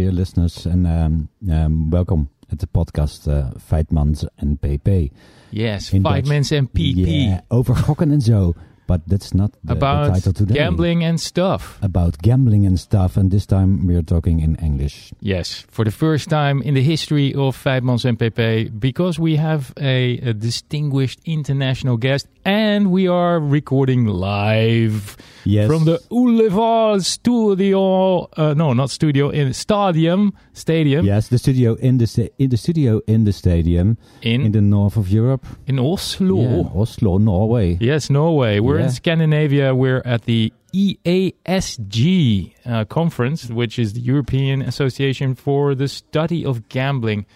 dear 0.00 0.12
listeners, 0.12 0.66
and 0.66 0.86
um, 0.86 1.28
um, 1.50 1.90
welcome 1.90 2.30
at 2.52 2.58
the 2.58 2.66
podcast 2.66 3.26
uh, 3.28 3.50
Feitmans 3.58 4.24
and 4.36 4.58
PeePee. 4.60 5.10
Yes, 5.50 5.92
In 5.92 6.02
five 6.02 6.14
Dutch. 6.22 6.28
minutes 6.28 6.52
and 6.52 6.68
PeePee 6.68 6.94
Yeah, 7.06 7.40
over 7.48 7.74
gokken 7.86 8.10
en 8.10 8.20
zo. 8.20 8.54
But 8.90 9.00
that's 9.06 9.32
not 9.32 9.50
the, 9.52 9.58
the 9.68 9.72
about 9.78 10.12
title 10.14 10.32
today. 10.32 10.54
gambling 10.54 11.04
and 11.04 11.20
stuff. 11.20 11.78
About 11.82 12.18
gambling 12.22 12.66
and 12.66 12.76
stuff, 12.78 13.16
and 13.16 13.30
this 13.30 13.46
time 13.46 13.86
we 13.86 13.94
are 13.94 14.02
talking 14.14 14.40
in 14.40 14.56
English. 14.56 15.12
Yes, 15.20 15.64
for 15.74 15.84
the 15.84 15.92
first 16.04 16.28
time 16.28 16.56
in 16.68 16.74
the 16.74 16.82
history 16.82 17.28
of 17.34 17.54
Feitmans 17.64 18.04
and 18.04 18.18
PeePee, 18.18 18.70
because 18.80 19.20
we 19.20 19.36
have 19.36 19.62
a, 19.78 20.18
a 20.30 20.32
distinguished 20.34 21.20
international 21.24 21.96
guest, 21.98 22.26
and 22.44 22.90
we 22.90 23.06
are 23.08 23.38
recording 23.38 24.06
live 24.06 25.16
Yes. 25.44 25.68
from 25.68 25.84
the 25.86 25.98
Boulevard 26.10 27.02
Studio. 27.02 28.28
Uh, 28.36 28.54
no, 28.54 28.72
not 28.74 28.90
studio 28.90 29.30
in 29.30 29.52
Stadium 29.54 30.32
Stadium 30.52 31.04
Yes, 31.06 31.28
the 31.28 31.38
studio 31.38 31.74
in 31.80 31.98
the 31.98 32.06
sta- 32.06 32.28
in 32.38 32.50
the 32.50 32.56
studio 32.56 33.00
in 33.06 33.24
the 33.24 33.32
stadium 33.32 33.96
in 34.22 34.40
in 34.46 34.52
the 34.52 34.60
north 34.60 34.96
of 34.96 35.08
Europe. 35.08 35.46
in 35.66 35.78
Oslo. 35.78 36.40
Yeah, 36.42 36.80
Oslo, 36.82 37.18
Norway. 37.18 37.78
Yes, 37.80 38.10
Norway. 38.10 38.60
We're. 38.60 38.79
In 38.80 38.90
Scandinavia. 38.90 39.74
We're 39.74 40.02
at 40.04 40.22
the 40.22 40.52
EASG 40.74 42.52
uh, 42.66 42.84
conference, 42.86 43.48
which 43.50 43.78
is 43.78 43.92
the 43.94 44.00
European 44.00 44.62
Association 44.62 45.34
for 45.34 45.74
the 45.74 45.88
Study 45.88 46.44
of 46.44 46.68
Gambling. 46.68 47.26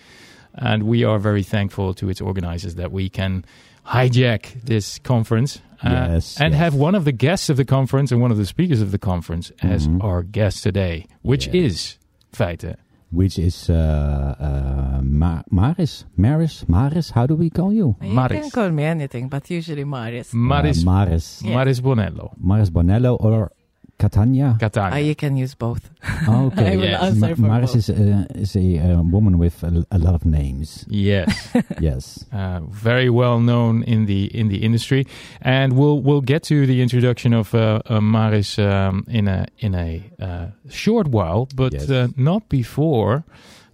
And 0.55 0.85
we 0.85 1.03
are 1.05 1.19
very 1.19 1.43
thankful 1.43 1.95
to 1.95 2.09
its 2.09 2.21
organizers 2.21 2.77
that 2.77 2.93
we 2.93 3.09
can 3.09 3.45
hijack 3.87 4.63
this 4.63 4.99
conference 5.01 5.61
uh, 5.83 5.91
Yes, 6.13 6.41
and 6.41 6.53
yes. 6.55 6.59
have 6.63 6.75
one 6.75 6.95
of 6.95 7.05
the 7.05 7.13
guests 7.13 7.51
of 7.51 7.57
the 7.59 7.65
conference 7.65 8.11
and 8.13 8.21
one 8.23 8.31
of 8.31 8.39
the 8.39 8.47
speakers 8.47 8.81
of 8.81 8.91
the 8.93 8.99
conference 8.99 9.53
as 9.63 9.87
Mhm. 9.89 10.03
our 10.03 10.23
guest 10.23 10.63
today, 10.63 11.07
which 11.23 11.49
is 11.49 11.99
Feite. 12.33 12.77
Which 13.15 13.39
is 13.39 13.71
uh, 13.71 14.35
uh, 14.49 15.01
Ma- 15.03 15.43
Maris? 15.51 16.05
Maris? 16.17 16.65
Maris? 16.69 17.11
How 17.11 17.27
do 17.27 17.35
we 17.37 17.49
call 17.49 17.73
you? 17.73 17.95
You 18.03 18.13
Maris. 18.13 18.41
can 18.41 18.51
call 18.51 18.71
me 18.71 18.83
anything, 18.85 19.29
but 19.29 19.49
usually 19.51 19.85
Maris. 19.85 20.35
Maris, 20.35 20.83
Uh, 20.83 20.91
Maris. 20.91 21.27
Yeah. 21.45 21.55
Maris 21.55 21.81
Bonello. 21.81 22.33
Maris 22.39 22.71
Bonello 22.71 23.17
or 23.21 23.53
Catania? 23.99 24.57
Catania. 24.59 24.95
Uh, 24.97 24.99
you 24.99 25.15
can 25.15 25.37
use 25.37 25.55
both. 25.55 25.89
Okay. 26.29 26.73
I 26.73 26.75
Yes. 26.75 27.15
Ma- 27.17 27.35
Maris 27.37 27.73
both. 27.73 27.77
is, 27.77 27.91
uh, 27.91 28.25
is 28.35 28.57
a 28.57 28.79
uh, 28.79 29.03
woman 29.03 29.39
with 29.39 29.63
a, 29.63 29.85
a 29.91 29.99
lot 29.99 30.15
of 30.15 30.25
names. 30.25 30.85
yes. 30.89 31.49
yes. 31.81 32.25
uh, 32.33 32.61
very 32.71 33.09
well 33.09 33.39
known 33.41 33.83
in 33.85 34.07
the 34.07 34.25
in 34.39 34.49
the 34.49 34.59
industry, 34.65 35.07
and 35.43 35.73
we'll 35.79 36.01
we'll 36.03 36.21
get 36.23 36.43
to 36.45 36.67
the 36.67 36.81
introduction 36.83 37.33
of 37.33 37.55
uh, 37.55 37.81
uh, 37.87 38.01
Maris 38.01 38.59
um, 38.59 39.05
in 39.09 39.29
a 39.29 39.47
in 39.59 39.75
a 39.75 40.03
uh, 40.21 40.47
short 40.69 41.09
while, 41.09 41.47
but 41.55 41.73
Yes. 41.73 41.89
uh, 41.91 42.09
not 42.17 42.49
before, 42.49 43.25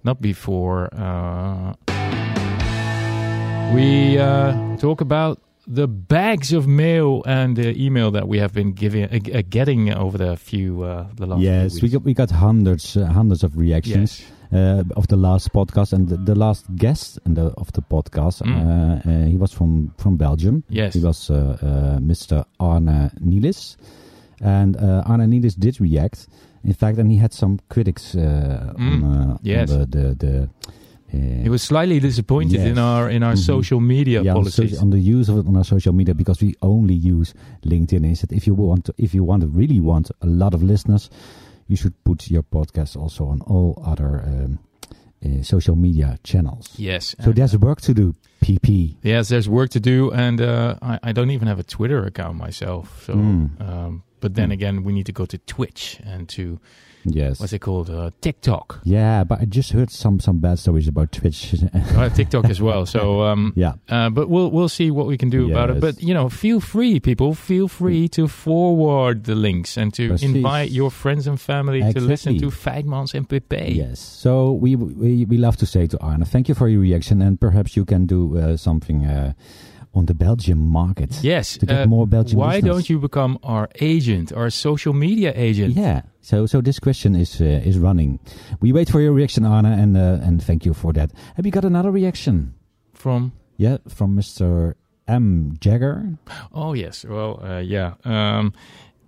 not 0.05 0.21
before 0.21 0.89
uh, 0.95 1.73
we 3.75 4.19
uh, 4.19 4.77
talk 4.79 5.01
about 5.01 5.39
the 5.73 5.87
bags 5.87 6.53
of 6.53 6.67
mail 6.67 7.23
and 7.27 7.57
the 7.57 7.71
email 7.81 8.11
that 8.11 8.27
we 8.27 8.39
have 8.41 8.53
been 8.53 8.73
giving 8.73 9.05
uh, 9.05 9.39
uh, 9.39 9.43
getting 9.49 9.93
over 9.95 10.19
the 10.19 10.37
few 10.37 10.83
uh, 10.83 11.07
the 11.17 11.27
last 11.27 11.41
Yes, 11.41 11.79
few 11.79 11.83
we 11.83 11.89
got 11.93 12.03
we 12.05 12.15
got 12.15 12.31
hundreds 12.31 12.97
uh, 12.97 13.07
hundreds 13.07 13.45
of 13.45 13.57
reactions 13.57 14.21
Yes. 14.21 14.33
uh, 14.53 14.83
of 14.97 15.07
the 15.07 15.17
last 15.17 15.53
podcast 15.53 15.93
and 15.93 16.09
the, 16.09 16.17
the 16.17 16.35
last 16.35 16.65
guest 16.75 17.19
in 17.27 17.35
the, 17.35 17.47
of 17.57 17.71
the 17.73 17.83
podcast. 17.83 18.43
Mm. 18.43 18.51
Uh, 18.51 19.11
uh, 19.11 19.27
he 19.31 19.37
was 19.37 19.53
from 19.53 19.93
from 19.97 20.17
Belgium. 20.17 20.63
Yes. 20.69 20.95
He 20.95 21.01
was 21.01 21.31
uh, 21.31 21.35
uh, 21.63 21.99
Mr. 22.01 22.45
Arne 22.59 23.11
Nielis, 23.21 23.77
and 24.41 24.77
uh, 24.77 25.03
Arne 25.07 25.27
Nielis 25.31 25.55
did 25.55 25.81
react. 25.81 26.27
In 26.65 26.75
fact, 26.75 26.99
and 26.99 27.11
he 27.11 27.17
had 27.19 27.33
some 27.33 27.59
critics 27.69 28.15
uh, 28.15 28.75
Mm. 28.77 29.03
on, 29.05 29.05
uh, 29.05 29.39
Yes. 29.43 29.71
on 29.71 29.79
the 29.79 29.87
the. 29.87 30.15
the 30.27 30.43
uh, 30.43 30.47
He 31.13 31.49
was 31.49 31.63
slightly 31.63 31.99
disappointed 32.01 32.61
Yes. 32.61 32.67
in 32.71 32.79
our 32.79 33.11
in 33.11 33.23
our 33.23 33.35
Mhm. 33.35 33.45
social 33.45 33.81
media 33.81 34.23
yeah, 34.23 34.31
on, 34.35 34.37
policies. 34.43 34.73
soci- 34.79 34.83
on 34.83 34.91
the 34.91 34.99
use 35.01 35.29
of 35.33 35.39
it 35.39 35.47
on 35.47 35.57
our 35.57 35.65
social 35.65 35.93
media 35.95 36.15
because 36.15 36.41
we 36.47 36.55
only 36.61 36.95
use 36.95 37.35
LinkedIn. 37.65 38.05
He 38.07 38.15
said 38.15 38.33
if 38.33 38.47
you 38.47 38.55
want 38.55 38.85
to, 38.85 38.93
if 38.97 39.13
you 39.15 39.25
want 39.27 39.43
to 39.43 39.49
really 39.49 39.81
want 39.81 40.11
a 40.23 40.27
lot 40.27 40.55
of 40.55 40.63
listeners, 40.63 41.11
you 41.67 41.77
should 41.77 41.95
put 42.05 42.31
your 42.31 42.43
podcast 42.45 42.97
also 42.97 43.25
on 43.27 43.41
all 43.43 43.83
other 43.85 44.23
um, 44.27 44.59
uh, 45.25 45.43
social 45.43 45.77
media 45.77 46.19
channels. 46.23 46.67
yes. 46.79 47.15
So 47.25 47.33
there's 47.33 47.57
work 47.59 47.81
to 47.83 47.93
do. 47.95 48.15
PP. 48.41 48.97
Yes, 49.03 49.29
there's 49.29 49.49
work 49.49 49.69
to 49.71 49.81
do, 49.81 50.11
and 50.13 50.41
uh, 50.41 50.75
I, 50.81 50.99
I 51.11 51.13
don't 51.13 51.31
even 51.31 51.47
have 51.49 51.59
a 51.61 51.63
Twitter 51.65 52.07
account 52.07 52.39
myself. 52.39 53.03
So, 53.07 53.15
Mm. 53.15 53.51
um, 53.61 54.03
but 54.21 54.35
then 54.35 54.49
Mm. 54.49 54.53
again, 54.55 54.83
we 54.85 54.93
need 54.93 55.07
to 55.07 55.13
go 55.13 55.27
to 55.27 55.37
Twitch 55.47 56.01
and 56.07 56.27
to 56.31 56.59
Yes. 57.05 57.41
what's 57.41 57.53
it 57.53 57.61
called, 57.61 57.91
uh, 57.91 58.11
TikTok. 58.21 58.81
Yeah, 58.85 59.25
but 59.25 59.41
I 59.41 59.45
just 59.45 59.73
heard 59.73 59.91
some 59.91 60.21
some 60.21 60.39
bad 60.39 60.59
stories 60.59 60.89
about 60.89 61.13
Twitch. 61.13 61.51
Have 61.73 62.15
TikTok 62.15 62.47
as 62.47 62.61
well. 62.61 62.87
So, 62.87 63.23
um, 63.23 63.53
yeah. 63.57 63.75
uh, 63.89 64.11
but 64.11 64.29
we'll 64.29 64.51
we'll 64.51 64.69
see 64.69 64.91
what 64.91 65.07
we 65.07 65.17
can 65.17 65.31
do 65.31 65.51
about 65.51 65.71
it. 65.71 65.81
But 65.81 66.03
you 66.03 66.15
know, 66.15 66.29
feel 66.29 66.61
free, 66.61 67.01
people, 67.01 67.35
feel 67.35 67.69
free 67.69 68.09
to 68.09 68.29
forward 68.29 69.25
the 69.25 69.35
links 69.35 69.77
and 69.77 69.93
to 69.95 70.09
Precies. 70.09 70.35
invite 70.35 70.71
your 70.71 70.91
friends 70.91 71.27
and 71.27 71.41
family 71.41 71.81
to 71.93 72.01
listen 72.01 72.39
to 72.39 72.47
Feitmans 72.47 73.15
and 73.15 73.29
PeePee. 73.29 73.75
Yes. 73.75 74.01
So 74.01 74.53
we, 74.53 74.77
we 74.77 75.25
we 75.25 75.37
love 75.39 75.57
to 75.59 75.67
say 75.67 75.87
to 75.87 75.99
Arne, 76.01 76.25
thank 76.25 76.49
you 76.49 76.55
for 76.55 76.69
your 76.69 76.81
reaction, 76.81 77.23
and 77.23 77.41
perhaps 77.41 77.77
you 77.77 77.85
can 77.85 78.07
do 78.07 78.37
uh, 78.39 78.57
something 78.57 79.07
uh, 79.07 79.33
on 79.95 80.07
the 80.07 80.15
Belgian 80.15 80.59
market. 80.59 81.19
Yes. 81.23 81.59
To 81.59 81.67
get 81.67 81.81
uh, 81.83 81.87
more 81.87 82.07
Belgian 82.07 82.39
why 82.39 82.61
don't 82.61 82.89
you 82.89 82.99
become 83.01 83.39
our 83.43 83.69
agent, 83.81 84.33
our 84.33 84.51
social 84.51 84.93
media 84.95 85.33
agent? 85.35 85.75
Yeah. 85.77 86.03
So 86.21 86.47
so 86.47 86.61
this 86.61 86.79
question 86.79 87.15
is 87.17 87.41
uh, 87.41 87.45
is 87.69 87.77
running. 87.79 88.19
We 88.61 88.73
wait 88.73 88.89
for 88.91 89.01
your 89.01 89.13
reaction, 89.13 89.45
Arne, 89.45 89.67
and 89.67 89.97
uh, 89.97 90.27
and 90.27 90.43
thank 90.43 90.65
you 90.65 90.75
for 90.75 90.93
that. 90.93 91.11
Have 91.37 91.45
you 91.47 91.53
got 91.53 91.65
another 91.65 91.91
reaction? 91.91 92.55
From 92.95 93.33
Yeah, 93.57 93.79
from 93.89 94.17
Mr. 94.17 94.75
M. 95.09 95.57
Jagger. 95.61 96.19
Oh 96.53 96.75
yes, 96.75 97.05
well, 97.05 97.41
uh, 97.43 97.59
yeah. 97.61 97.95
Um, 98.05 98.53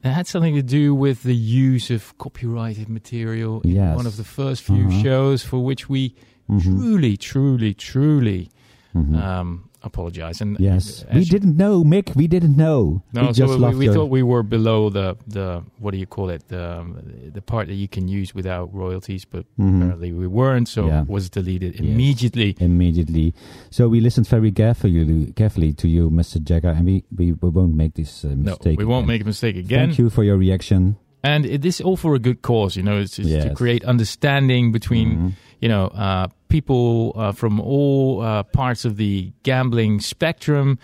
it 0.04 0.10
had 0.10 0.26
something 0.26 0.56
to 0.56 0.62
do 0.62 0.94
with 0.94 1.22
the 1.22 1.34
use 1.36 1.90
of 1.94 2.12
copyrighted 2.18 2.88
material 2.88 3.60
in 3.62 3.70
Yes. 3.70 3.96
one 3.96 4.06
of 4.08 4.16
the 4.16 4.24
first 4.24 4.62
few 4.62 4.86
Uh-huh. 4.88 5.02
shows, 5.02 5.44
for 5.44 5.64
which 5.64 5.88
we 5.88 6.14
Mhm. 6.48 6.62
truly, 6.62 7.16
truly, 7.16 7.72
truly 7.74 8.48
Mhm. 8.94 9.14
um, 9.16 9.64
apologize. 9.84 10.40
And 10.40 10.58
yes, 10.60 11.04
we 11.12 11.24
didn't 11.24 11.56
know, 11.56 11.84
Mick. 11.84 12.14
We 12.16 12.26
didn't 12.26 12.56
know. 12.56 13.02
No, 13.12 13.28
we 13.28 13.34
so 13.34 13.56
we, 13.68 13.74
we 13.74 13.88
thought 13.88 14.10
we 14.10 14.22
were 14.22 14.42
below 14.42 14.90
the 14.90 15.16
the 15.26 15.62
what 15.78 15.90
do 15.92 15.98
you 15.98 16.06
call 16.06 16.30
it 16.30 16.48
the 16.48 16.80
um, 16.80 17.02
the 17.32 17.42
part 17.42 17.66
that 17.68 17.74
you 17.74 17.88
can 17.88 18.08
use 18.08 18.34
without 18.34 18.72
royalties, 18.74 19.24
but 19.24 19.44
Mhm. 19.58 19.76
apparently 19.76 20.12
we 20.12 20.26
weren't, 20.26 20.68
so 20.68 20.86
Yeah. 20.86 21.02
it 21.02 21.08
was 21.08 21.28
deleted 21.30 21.74
Yes. 21.74 21.82
immediately. 21.82 22.56
immediately. 22.60 23.34
So 23.70 23.88
we 23.88 24.00
listened 24.00 24.26
very 24.28 24.52
carefully, 24.52 25.32
carefully 25.36 25.72
to 25.74 25.88
you, 25.88 26.10
Mr. 26.10 26.42
Jagger, 26.42 26.70
and 26.70 26.84
we, 26.86 27.04
we, 27.16 27.32
we 27.32 27.48
won't 27.48 27.74
make 27.74 27.94
this 27.94 28.24
uh, 28.24 28.28
No, 28.28 28.52
mistake. 28.52 28.78
we 28.78 28.84
won't 28.84 29.04
again. 29.04 29.14
make 29.14 29.22
a 29.22 29.26
mistake 29.26 29.56
again. 29.56 29.88
Thank 29.88 29.98
you 29.98 30.10
for 30.10 30.24
your 30.24 30.36
reaction. 30.36 30.96
And 31.24 31.46
it 31.46 31.64
is 31.64 31.80
all 31.80 31.96
for 31.96 32.14
a 32.14 32.18
good 32.18 32.42
cause, 32.42 32.76
you 32.76 32.82
know. 32.82 32.98
It's, 32.98 33.18
it's 33.18 33.44
to 33.44 33.54
create 33.54 33.84
understanding 33.84 34.72
between 34.72 35.08
Mhm. 35.16 35.32
you 35.60 35.68
know, 35.68 35.86
uh, 35.94 36.26
people 36.52 37.12
uh, 37.16 37.32
from 37.32 37.58
all 37.60 38.20
uh, 38.20 38.42
parts 38.42 38.84
of 38.84 38.96
the 38.96 39.32
gambling 39.42 40.00
spectrum, 40.00 40.78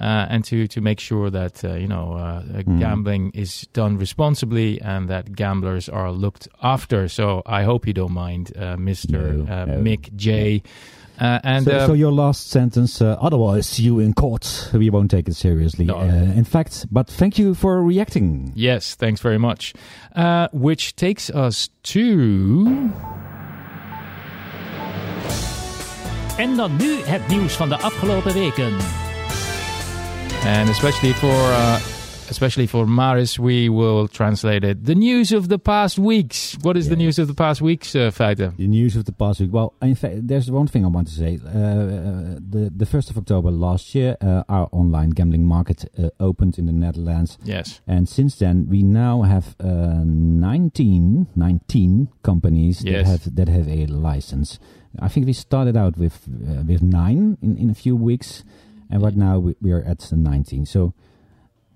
uh, 0.00 0.26
and 0.32 0.44
to, 0.44 0.66
to 0.68 0.80
make 0.80 1.00
sure 1.00 1.30
that 1.30 1.64
uh, 1.64 1.74
you 1.82 1.88
know 1.88 2.04
Mhm. 2.66 2.78
gambling 2.78 3.30
is 3.34 3.66
done 3.72 3.96
responsibly 3.98 4.80
and 4.82 5.08
that 5.08 5.24
gamblers 5.34 5.88
are 5.88 6.12
looked 6.12 6.46
after. 6.62 7.08
So 7.08 7.42
I 7.46 7.64
hope 7.64 7.86
you 7.88 7.94
don't 7.94 8.12
mind, 8.12 8.52
uh, 8.56 8.76
Mister 8.76 9.32
No, 9.32 9.64
no. 9.66 9.82
Mick 9.82 10.14
J. 10.16 10.62
Uh, 11.20 11.38
and 11.44 11.64
so, 11.64 11.70
uh, 11.70 11.86
so 11.86 11.92
your 11.94 12.10
last 12.12 12.50
sentence, 12.50 13.00
uh, 13.00 13.16
otherwise 13.20 13.68
see 13.68 13.84
you 13.84 14.00
in 14.00 14.12
court. 14.14 14.44
We 14.74 14.90
won't 14.90 15.10
take 15.10 15.28
it 15.30 15.36
seriously. 15.36 15.84
No. 15.84 15.94
Uh, 15.98 16.34
in 16.40 16.44
fact, 16.44 16.86
but 16.90 17.06
thank 17.06 17.38
you 17.38 17.54
for 17.54 17.80
reacting. 17.86 18.52
yes, 18.56 18.96
thanks 18.96 19.20
very 19.22 19.38
much. 19.38 19.74
Uh, 20.16 20.48
which 20.52 20.94
takes 20.96 21.30
us 21.30 21.70
to 21.94 22.90
En 26.36 26.56
dan 26.56 26.76
nu 26.76 27.00
het 27.04 27.28
nieuws 27.28 27.52
van 27.52 27.68
de 27.68 27.76
afgelopen 27.76 28.32
weken. 28.32 28.76
And 30.46 30.68
especially 30.68 31.14
for 31.14 31.50
uh, 31.50 31.93
especially 32.30 32.66
for 32.66 32.86
Maris, 32.86 33.38
we 33.38 33.68
will 33.68 34.08
translate 34.08 34.64
it. 34.64 34.84
The 34.84 34.94
news 34.94 35.32
of 35.32 35.48
the 35.48 35.58
past 35.58 35.98
weeks. 35.98 36.56
What 36.62 36.76
is 36.76 36.88
the 36.88 36.96
news 36.96 37.18
of 37.18 37.28
the 37.28 37.34
past 37.34 37.60
weeks, 37.60 37.94
uh, 37.94 38.10
Feite? 38.10 38.56
The 38.56 38.66
news 38.66 38.96
of 38.96 39.04
the 39.04 39.12
past 39.12 39.40
week. 39.40 39.52
Well, 39.52 39.74
in 39.82 39.94
fact, 39.94 40.26
there's 40.28 40.50
one 40.50 40.66
thing 40.66 40.84
I 40.84 40.88
want 40.88 41.08
to 41.08 41.14
say. 41.14 41.38
Uh, 41.44 41.48
uh, 41.48 42.38
the 42.54 42.72
the 42.76 42.86
first 42.86 43.10
of 43.10 43.16
October 43.18 43.50
last 43.50 43.94
year, 43.94 44.16
uh, 44.20 44.42
our 44.48 44.68
online 44.72 45.10
gambling 45.10 45.44
market 45.46 45.84
uh, 45.98 46.10
opened 46.20 46.58
in 46.58 46.66
the 46.66 46.72
Netherlands, 46.72 47.38
Yes. 47.44 47.80
and 47.86 48.08
since 48.08 48.36
then 48.38 48.66
we 48.68 48.82
now 48.82 49.22
have 49.22 49.56
uh, 49.60 50.02
19, 50.04 51.26
19 51.36 52.08
companies 52.22 52.80
that 52.80 53.06
have 53.06 53.34
that 53.34 53.48
have 53.48 53.68
a 53.68 53.86
license. 53.86 54.58
I 55.00 55.08
think 55.08 55.26
we 55.26 55.32
started 55.32 55.76
out 55.76 55.96
with 55.98 56.26
uh, 56.28 56.62
with 56.66 56.82
nine 56.82 57.36
in, 57.42 57.56
in 57.56 57.70
a 57.70 57.74
few 57.74 57.96
weeks, 57.96 58.44
and 58.90 59.02
right 59.02 59.16
now 59.16 59.38
we, 59.38 59.54
we 59.60 59.72
are 59.72 59.82
at 59.82 60.10
19. 60.12 60.66
So. 60.66 60.92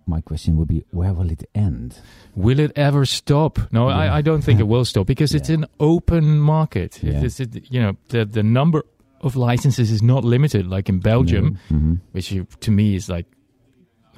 My 0.09 0.21
question 0.23 0.57
would 0.57 0.69
be, 0.69 0.85
where 0.91 1.13
will 1.13 1.31
it 1.31 1.45
end? 1.55 2.01
Will 2.35 2.59
it 2.59 2.73
ever 2.77 3.05
stop? 3.05 3.59
No, 3.71 3.89
Yeah. 3.89 3.97
I, 3.99 4.19
I 4.19 4.23
don't 4.23 4.43
think 4.43 4.59
it 4.59 4.67
will 4.67 4.85
stop 4.87 5.07
because 5.07 5.35
it's 5.35 5.51
an 5.51 5.67
open 5.79 6.41
market. 6.41 6.99
Yeah. 7.03 7.23
It's, 7.25 7.39
it, 7.41 7.71
you 7.71 7.81
know, 7.83 7.93
the 8.09 8.25
the 8.25 8.43
number 8.43 8.83
of 9.21 9.37
licenses 9.37 9.91
is 9.91 10.01
not 10.03 10.25
limited 10.25 10.67
like 10.67 10.89
in 10.89 11.01
Belgium, 11.01 11.59
hmm 11.69 11.95
which 12.13 12.33
you, 12.33 12.47
to 12.61 12.71
me 12.71 12.95
is 12.95 13.09
like, 13.09 13.27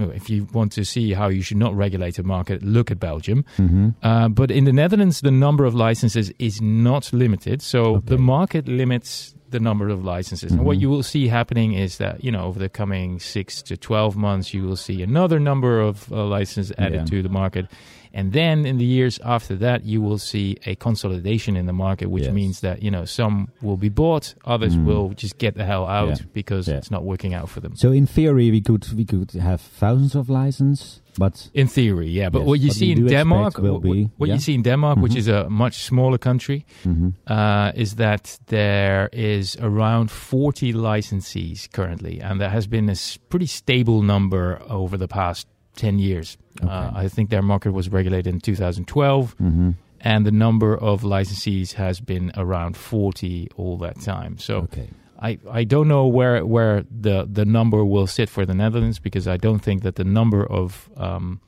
if 0.01 0.31
you 0.31 0.47
want 0.53 0.73
to 0.73 0.85
see 0.85 1.13
how 1.13 1.29
you 1.29 1.43
should 1.43 1.59
not 1.59 1.75
regulate 1.77 2.19
a 2.19 2.23
market, 2.23 2.63
look 2.63 2.91
at 2.91 2.99
Belgium. 2.99 3.45
hmm 3.57 3.89
Uh, 4.03 4.29
but 4.29 4.51
in 4.51 4.65
the 4.65 4.73
Netherlands, 4.73 5.21
the 5.21 5.31
number 5.31 5.65
of 5.65 5.75
licenses 5.75 6.33
is 6.39 6.61
not 6.61 7.13
limited. 7.13 7.61
So 7.63 7.97
Okay. 7.97 8.07
the 8.07 8.19
market 8.19 8.67
limits 8.69 9.35
the 9.51 9.59
number 9.61 9.89
of 9.89 10.05
licenses. 10.05 10.53
And 10.53 10.65
what 10.65 10.77
Mhm. 10.77 10.81
you 10.83 10.91
will 10.91 11.03
see 11.03 11.27
happening 11.29 11.73
is 11.73 11.97
that, 11.99 12.23
you 12.23 12.31
know, 12.31 12.45
over 12.45 12.59
the 12.61 12.69
coming 12.69 13.19
six 13.19 13.63
to 13.63 13.77
12 13.77 14.17
months, 14.17 14.55
you 14.55 14.63
will 14.63 14.77
see 14.77 15.03
another 15.03 15.41
number 15.41 15.81
of 15.81 16.11
uh, 16.13 16.25
licenses 16.25 16.73
added 16.79 17.01
Yeah. 17.01 17.05
to 17.07 17.23
the 17.23 17.29
market. 17.29 17.67
And 18.13 18.33
then 18.33 18.67
in 18.67 18.79
the 18.79 18.85
years 18.85 19.19
after 19.25 19.55
that, 19.57 19.85
you 19.85 20.01
will 20.03 20.19
see 20.19 20.57
a 20.67 20.75
consolidation 20.75 21.57
in 21.57 21.67
the 21.67 21.73
market, 21.73 22.07
which 22.11 22.25
Yes. 22.25 22.33
means 22.35 22.61
that, 22.61 22.83
you 22.83 22.91
know, 22.91 23.05
some 23.05 23.49
will 23.63 23.77
be 23.77 23.89
bought, 23.89 24.35
others 24.45 24.75
Mhm. 24.77 24.85
will 24.85 25.11
just 25.17 25.39
get 25.39 25.55
the 25.55 25.65
hell 25.65 25.87
out 25.87 26.09
Yeah. 26.21 26.27
because 26.35 26.69
Yeah. 26.71 26.79
it's 26.79 26.91
not 26.91 27.05
working 27.05 27.35
out 27.35 27.49
for 27.49 27.61
them. 27.61 27.73
So 27.77 27.93
in 27.93 28.07
theory, 28.07 28.51
we 28.51 28.61
could 28.61 28.85
we 28.97 29.05
could 29.05 29.31
have 29.33 29.61
thousands 29.81 30.15
of 30.17 30.29
licenses, 30.29 31.01
but 31.19 31.51
In 31.55 31.67
theory, 31.69 32.09
yeah. 32.11 32.31
But 32.31 32.41
Yes, 32.41 32.49
what 32.49 32.61
you 32.61 32.71
see 32.71 32.91
in 32.93 33.07
Denmark, 33.07 33.59
will 33.59 33.73
what, 33.75 33.83
be- 33.83 34.09
what 34.19 34.29
yeah. 34.29 34.35
you 34.35 34.41
see 34.41 34.55
in 34.55 34.63
Denmark, 34.63 34.99
which 34.99 35.13
Mhm. 35.15 35.19
is 35.19 35.29
a 35.29 35.49
much 35.49 35.75
smaller 35.85 36.19
country, 36.19 36.65
mhm. 36.85 37.13
uh, 37.27 37.73
is 37.75 37.95
that 37.95 38.39
there 38.47 39.09
is 39.13 39.57
around 39.61 40.11
40 40.11 40.73
licensees 40.73 41.69
currently, 41.73 42.21
and 42.21 42.41
there 42.41 42.51
has 42.51 42.67
been 42.67 42.89
a 42.91 42.97
pretty 43.29 43.47
stable 43.47 44.03
number 44.03 44.61
over 44.69 44.97
the 44.99 45.09
past 45.09 45.47
10 45.77 45.99
years. 45.99 46.37
Uh, 46.63 46.91
I 46.95 47.09
think 47.09 47.31
their 47.31 47.43
market 47.43 47.73
was 47.73 47.89
regulated 47.89 48.33
in 48.35 48.41
2012, 48.41 49.37
Mhm. 49.39 49.75
and 50.01 50.27
the 50.27 50.33
number 50.33 50.77
of 50.77 51.03
licensees 51.03 51.75
has 51.75 52.01
been 52.01 52.31
around 52.37 52.77
40 52.77 53.49
all 53.57 53.77
that 53.79 54.01
time. 54.01 54.37
So 54.39 54.57
okay. 54.65 54.89
I, 55.23 55.39
I 55.51 55.65
don't 55.65 55.87
know 55.89 56.07
where 56.07 56.45
where 56.47 56.85
the, 56.91 57.27
the 57.31 57.45
number 57.45 57.85
will 57.85 58.07
sit 58.07 58.29
for 58.31 58.47
the 58.47 58.55
Netherlands 58.55 58.99
because 58.99 59.29
I 59.29 59.37
don't 59.37 59.61
think 59.63 59.83
that 59.83 59.95
the 59.95 60.05
number 60.05 60.45
of 60.45 60.89
um, 60.97 61.41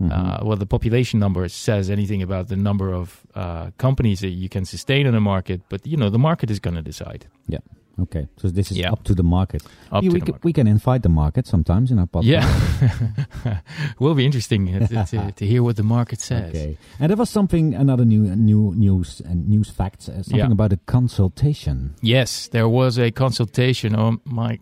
Mhm. 0.00 0.12
uh, 0.12 0.38
well, 0.46 0.56
the 0.56 0.66
population 0.66 1.20
number 1.20 1.46
says 1.48 1.90
anything 1.90 2.22
about 2.22 2.48
the 2.48 2.56
number 2.56 2.90
of 2.94 3.20
uh, 3.34 3.70
companies 3.76 4.20
that 4.20 4.30
you 4.30 4.48
can 4.48 4.64
sustain 4.64 5.06
in 5.06 5.14
a 5.14 5.20
market, 5.20 5.60
but 5.68 5.86
you 5.86 5.96
know 5.96 6.08
the 6.10 6.18
market 6.18 6.50
is 6.50 6.58
going 6.60 6.76
to 6.76 6.82
decide. 6.82 7.26
Okay. 8.02 8.28
So 8.36 8.48
this 8.48 8.70
is 8.70 8.76
Yeah. 8.78 8.92
up 8.92 9.02
to 9.04 9.14
the 9.14 9.22
market. 9.22 9.62
Up 9.92 10.02
we, 10.02 10.08
to 10.08 10.14
we, 10.14 10.20
the 10.20 10.24
can, 10.26 10.32
market. 10.32 10.44
we 10.44 10.52
can 10.52 10.66
invite 10.66 11.02
the 11.02 11.08
market 11.08 11.46
sometimes 11.46 11.90
in 11.90 11.98
our 11.98 12.06
podcast. 12.06 12.24
Yeah, 12.26 13.60
will 13.98 14.14
be 14.14 14.24
interesting 14.24 14.74
uh, 14.74 14.86
to, 14.86 15.04
to, 15.06 15.32
to 15.32 15.46
hear 15.46 15.62
what 15.62 15.76
the 15.76 15.82
market 15.82 16.20
says. 16.20 16.50
Okay. 16.50 16.76
And 16.98 17.10
there 17.10 17.16
was 17.16 17.30
something 17.30 17.74
another 17.74 18.04
new 18.04 18.22
new 18.36 18.74
news 18.76 19.20
and 19.24 19.48
news 19.48 19.70
facts 19.70 20.08
uh, 20.08 20.22
something 20.22 20.38
Yeah. 20.38 20.52
about 20.52 20.72
a 20.72 20.78
consultation. 20.86 21.94
Yes, 22.02 22.48
there 22.48 22.68
was 22.68 22.98
a 22.98 23.10
consultation. 23.10 23.94
Oh 23.96 24.20
my 24.24 24.58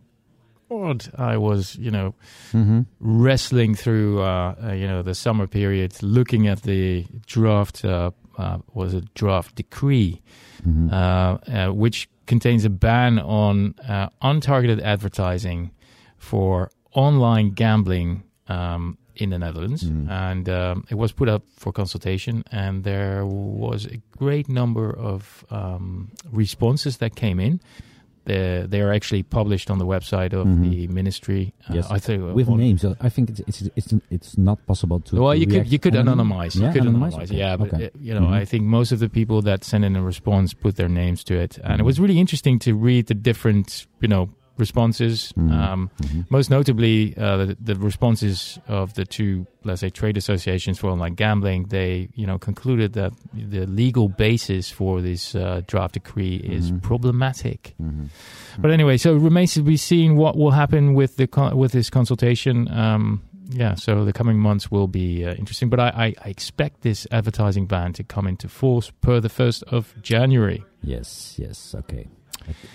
god, 0.68 1.08
I 1.16 1.36
was 1.36 1.76
you 1.76 1.90
know 1.90 2.14
Mm-hmm. 2.52 2.80
wrestling 3.00 3.74
through 3.76 4.20
uh, 4.22 4.54
uh, 4.64 4.72
you 4.72 4.86
know 4.86 5.02
the 5.02 5.14
summer 5.14 5.46
period, 5.46 6.02
looking 6.02 6.48
at 6.48 6.62
the 6.62 7.06
draft. 7.26 7.84
Uh, 7.84 8.10
uh, 8.38 8.58
was 8.72 8.94
a 8.94 9.00
draft 9.14 9.56
decree 9.56 10.20
Mm-hmm. 10.66 10.90
uh, 10.92 11.38
uh, 11.68 11.72
which 11.72 12.08
contains 12.28 12.64
a 12.64 12.70
ban 12.70 13.18
on 13.18 13.74
uh, 13.88 14.08
untargeted 14.22 14.80
advertising 14.82 15.72
for 16.18 16.70
online 16.92 17.50
gambling 17.50 18.22
um, 18.46 18.98
in 19.16 19.30
the 19.30 19.38
Netherlands. 19.38 19.82
Mm. 19.82 20.08
And 20.10 20.48
um, 20.48 20.84
it 20.90 20.94
was 20.94 21.10
put 21.10 21.28
up 21.28 21.42
for 21.56 21.72
consultation, 21.72 22.44
and 22.52 22.84
there 22.84 23.26
was 23.26 23.86
a 23.86 23.98
great 24.16 24.48
number 24.48 24.96
of 24.96 25.44
um, 25.50 26.12
responses 26.30 26.98
that 26.98 27.16
came 27.16 27.40
in. 27.40 27.60
The, 28.28 28.66
they 28.72 28.80
are 28.82 28.92
actually 28.98 29.22
published 29.38 29.68
on 29.72 29.78
the 29.78 29.86
website 29.94 30.32
of 30.40 30.46
Mhm. 30.46 30.60
the 30.70 30.86
ministry. 31.00 31.42
Uh, 31.68 31.74
Yes. 31.76 31.86
I 31.96 31.98
think 31.98 32.18
With 32.40 32.48
one- 32.48 32.60
names, 32.66 32.84
uh, 32.84 32.94
I 33.00 33.08
think 33.14 33.24
it's 33.32 33.40
it's 33.50 33.60
it's, 33.78 33.90
it's 34.16 34.32
not 34.48 34.58
possible 34.70 34.98
to. 35.06 35.12
well, 35.22 35.32
to 35.32 35.38
you 35.40 35.46
could 35.52 35.66
you 35.72 35.78
could 35.84 35.94
anonym- 35.94 36.28
anonymize. 36.28 36.54
Yeah, 36.54 36.66
you 36.66 36.72
could 36.74 36.82
anonymize? 36.90 37.12
anonymize. 37.14 37.30
Okay, 37.30 37.38
Yeah, 37.44 37.56
but 37.60 37.68
okay. 37.72 37.86
uh, 37.86 38.06
you 38.06 38.12
know, 38.16 38.26
Mhm. 38.28 38.42
I 38.42 38.44
think 38.50 38.62
most 38.78 38.90
of 38.94 38.98
the 39.04 39.08
people 39.18 39.38
that 39.48 39.64
sent 39.64 39.82
in 39.88 39.96
a 39.96 40.02
response 40.12 40.48
put 40.64 40.72
their 40.80 40.90
names 41.02 41.24
to 41.28 41.34
it, 41.44 41.52
and 41.64 41.76
it 41.80 41.84
was 41.90 41.96
really 42.02 42.18
interesting 42.24 42.58
to 42.66 42.70
read 42.88 43.06
the 43.12 43.14
different 43.28 43.86
you 44.04 44.08
know 44.12 44.28
responses. 44.58 45.32
Mhm. 45.36 45.52
Um, 45.52 45.90
Mhm. 46.02 46.26
most 46.30 46.50
notably, 46.50 47.16
uh, 47.16 47.36
the, 47.46 47.56
the 47.60 47.74
responses 47.76 48.58
of 48.68 48.94
the 48.94 49.04
two, 49.04 49.46
let's 49.64 49.80
say, 49.80 49.90
trade 49.90 50.16
associations 50.16 50.78
for 50.78 50.90
online 50.90 51.14
gambling. 51.14 51.64
They 51.68 52.08
you 52.14 52.26
know 52.26 52.38
concluded 52.38 52.92
that 52.94 53.12
the 53.34 53.66
legal 53.66 54.08
basis 54.08 54.70
for 54.70 55.00
this 55.00 55.34
uh, 55.34 55.62
draft 55.66 55.94
decree 55.94 56.36
is 56.36 56.70
Mhm. 56.72 56.82
problematic. 56.82 57.74
Mhm. 57.80 58.08
But 58.58 58.70
anyway, 58.70 58.96
so 58.98 59.14
it 59.16 59.20
remains 59.20 59.54
to 59.54 59.62
be 59.62 59.76
seen 59.76 60.16
what 60.16 60.36
will 60.36 60.52
happen 60.52 60.94
with 60.94 61.16
the 61.16 61.26
con- 61.26 61.56
with 61.56 61.72
this 61.72 61.90
consultation. 61.90 62.68
Um, 62.70 63.20
yeah, 63.50 63.74
so 63.76 64.04
the 64.04 64.12
coming 64.12 64.38
months 64.38 64.70
will 64.70 64.88
be 64.88 65.24
uh, 65.24 65.32
interesting. 65.34 65.70
But 65.70 65.80
I, 65.80 65.88
I, 65.88 66.14
I 66.26 66.28
expect 66.28 66.82
this 66.82 67.06
advertising 67.10 67.66
ban 67.66 67.92
to 67.94 68.04
come 68.04 68.26
into 68.28 68.48
force 68.48 68.92
per 69.00 69.20
the 69.20 69.28
first 69.30 69.62
of 69.72 69.94
January. 70.02 70.64
Yes, 70.82 71.34
yes, 71.38 71.74
okay. 71.74 72.08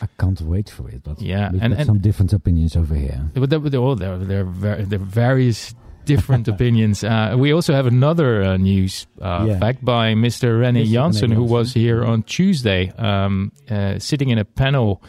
I, 0.02 0.08
can't 0.20 0.40
wait 0.42 0.70
for 0.70 0.90
it. 0.90 1.04
But 1.04 1.22
Yeah, 1.22 1.52
we've 1.52 1.62
and- 1.62 1.72
got 1.74 1.80
and- 1.80 1.86
some 1.88 2.00
different 2.00 2.34
opinions 2.34 2.76
over 2.76 2.96
here. 2.96 3.22
But 3.34 3.50
there, 3.50 3.60
oh, 3.64 3.96
there, 3.96 4.18
there, 4.18 4.44
there 4.44 5.00
are 5.00 5.04
various 5.04 5.74
different 6.06 6.48
opinions. 6.54 7.04
Uh, 7.04 7.36
we 7.38 7.52
also 7.54 7.74
have 7.74 7.88
another 7.88 8.44
uh, 8.44 8.58
news 8.58 9.08
uh, 9.22 9.46
Yeah. 9.48 9.60
fact 9.60 9.84
by 9.86 10.14
Mr. 10.14 10.60
Rene. 10.60 10.86
Janssen, 10.86 11.32
who 11.32 11.44
was 11.44 11.74
here 11.74 12.04
on 12.04 12.24
Tuesday, 12.24 12.92
um, 12.98 13.52
uh, 13.70 14.00
sitting 14.00 14.30
in 14.30 14.38
a 14.38 14.46
panel, 14.46 15.02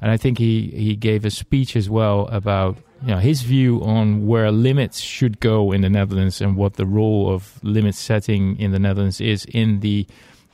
and 0.00 0.10
I 0.10 0.16
think 0.16 0.38
he, 0.38 0.68
he 0.74 0.94
gave 0.96 1.24
a 1.24 1.30
speech 1.30 1.74
as 1.76 1.88
well 1.88 2.26
about 2.28 2.76
you 3.02 3.08
know 3.08 3.18
his 3.18 3.42
view 3.42 3.82
on 3.82 4.26
where 4.28 4.52
limits 4.52 5.00
should 5.00 5.40
go 5.40 5.72
in 5.72 5.80
the 5.80 5.88
Netherlands 5.90 6.40
and 6.40 6.56
what 6.56 6.74
the 6.74 6.86
role 6.86 7.32
of 7.34 7.58
limit 7.64 7.94
setting 7.96 8.56
in 8.60 8.70
the 8.70 8.78
Netherlands 8.78 9.20
is 9.20 9.44
in 9.46 9.80
the 9.80 10.06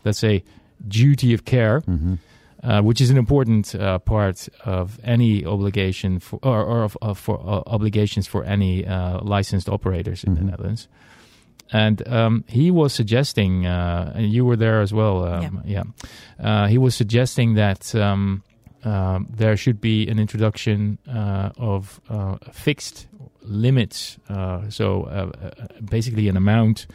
let's 0.04 0.18
say 0.18 0.42
duty 0.86 1.34
of 1.34 1.44
care 1.44 1.80
hmm 1.80 2.14
uh, 2.62 2.80
which 2.82 3.00
is 3.00 3.10
an 3.10 3.16
important 3.16 3.74
uh, 3.74 3.98
part 4.00 4.48
of 4.64 4.98
any 5.04 5.44
obligation 5.44 6.18
for, 6.20 6.38
or, 6.42 6.64
or 6.64 6.82
of, 6.84 6.96
of 7.00 7.18
for 7.18 7.38
uh, 7.40 7.62
obligations 7.66 8.26
for 8.26 8.44
any 8.44 8.84
uh, 8.86 9.20
licensed 9.22 9.68
operators 9.68 10.24
in 10.24 10.32
Mhm. 10.34 10.38
the 10.38 10.44
Netherlands. 10.44 10.88
And 11.72 12.06
um, 12.08 12.44
he 12.48 12.70
was 12.70 12.94
suggesting, 12.94 13.66
uh, 13.66 14.12
and 14.14 14.32
you 14.32 14.44
were 14.46 14.56
there 14.56 14.80
as 14.80 14.92
well, 14.92 15.24
um, 15.24 15.60
yeah. 15.66 15.82
Uh, 16.40 16.66
he 16.66 16.78
was 16.78 16.94
suggesting 16.94 17.54
that 17.56 17.94
um, 17.94 18.42
um, 18.84 19.26
there 19.28 19.54
should 19.56 19.78
be 19.80 20.08
an 20.08 20.18
introduction 20.18 20.96
uh, 21.06 21.50
of 21.58 22.00
uh, 22.08 22.36
fixed 22.52 23.06
limits. 23.42 24.16
Uh, 24.30 24.68
so 24.70 25.02
uh, 25.04 25.30
uh, 25.46 25.50
basically, 25.84 26.28
an 26.28 26.36
amount. 26.36 26.86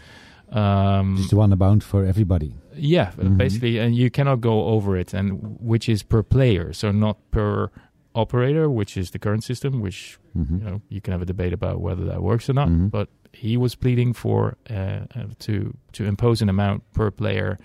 Um, 0.57 1.15
Just 1.17 1.33
one 1.33 1.51
amount 1.53 1.83
for 1.83 2.05
everybody. 2.05 2.53
yeah, 2.75 3.11
Mhm. 3.17 3.37
basically, 3.37 3.79
and 3.79 3.95
you 3.95 4.09
cannot 4.09 4.39
go 4.41 4.65
over 4.75 4.95
it, 4.99 5.13
and 5.13 5.57
which 5.59 5.89
is 5.89 6.03
per 6.03 6.23
player, 6.23 6.73
so 6.73 6.91
not 6.91 7.17
per 7.31 7.69
operator, 8.15 8.69
which 8.69 8.95
is 8.97 9.09
the 9.11 9.19
current 9.19 9.43
system. 9.43 9.81
Which 9.81 10.19
hmm 10.33 10.57
you 10.59 10.63
know 10.65 10.81
you 10.89 11.01
can 11.01 11.11
have 11.13 11.21
a 11.21 11.25
debate 11.25 11.53
about 11.53 11.81
whether 11.81 12.05
that 12.05 12.21
works 12.21 12.49
or 12.49 12.53
not. 12.53 12.69
Mhm. 12.69 12.89
But 12.91 13.07
he 13.33 13.57
was 13.57 13.75
pleading 13.75 14.13
for 14.13 14.55
uh, 14.69 14.73
uh, 15.15 15.27
to 15.39 15.53
to 15.93 16.05
impose 16.05 16.43
an 16.43 16.49
amount 16.49 16.83
per 16.93 17.09
player 17.11 17.57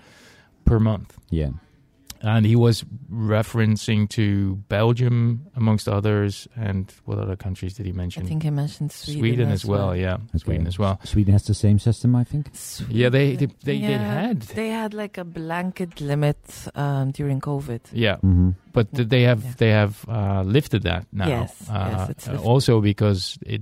per 0.65 0.79
month, 0.79 1.17
Yeah. 1.31 1.49
And 2.21 2.45
he 2.45 2.55
was 2.55 2.83
referencing 3.11 4.09
to 4.09 4.55
Belgium 4.67 5.47
amongst 5.55 5.87
others, 5.87 6.47
and 6.55 6.93
what 7.05 7.17
other 7.17 7.35
countries 7.35 7.73
did 7.75 7.85
he 7.85 7.91
mention? 7.91 8.23
I 8.23 8.27
think 8.27 8.43
he 8.43 8.49
mentioned 8.49 8.91
Sweden, 8.91 9.51
as 9.51 9.65
well. 9.65 9.95
Yeah, 9.95 10.17
Sweden 10.35 10.67
as 10.67 10.77
well. 10.77 10.99
Sweden 11.03 11.33
has 11.33 11.43
the 11.43 11.53
same 11.53 11.79
system, 11.79 12.15
I 12.15 12.23
think. 12.23 12.49
Yeah, 12.89 13.09
they 13.09 13.35
they 13.35 13.47
they, 13.63 13.79
they 13.79 13.97
had. 13.97 14.41
They 14.41 14.69
had 14.69 14.93
like 14.93 15.17
a 15.17 15.23
blanket 15.25 16.01
limit 16.01 16.37
um, 16.75 17.11
during 17.11 17.39
COVID. 17.41 17.81
Yeah, 17.91 18.17
hmm 18.17 18.51
but 18.71 18.87
they 18.91 19.23
have 19.23 19.43
Yeah. 19.43 19.53
they 19.57 19.69
have 19.71 20.05
uh, 20.07 20.43
lifted 20.43 20.83
that 20.83 21.07
now. 21.11 21.27
Yes, 21.27 21.69
uh, 21.69 21.89
yes, 21.91 22.09
it's 22.09 22.27
uh, 22.27 22.31
lifted. 22.33 22.47
also 22.47 22.81
because 22.81 23.37
it 23.45 23.61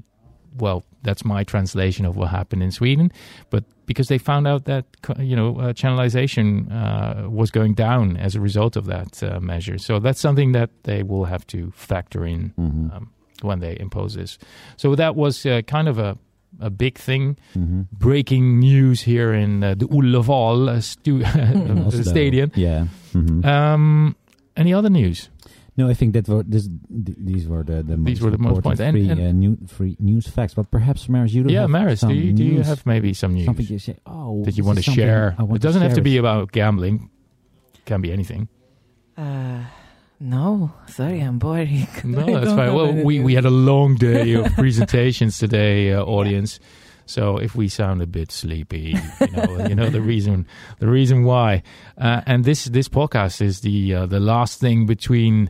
well, 0.59 0.83
that's 1.03 1.23
my 1.25 1.43
translation 1.43 2.05
of 2.05 2.15
what 2.15 2.29
happened 2.29 2.63
in 2.63 2.71
Sweden. 2.71 3.11
But 3.49 3.63
because 3.85 4.07
they 4.07 4.17
found 4.17 4.47
out 4.47 4.65
that 4.65 4.85
you 5.19 5.35
know 5.35 5.57
uh, 5.59 5.73
channelization 5.73 6.69
uh, 6.71 7.29
was 7.29 7.51
going 7.51 7.73
down 7.75 8.17
as 8.17 8.35
a 8.35 8.41
result 8.41 8.75
of 8.75 8.85
that 8.85 9.21
uh, 9.23 9.39
measure, 9.39 9.77
so 9.77 9.99
that's 9.99 10.19
something 10.19 10.51
that 10.53 10.69
they 10.83 11.03
will 11.03 11.25
have 11.25 11.45
to 11.47 11.71
factor 11.75 12.25
in 12.25 12.53
Mhm. 12.57 12.95
um, 12.95 13.09
when 13.41 13.59
they 13.59 13.77
impose 13.79 14.13
this. 14.15 14.37
So 14.77 14.95
that 14.95 15.15
was 15.15 15.45
uh, 15.45 15.61
kind 15.67 15.87
of 15.87 15.97
a 15.99 16.17
a 16.59 16.69
big 16.69 16.97
thing, 16.97 17.37
Mhm. 17.55 17.85
breaking 17.91 18.59
news 18.59 19.01
here 19.01 19.31
in 19.33 19.63
uh, 19.63 19.75
the 19.75 19.85
Ullevaal 19.87 20.69
uh, 20.69 20.81
stu- 20.81 21.23
stadium. 22.03 22.51
Yeah. 22.55 22.87
Mhm. 23.13 23.45
Um, 23.45 24.15
any 24.55 24.73
other 24.73 24.89
news? 24.89 25.29
No, 25.77 25.87
I 25.87 25.93
think 25.93 26.13
that 26.13 26.27
were 26.27 26.41
this, 26.41 26.67
th- 26.67 27.17
these 27.21 27.47
were 27.47 27.61
the, 27.63 27.83
the 27.83 27.95
These 27.97 28.19
most 28.19 28.21
were 28.23 28.31
the 28.31 28.37
most 28.39 28.57
important 28.57 28.63
points. 28.63 28.81
And- 28.81 28.93
free, 28.95 29.09
and- 29.09 29.21
uh, 29.21 29.31
new, 29.31 29.57
free 29.67 29.95
news 29.99 30.27
facts. 30.27 30.55
But 30.55 30.71
perhaps, 30.71 31.07
Maris, 31.07 31.31
you 31.33 31.43
do 31.43 31.53
yeah, 31.53 31.61
have 31.61 31.69
Maris, 31.69 31.99
some 31.99 32.09
do 32.09 32.15
you, 32.15 32.33
do 32.33 32.43
you 32.43 32.53
news, 32.55 32.67
have 32.67 32.83
maybe 32.85 33.13
some 33.13 33.35
news 33.35 33.45
something 33.45 33.65
you 33.67 33.77
say? 33.77 33.95
Oh, 34.07 34.43
that 34.43 34.57
you 34.57 34.63
want 34.63 34.79
to 34.79 34.83
share? 34.83 35.35
Want 35.37 35.55
It 35.55 35.61
doesn't 35.61 35.81
have 35.83 35.93
to 35.93 36.01
be 36.01 36.15
with- 36.15 36.19
about 36.21 36.51
gambling. 36.51 37.09
Can 37.85 38.01
be 38.01 38.11
anything. 38.11 38.49
Uh, 39.15 39.61
no, 40.19 40.71
sorry, 40.87 41.21
I'm 41.21 41.37
boring. 41.37 41.87
No, 42.03 42.25
that's 42.25 42.51
fine. 42.53 42.73
Well, 42.73 42.91
we, 42.93 43.19
we 43.19 43.35
had 43.35 43.45
a 43.45 43.51
long 43.51 43.95
day 43.95 44.33
of 44.33 44.51
presentations 44.55 45.37
today, 45.37 45.93
uh, 45.93 46.03
audience. 46.03 46.59
So 47.07 47.37
if 47.37 47.55
we 47.55 47.67
sound 47.69 48.01
a 48.01 48.07
bit 48.07 48.31
sleepy, 48.31 48.95
you 49.21 49.27
know, 49.31 49.67
you 49.67 49.75
know 49.75 49.89
the 49.89 50.01
reason, 50.01 50.45
the 50.79 50.87
reason 50.87 51.23
why. 51.23 51.63
Uh, 51.97 52.21
and 52.25 52.43
this 52.45 52.65
this 52.65 52.87
podcast 52.89 53.41
is 53.41 53.61
the 53.61 53.93
uh, 53.95 54.05
the 54.05 54.19
last 54.19 54.59
thing 54.59 54.85
between 54.85 55.49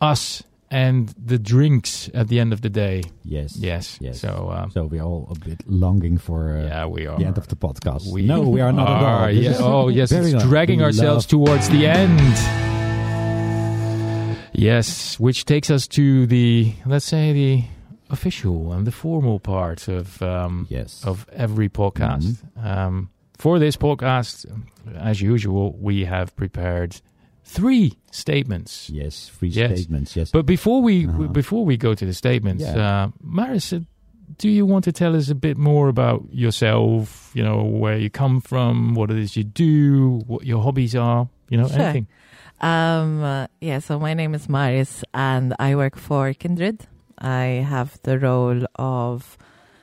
us 0.00 0.42
and 0.70 1.08
the 1.22 1.38
drinks 1.38 2.08
at 2.14 2.28
the 2.28 2.40
end 2.40 2.52
of 2.52 2.62
the 2.62 2.70
day. 2.70 3.02
Yes. 3.24 3.56
Yes. 3.58 3.98
Yes. 4.00 4.20
So 4.20 4.50
um, 4.56 4.70
So 4.70 4.84
we're 4.86 5.02
all 5.02 5.28
a 5.30 5.38
bit 5.48 5.60
longing 5.66 6.16
for 6.18 6.56
uh, 6.56 6.62
yeah, 6.66 6.86
we 6.86 7.06
are. 7.06 7.18
the 7.18 7.26
end 7.26 7.36
of 7.36 7.46
the 7.48 7.56
podcast. 7.56 8.10
We 8.10 8.22
no, 8.22 8.40
we 8.40 8.60
are 8.62 8.72
not 8.72 8.88
at 8.88 9.02
all. 9.04 9.30
yeah. 9.30 9.56
Oh, 9.60 9.88
yes, 9.88 10.12
it's 10.12 10.32
long. 10.32 10.48
dragging 10.48 10.78
We 10.78 10.84
ourselves 10.86 11.26
towards 11.26 11.68
the 11.68 11.86
end. 11.86 12.20
Yes, 14.54 15.18
which 15.18 15.44
takes 15.46 15.70
us 15.70 15.88
to 15.88 16.26
the 16.26 16.74
let's 16.86 17.06
say 17.06 17.32
the 17.32 17.64
official 18.12 18.72
and 18.72 18.86
the 18.86 18.92
formal 18.92 19.40
part 19.40 19.88
of 19.88 20.20
um, 20.22 20.66
Yes. 20.70 21.02
of 21.04 21.26
every 21.32 21.68
podcast. 21.68 22.24
Mm-hmm. 22.58 22.66
Um, 22.66 23.08
for 23.38 23.58
this 23.58 23.76
podcast, 23.76 24.46
as 24.96 25.20
usual, 25.20 25.76
we 25.80 26.04
have 26.04 26.36
prepared 26.36 27.00
three 27.44 27.94
statements. 28.12 28.88
Yes. 28.90 29.30
three 29.38 29.48
Yes. 29.48 29.70
statements. 29.80 30.14
Yes. 30.16 30.30
But 30.30 30.46
before 30.46 30.80
we 30.82 31.06
Uh-huh. 31.06 31.26
before 31.32 31.64
we 31.64 31.76
go 31.76 31.94
to 31.94 32.06
the 32.06 32.12
statements, 32.14 32.62
Yeah. 32.62 33.04
uh, 33.04 33.08
Maris, 33.20 33.72
uh, 33.72 33.80
do 34.38 34.48
you 34.48 34.64
want 34.66 34.84
to 34.84 34.92
tell 34.92 35.16
us 35.16 35.28
a 35.30 35.34
bit 35.34 35.56
more 35.58 35.88
about 35.88 36.22
yourself? 36.30 37.30
You 37.34 37.42
know, 37.42 37.64
where 37.64 37.98
you 37.98 38.10
come 38.10 38.40
from, 38.40 38.94
what 38.94 39.10
it 39.10 39.18
is 39.18 39.36
you 39.36 39.44
do, 39.44 40.22
what 40.26 40.44
your 40.46 40.62
hobbies 40.62 40.94
are. 40.94 41.28
You 41.50 41.58
know, 41.58 41.68
Sure. 41.68 41.80
anything. 41.82 42.06
Um, 42.60 43.22
uh, 43.24 43.46
yeah, 43.60 43.80
so 43.80 43.98
my 43.98 44.14
name 44.14 44.34
is 44.34 44.48
Maris 44.48 45.02
and 45.12 45.52
I 45.58 45.74
work 45.74 45.96
for 45.98 46.32
Kindred. 46.32 46.86
I 47.18 47.64
have 47.68 47.98
the 48.02 48.18
role 48.18 48.64
of 48.76 49.36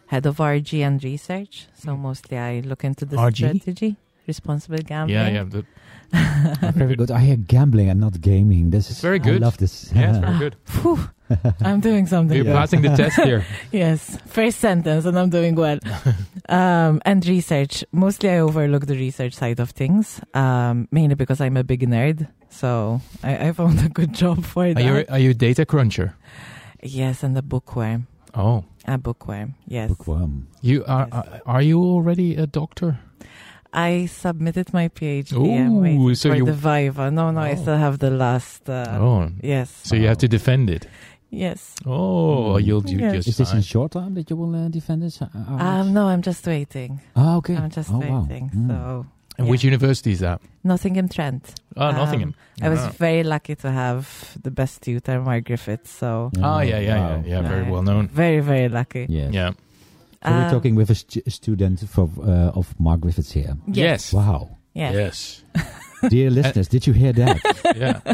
head 0.08 0.26
of 0.26 0.38
RG 0.38 0.80
and 0.86 1.04
research. 1.04 1.68
So 1.76 1.96
mostly 1.96 2.38
I 2.38 2.62
look 2.62 2.84
into 2.84 3.06
the 3.06 3.18
RG? 3.18 3.36
strategy, 3.36 3.96
responsible 4.28 4.78
gambling. 4.80 5.16
Yeah, 5.16 5.30
yeah, 5.30 5.44
the, 5.44 5.66
very 6.74 6.96
good. 6.96 7.12
I 7.12 7.20
hear 7.20 7.36
gambling 7.36 7.90
and 7.90 8.00
not 8.00 8.20
gaming. 8.20 8.72
This 8.72 8.90
is 8.90 9.00
very 9.02 9.20
good. 9.20 9.44
I 9.44 9.46
love 9.46 9.58
this. 9.58 9.92
yeah, 9.94 10.10
it's 10.10 10.18
very 10.18 10.38
good. 10.40 10.56
I'm 11.62 11.80
doing 11.80 12.08
something. 12.08 12.36
You're 12.36 12.46
good. 12.46 12.56
passing 12.56 12.82
the 12.82 12.90
test 12.96 13.22
here. 13.22 13.46
Yes, 13.72 14.18
first 14.26 14.60
sentence, 14.60 15.06
and 15.06 15.18
I'm 15.20 15.30
doing 15.30 15.54
well. 15.54 15.78
um, 16.50 17.00
and 17.06 17.24
research. 17.28 17.84
Mostly, 17.92 18.30
I 18.32 18.40
overlook 18.40 18.88
the 18.88 18.96
research 18.96 19.34
side 19.36 19.60
of 19.60 19.70
things, 19.70 20.20
um, 20.34 20.88
mainly 20.92 21.14
because 21.14 21.40
I'm 21.40 21.56
a 21.58 21.64
big 21.64 21.88
nerd. 21.88 22.28
So 22.50 23.00
I, 23.24 23.50
I 23.50 23.52
found 23.52 23.80
a 23.86 23.90
good 23.90 24.12
job 24.14 24.44
for 24.44 24.66
Are 24.66 24.74
that. 24.74 24.84
you 24.84 25.06
are 25.10 25.20
you 25.20 25.30
a 25.30 25.34
data 25.36 25.66
cruncher? 25.68 26.16
Yes, 26.84 27.24
and 27.24 27.38
a 27.38 27.42
bookworm. 27.42 28.08
Oh, 28.36 28.64
A 28.86 28.98
bookworm. 28.98 29.56
Yes. 29.68 29.90
Bookworm. 29.90 30.48
you 30.62 30.84
are. 30.86 31.08
Yes. 31.12 31.26
Are, 31.28 31.42
are 31.56 31.62
you 31.62 31.80
already 31.84 32.36
a 32.36 32.46
doctor? 32.46 33.00
I 33.74 34.08
submitted 34.08 34.74
my 34.74 34.90
PhD. 34.90 35.34
Ooh, 35.34 36.16
so 36.16 36.30
for 36.30 36.36
you- 36.36 36.46
the 36.46 36.54
Viva. 36.54 37.12
No, 37.12 37.32
no, 37.32 37.40
I 37.42 37.52
Oh. 37.54 37.56
still 37.56 37.78
have 37.78 38.00
the 38.00 38.10
last. 38.10 38.70
Uh, 38.70 38.98
oh, 39.00 39.30
Yes. 39.44 39.70
so 39.84 39.96
you 39.96 40.08
have 40.08 40.18
to 40.20 40.28
defend 40.28 40.70
it. 40.70 40.88
Yes. 41.32 41.76
Oh, 41.86 42.58
you'll 42.58 42.82
do 42.82 42.98
Yes. 42.98 43.14
just 43.14 43.28
Is 43.28 43.38
this 43.38 43.54
in 43.54 43.62
short 43.62 43.92
time 43.92 44.16
that 44.16 44.30
you 44.30 44.36
will 44.36 44.56
uh, 44.56 44.68
defend 44.70 45.04
it? 45.04 45.22
Uh, 45.22 45.28
uh, 45.36 45.64
Um, 45.64 45.94
no, 45.94 46.08
I'm 46.08 46.22
just 46.24 46.46
waiting. 46.48 47.00
ah, 47.16 47.36
okay. 47.38 47.56
I'm 47.56 47.70
just 47.70 47.92
oh, 47.92 48.00
wow. 48.00 48.22
waiting. 48.28 48.50
Mm. 48.56 49.06
So 49.40 49.44
And 49.44 49.48
yeah. 49.48 49.52
which 49.52 49.64
university 49.64 50.12
is 50.12 50.20
that? 50.20 50.42
Nottingham 50.66 51.08
Trent. 51.08 51.54
Oh, 51.78 51.88
Um, 51.88 51.96
Nottingham. 51.96 52.36
I 52.62 52.68
was 52.70 52.80
Ah. 52.80 52.92
very 53.00 53.24
lucky 53.24 53.56
to 53.56 53.72
have 53.72 54.36
the 54.44 54.52
best 54.52 54.82
tutor, 54.82 55.22
Mark 55.22 55.46
Griffiths. 55.46 55.90
So 55.92 56.30
Oh, 56.44 56.60
yeah, 56.60 56.80
yeah, 56.80 57.00
wow. 57.00 57.24
yeah, 57.26 57.42
yeah. 57.42 57.48
Very 57.48 57.72
well 57.72 57.82
known. 57.84 58.08
very, 58.10 58.42
very 58.42 58.68
lucky. 58.68 59.06
Yes. 59.08 59.34
Yeah. 59.34 59.52
So 60.24 60.30
we're 60.32 60.44
Um, 60.46 60.52
talking 60.52 60.76
with 60.76 60.90
a 60.90 60.96
stu- 60.96 61.22
student 61.30 61.80
from, 61.88 62.12
uh, 62.20 62.52
of 62.60 62.76
Mark 62.80 63.00
Griffiths 63.00 63.32
here. 63.32 63.56
Yes. 63.66 64.12
Wow. 64.12 64.58
Yes. 64.74 64.94
Yes. 64.94 65.44
Dear 66.08 66.30
listeners, 66.30 66.68
did 66.68 66.88
you 66.88 66.94
hear 66.94 67.12
that? 67.14 67.38
yeah. 67.76 68.14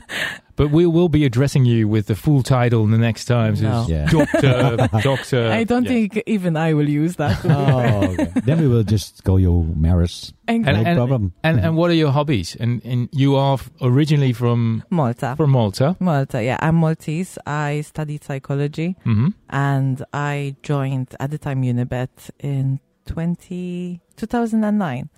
But 0.56 0.72
we 0.72 0.86
will 0.86 1.10
be 1.10 1.26
addressing 1.26 1.66
you 1.66 1.88
with 1.88 2.08
the 2.08 2.16
full 2.16 2.42
title 2.42 2.88
the 2.88 2.98
next 2.98 3.26
time. 3.26 3.56
So 3.58 3.64
No. 3.64 3.86
Yeah. 3.90 4.06
Doctor, 4.10 4.78
Doctor. 5.04 5.52
I 5.52 5.66
don't 5.66 5.84
yeah. 5.84 5.90
think 5.90 6.24
even 6.26 6.56
I 6.56 6.74
will 6.74 6.88
use 6.88 7.18
that. 7.18 7.44
oh, 7.46 8.14
okay. 8.14 8.32
then 8.46 8.62
we 8.62 8.68
will 8.68 8.84
just 8.84 9.24
call 9.26 9.38
you 9.40 9.74
Maris. 9.76 10.32
And, 10.48 10.64
No 10.64 10.72
And- 10.72 10.88
and- 10.88 10.98
problem. 10.98 11.34
And 11.44 11.60
and 11.60 11.76
what 11.76 11.92
are 11.92 11.94
your 11.96 12.12
hobbies? 12.12 12.56
And 12.56 12.82
and 12.86 13.10
you 13.12 13.36
are 13.36 13.58
originally 13.82 14.32
from 14.34 14.84
Malta. 14.90 15.36
from 15.36 15.52
Malta. 15.52 15.96
Malta, 16.00 16.42
yeah. 16.42 16.58
I'm 16.62 16.76
Maltese. 16.76 17.38
I 17.46 17.82
studied 17.82 18.24
psychology 18.24 18.96
hmm 19.04 19.30
and 19.50 20.04
I 20.14 20.56
joined 20.64 21.16
at 21.20 21.30
the 21.32 21.38
time 21.38 21.62
Unibet 21.64 22.30
in 22.40 22.80
20, 23.06 24.02
2009. 24.16 25.10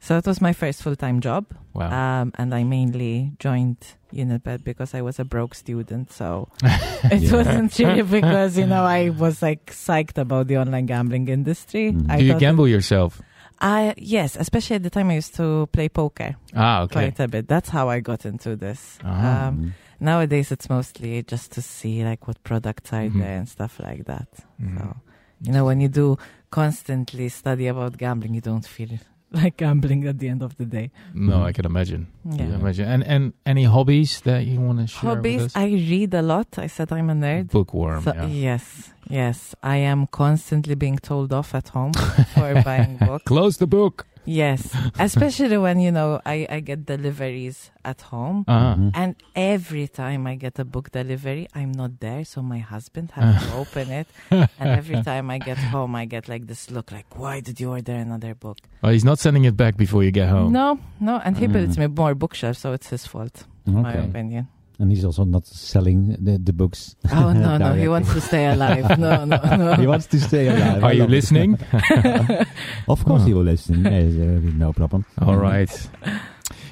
So 0.00 0.16
it 0.18 0.26
was 0.26 0.40
my 0.40 0.52
first 0.52 0.82
full 0.82 0.96
time 0.96 1.20
job. 1.20 1.46
wow. 1.74 1.90
Um, 2.22 2.32
and 2.38 2.54
I 2.54 2.64
mainly 2.64 3.32
joined 3.38 3.78
Unibet 4.12 4.64
because 4.64 4.94
I 4.94 5.02
was 5.02 5.18
a 5.18 5.24
broke 5.24 5.54
student. 5.54 6.12
So 6.12 6.48
it 6.64 7.22
Yeah. 7.22 7.32
wasn't 7.36 7.78
really 7.78 8.02
because, 8.20 8.56
you 8.58 8.66
know, 8.66 8.84
I 8.84 9.10
was 9.10 9.42
like 9.42 9.66
psyched 9.72 10.18
about 10.18 10.46
the 10.48 10.56
online 10.58 10.86
gambling 10.86 11.28
industry. 11.28 11.92
Mhm. 11.92 12.10
I 12.10 12.18
Do 12.18 12.24
you 12.24 12.34
gamble 12.38 12.68
yourself? 12.68 13.20
I, 13.60 13.94
yes, 13.96 14.36
especially 14.36 14.76
at 14.76 14.82
the 14.82 14.90
time 14.90 15.08
I 15.10 15.14
used 15.14 15.34
to 15.36 15.66
play 15.72 15.88
poker 15.88 16.36
Ah, 16.54 16.82
okay. 16.82 16.92
quite 16.92 17.20
a 17.20 17.28
bit. 17.28 17.48
That's 17.48 17.70
how 17.70 17.88
I 17.88 18.00
got 18.00 18.26
into 18.26 18.54
this. 18.56 18.98
Ah. 19.02 19.48
Um, 19.48 19.72
nowadays 19.98 20.52
it's 20.52 20.68
mostly 20.68 21.22
just 21.22 21.52
to 21.52 21.62
see 21.62 22.04
like 22.04 22.28
what 22.28 22.42
products 22.44 22.92
are 22.92 23.08
Mhm. 23.08 23.18
there 23.20 23.36
and 23.38 23.48
stuff 23.48 23.80
like 23.80 24.04
that. 24.04 24.28
Mhm. 24.60 24.76
So, 24.78 24.96
you 25.40 25.52
know, 25.52 25.64
when 25.64 25.80
you 25.80 25.88
do 25.88 26.18
constantly 26.50 27.28
study 27.28 27.66
about 27.66 27.96
gambling, 27.98 28.34
you 28.34 28.40
don't 28.40 28.66
feel 28.66 28.88
like 29.32 29.56
gambling 29.56 30.06
at 30.06 30.18
the 30.18 30.28
end 30.28 30.42
of 30.42 30.56
the 30.56 30.64
day. 30.64 30.90
No. 31.14 31.42
I 31.42 31.52
can 31.52 31.64
imagine. 31.66 32.06
Yeah. 32.24 32.36
can 32.36 32.54
imagine. 32.54 32.88
And 32.88 33.04
and 33.04 33.32
any 33.44 33.64
hobbies 33.64 34.20
that 34.22 34.46
you 34.46 34.60
want 34.60 34.80
to 34.80 34.86
share 34.86 35.10
Hobbies, 35.14 35.42
with 35.42 35.56
us? 35.56 35.56
I 35.56 35.66
read 35.66 36.14
a 36.14 36.22
lot. 36.22 36.58
I 36.58 36.68
said 36.68 36.92
I'm 36.92 37.10
a 37.10 37.14
nerd. 37.14 37.50
Bookworm. 37.50 38.02
So, 38.02 38.12
yeah. 38.14 38.26
Yes, 38.26 38.92
yes. 39.08 39.54
I 39.62 39.76
am 39.76 40.06
constantly 40.06 40.74
being 40.74 40.98
told 40.98 41.32
off 41.32 41.54
at 41.54 41.68
home 41.68 41.92
for 42.34 42.62
buying 42.64 42.96
books. 42.98 43.24
Close 43.24 43.56
the 43.58 43.66
book. 43.66 44.06
Yes, 44.28 44.74
especially 44.98 45.56
when, 45.56 45.78
you 45.78 45.92
know, 45.92 46.20
I, 46.26 46.48
I 46.50 46.58
get 46.58 46.84
deliveries 46.84 47.70
at 47.84 48.00
home. 48.10 48.44
Ah. 48.48 48.74
Mhm. 48.76 48.90
And 48.92 49.14
every 49.36 49.86
time 49.86 50.26
I 50.26 50.34
get 50.34 50.58
a 50.58 50.64
book 50.64 50.90
delivery, 50.90 51.46
I'm 51.54 51.70
not 51.70 52.00
there, 52.00 52.24
so 52.24 52.42
my 52.42 52.58
husband 52.58 53.12
has 53.12 53.40
to 53.46 53.54
open 53.54 53.88
it. 53.90 54.08
And 54.58 54.68
every 54.80 55.00
time 55.04 55.30
I 55.30 55.38
get 55.38 55.58
home, 55.58 55.94
I 55.94 56.06
get 56.06 56.28
like 56.28 56.48
this 56.48 56.72
look, 56.72 56.90
like, 56.90 57.06
why 57.16 57.38
did 57.38 57.60
you 57.60 57.70
order 57.70 57.94
another 57.94 58.34
book? 58.34 58.58
Oh, 58.82 58.90
he's 58.90 59.04
not 59.04 59.20
sending 59.20 59.44
it 59.44 59.56
back 59.56 59.76
before 59.76 60.02
you 60.02 60.10
get 60.10 60.28
home. 60.28 60.50
No, 60.52 60.80
no, 60.98 61.20
and 61.24 61.38
he 61.38 61.46
builds 61.46 61.76
Mm. 61.76 61.80
me 61.82 61.86
more 61.94 62.16
bookshelves, 62.16 62.58
so 62.58 62.72
it's 62.72 62.88
his 62.90 63.06
fault, 63.06 63.44
my 63.64 63.90
Okay. 63.94 64.08
opinion. 64.10 64.48
And 64.78 64.90
he's 64.90 65.04
also 65.06 65.24
not 65.24 65.46
selling 65.46 66.16
the, 66.20 66.36
the 66.38 66.52
books. 66.52 66.96
Oh 67.10 67.32
no, 67.32 67.56
no, 67.64 67.72
he 67.74 67.88
wants 67.88 68.12
to 68.12 68.20
stay 68.20 68.46
alive. 68.46 68.98
No, 68.98 69.24
no, 69.24 69.36
no. 69.56 69.74
he 69.80 69.86
wants 69.86 70.06
to 70.08 70.20
stay 70.20 70.48
alive. 70.48 70.84
Are 70.84 70.90
I 70.90 70.92
you 70.92 71.06
listening? 71.06 71.58
Of 72.88 73.04
course, 73.04 73.22
Oh. 73.22 73.24
he 73.26 73.34
will 73.34 73.42
listen. 73.44 73.84
Yes, 73.84 74.14
uh, 74.14 74.40
no 74.56 74.72
problem. 74.72 75.04
All 75.20 75.36
right. 75.36 75.70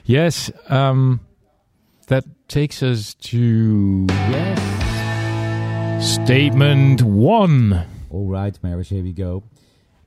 Yes. 0.05 0.51
Um, 0.69 1.21
that 2.09 2.25
takes 2.49 2.83
us 2.83 3.15
to 3.33 4.07
Yes. 4.09 4.61
statement 6.15 7.03
one. 7.03 7.87
All 8.11 8.29
right, 8.29 8.59
Maris, 8.63 8.91
here 8.91 9.03
we 9.03 9.13
go. 9.15 9.45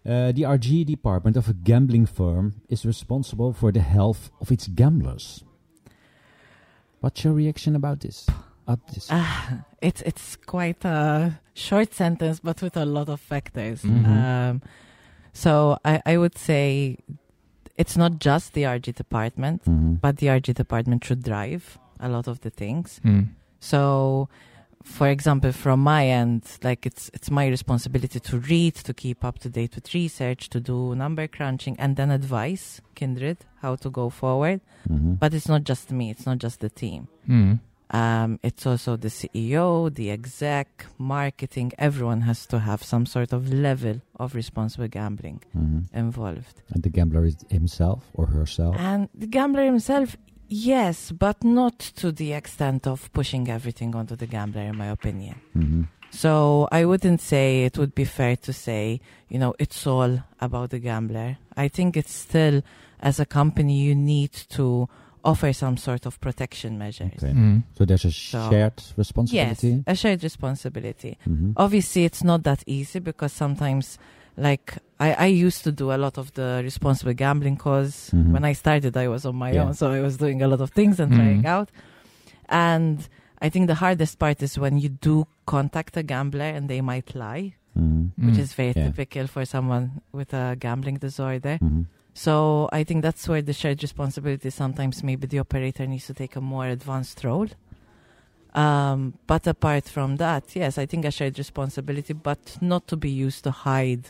Uh, 0.06 0.32
the 0.32 0.44
RG 0.44 0.86
department 0.86 1.36
of 1.36 1.50
a 1.50 1.54
gambling 1.54 2.06
firm 2.06 2.62
is 2.70 2.86
responsible 2.86 3.52
for 3.54 3.72
the 3.72 3.82
health 3.82 4.30
of 4.40 4.52
its 4.52 4.68
gamblers. 4.68 5.44
What's 7.02 7.24
your 7.24 7.34
reaction 7.34 7.76
about 7.76 8.00
this? 8.02 8.28
At 8.68 8.86
this? 8.88 9.08
Ah, 9.12 9.64
it's 9.82 10.02
it's 10.02 10.36
quite 10.36 10.84
a 10.86 11.40
short 11.54 11.94
sentence, 11.94 12.40
but 12.44 12.62
with 12.62 12.76
a 12.76 12.86
lot 12.86 13.08
of 13.10 13.20
factors. 13.22 13.82
Mhm. 13.84 14.06
Um, 14.06 14.62
so 15.34 15.78
I, 15.86 16.02
I 16.06 16.18
would 16.18 16.38
say 16.38 16.98
it's 17.78 17.96
not 17.96 18.20
just 18.20 18.54
the 18.54 18.64
RG 18.64 18.94
department, 18.96 19.64
Mhm. 19.66 20.02
but 20.02 20.18
the 20.18 20.28
RG 20.28 20.54
department 20.54 21.04
should 21.06 21.24
drive 21.24 21.78
a 22.00 22.10
lot 22.10 22.28
of 22.28 22.42
the 22.42 22.50
things. 22.50 23.00
Mm. 23.06 23.30
So, 23.60 24.28
for 24.88 25.08
example, 25.10 25.52
from 25.52 25.80
my 25.82 26.08
end, 26.08 26.44
like 26.64 26.86
it's 26.86 27.10
it's 27.14 27.30
my 27.30 27.48
responsibility 27.48 28.20
to 28.20 28.38
read, 28.52 28.76
to 28.88 28.94
keep 28.94 29.20
up 29.24 29.40
to 29.40 29.50
date 29.50 29.76
with 29.76 29.94
research, 29.94 30.50
to 30.54 30.60
do 30.60 30.96
number 30.96 31.28
crunching, 31.28 31.76
and 31.80 31.96
then 31.98 32.10
advise 32.12 32.82
Kindred 32.96 33.38
how 33.64 33.76
to 33.84 33.90
go 33.90 34.10
forward. 34.10 34.60
Mhm. 34.90 35.20
But 35.22 35.34
it's 35.34 35.48
not 35.54 35.64
just 35.72 35.92
me; 35.92 36.06
it's 36.14 36.26
not 36.26 36.38
just 36.46 36.60
the 36.60 36.70
team. 36.70 37.08
Mm. 37.28 37.60
Um, 37.90 38.40
it's 38.44 38.66
also 38.66 38.98
the 38.98 39.08
CEO, 39.10 39.94
the 39.94 40.12
exec, 40.12 40.68
marketing. 40.98 41.72
Everyone 41.78 42.22
has 42.30 42.46
to 42.48 42.60
have 42.60 42.84
some 42.84 43.06
sort 43.06 43.32
of 43.38 43.42
level 43.54 44.02
of 44.20 44.36
responsible 44.36 44.90
gambling 44.90 45.40
Mhm. 45.56 45.86
involved. 45.94 46.56
And 46.74 46.84
the 46.84 46.90
gambler 46.90 47.24
is 47.26 47.38
himself 47.50 48.02
or 48.14 48.26
herself. 48.38 48.76
And 48.78 49.08
the 49.24 49.28
gambler 49.28 49.64
himself, 49.74 50.18
yes, 50.48 51.12
but 51.12 51.44
not 51.44 51.78
to 51.98 52.12
the 52.12 52.34
extent 52.34 52.88
of 52.88 53.12
pushing 53.14 53.50
everything 53.50 53.96
onto 53.96 54.16
the 54.16 54.28
gambler, 54.28 54.62
in 54.64 54.78
my 54.78 54.88
opinion. 54.88 55.36
Mhm. 55.56 55.88
So 56.10 56.68
I 56.72 56.86
wouldn't 56.86 57.22
say 57.22 57.66
it 57.66 57.78
would 57.78 57.94
be 57.94 58.06
fair 58.06 58.36
to 58.38 58.54
say, 58.54 59.02
you 59.30 59.38
know, 59.40 59.54
it's 59.60 59.86
all 59.86 60.24
about 60.40 60.70
the 60.70 60.80
gambler. 60.80 61.38
I 61.56 61.68
think 61.68 61.98
it's 61.98 62.14
still, 62.14 62.62
as 63.02 63.20
a 63.20 63.26
company, 63.26 63.82
you 63.82 63.94
need 63.94 64.32
to 64.50 64.88
offer 65.26 65.52
some 65.52 65.76
sort 65.76 66.06
of 66.06 66.20
protection 66.22 66.78
measures. 66.78 67.12
Okay. 67.22 67.34
Mm. 67.34 67.64
So 67.78 67.84
there's 67.84 68.06
a 68.06 68.12
So- 68.12 68.50
shared 68.50 68.74
Yes, 68.78 68.94
responsibility. 68.96 69.84
a 69.86 69.96
shared 69.96 70.24
responsibility. 70.24 71.18
Mhm. 71.28 71.54
Obviously, 71.58 72.06
it's 72.06 72.24
not 72.24 72.44
that 72.44 72.64
easy 72.66 73.00
because 73.00 73.34
sometimes, 73.34 73.98
like, 74.38 74.78
I, 75.00 75.14
I 75.14 75.26
used 75.26 75.64
to 75.64 75.72
do 75.72 75.92
a 75.92 75.98
lot 75.98 76.18
of 76.18 76.34
the 76.34 76.62
responsible 76.64 77.14
gambling 77.14 77.56
because 77.56 78.12
Mhm. 78.14 78.32
when 78.34 78.46
I 78.46 78.54
started, 78.54 78.96
I 78.96 79.08
was 79.08 79.26
on 79.26 79.36
my 79.36 79.52
Yeah. 79.52 79.64
own. 79.66 79.74
So 79.74 79.92
I 79.92 80.00
was 80.02 80.18
doing 80.18 80.42
a 80.42 80.48
lot 80.48 80.62
of 80.62 80.70
things 80.72 81.00
and 81.00 81.12
Mhm. 81.12 81.16
trying 81.16 81.46
out. 81.46 81.70
And 82.50 83.08
I 83.42 83.50
think 83.50 83.68
the 83.68 83.76
hardest 83.76 84.18
part 84.20 84.42
is 84.42 84.58
when 84.58 84.78
you 84.78 84.90
do 84.90 85.28
contact 85.46 85.98
a 85.98 86.04
gambler 86.04 86.46
and 86.46 86.70
they 86.70 86.82
might 86.82 87.16
lie, 87.16 87.56
Mhm. 87.78 88.12
which 88.18 88.36
Mm. 88.36 88.40
is 88.40 88.54
very 88.54 88.74
Yeah. 88.76 88.86
typical 88.88 89.28
for 89.28 89.44
someone 89.46 90.02
with 90.12 90.34
a 90.34 90.56
gambling 90.60 90.98
disorder. 90.98 91.58
Mhm. 91.62 91.86
So 92.14 92.68
I 92.72 92.84
think 92.84 93.04
that's 93.04 93.28
where 93.28 93.42
the 93.44 93.54
shared 93.54 93.82
responsibility 93.84 94.50
sometimes 94.50 95.04
maybe 95.04 95.28
the 95.28 95.40
operator 95.40 95.86
needs 95.86 96.08
to 96.08 96.14
take 96.14 96.36
a 96.36 96.42
more 96.42 96.66
advanced 96.68 97.24
role. 97.24 97.48
Um, 98.56 99.14
but 99.28 99.46
apart 99.46 99.88
from 99.88 100.16
that, 100.18 100.56
yes, 100.56 100.78
I 100.80 100.86
think 100.88 101.06
a 101.06 101.12
shared 101.12 101.38
responsibility, 101.38 102.14
but 102.14 102.58
not 102.62 102.88
to 102.88 102.98
be 102.98 103.10
used 103.12 103.44
to 103.44 103.52
hide 103.52 104.06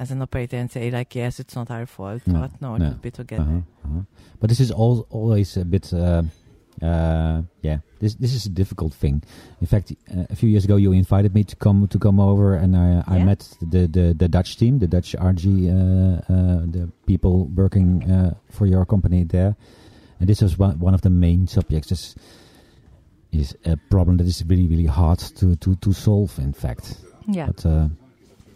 as 0.00 0.10
an 0.10 0.22
operator 0.22 0.56
and 0.56 0.70
say 0.70 0.90
like, 0.90 1.14
yes, 1.14 1.38
it's 1.40 1.54
not 1.54 1.70
our 1.70 1.86
fault. 1.86 2.22
No, 2.26 2.40
but 2.40 2.52
no, 2.62 2.74
it 2.74 2.78
no. 2.80 2.88
would 2.88 3.02
be 3.02 3.10
together. 3.10 3.42
Uh-huh, 3.42 3.60
uh-huh. 3.84 4.02
But 4.40 4.48
this 4.48 4.60
is 4.60 4.70
all, 4.72 5.06
always 5.10 5.56
a 5.56 5.64
bit, 5.64 5.92
uh, 5.92 6.22
uh, 6.82 7.42
yeah. 7.62 7.78
This 8.00 8.14
this 8.14 8.32
is 8.34 8.46
a 8.46 8.48
difficult 8.48 8.94
thing. 8.94 9.22
In 9.60 9.66
fact, 9.66 9.92
uh, 9.92 10.24
a 10.30 10.34
few 10.36 10.48
years 10.48 10.64
ago, 10.64 10.76
you 10.76 10.92
invited 10.92 11.34
me 11.34 11.44
to 11.44 11.54
come 11.56 11.86
to 11.88 11.98
come 11.98 12.18
over, 12.18 12.54
and 12.56 12.74
I, 12.74 13.04
I 13.06 13.16
Yeah. 13.18 13.24
met 13.26 13.40
the, 13.60 13.86
the 13.86 14.14
the 14.16 14.28
Dutch 14.28 14.56
team, 14.56 14.78
the 14.78 14.86
Dutch 14.88 15.14
RG, 15.18 15.44
uh, 15.44 16.32
uh, 16.32 16.64
the 16.72 16.88
people 17.06 17.44
working 17.54 18.02
uh, 18.10 18.32
for 18.50 18.66
your 18.66 18.86
company 18.86 19.24
there, 19.24 19.54
and 20.18 20.28
this 20.28 20.40
was 20.40 20.56
one 20.58 20.78
one 20.80 20.94
of 20.94 21.00
the 21.02 21.10
main 21.10 21.46
subjects. 21.46 21.90
This 21.90 22.14
is 23.32 23.54
a 23.66 23.76
problem 23.90 24.16
that 24.16 24.26
is 24.26 24.42
really 24.48 24.66
really 24.66 24.88
hard 24.88 25.18
to 25.36 25.56
to 25.56 25.76
to 25.76 25.92
solve. 25.92 26.38
In 26.38 26.52
fact, 26.54 26.96
Yeah. 27.28 27.46
but 27.52 27.66
uh, 27.66 27.88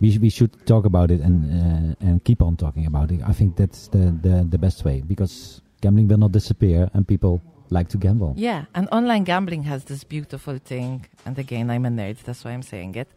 we 0.00 0.18
we 0.18 0.30
should 0.30 0.52
talk 0.66 0.84
about 0.84 1.10
it 1.10 1.20
and 1.20 1.36
uh, 1.44 2.06
and 2.06 2.24
keep 2.24 2.40
on 2.42 2.56
talking 2.56 2.86
about 2.86 3.10
it. 3.10 3.20
I 3.26 3.32
think 3.32 3.56
that's 3.56 3.88
the, 3.88 4.04
the 4.22 4.44
the 4.48 4.58
best 4.58 4.84
way 4.84 5.00
because 5.02 5.60
gambling 5.80 6.08
will 6.08 6.18
not 6.18 6.32
disappear 6.32 6.90
and 6.94 7.06
people 7.06 7.40
like 7.70 7.88
to 7.88 7.98
gamble. 7.98 8.34
Yeah, 8.36 8.64
and 8.74 8.88
online 8.92 9.24
gambling 9.24 9.62
has 9.64 9.84
this 9.84 10.04
beautiful 10.04 10.58
thing. 10.58 11.06
And 11.26 11.38
again, 11.38 11.70
I'm 11.70 11.84
a 11.86 11.90
nerd, 11.90 12.18
that's 12.24 12.44
why 12.44 12.52
I'm 12.52 12.62
saying 12.62 12.94
it. 12.96 13.08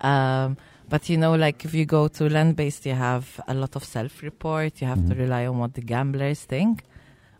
Um, 0.00 0.56
but 0.88 1.08
you 1.08 1.16
know, 1.16 1.34
like 1.36 1.64
if 1.64 1.72
you 1.74 1.84
go 1.86 2.08
to 2.08 2.28
land 2.28 2.56
based, 2.56 2.84
you 2.86 2.94
have 2.94 3.40
a 3.46 3.54
lot 3.54 3.76
of 3.76 3.84
self 3.84 4.22
report, 4.22 4.80
you 4.80 4.86
have 4.88 5.06
to 5.08 5.14
Mhm. 5.14 5.18
rely 5.24 5.46
on 5.46 5.58
what 5.58 5.74
the 5.74 5.80
gamblers 5.82 6.40
think. 6.44 6.82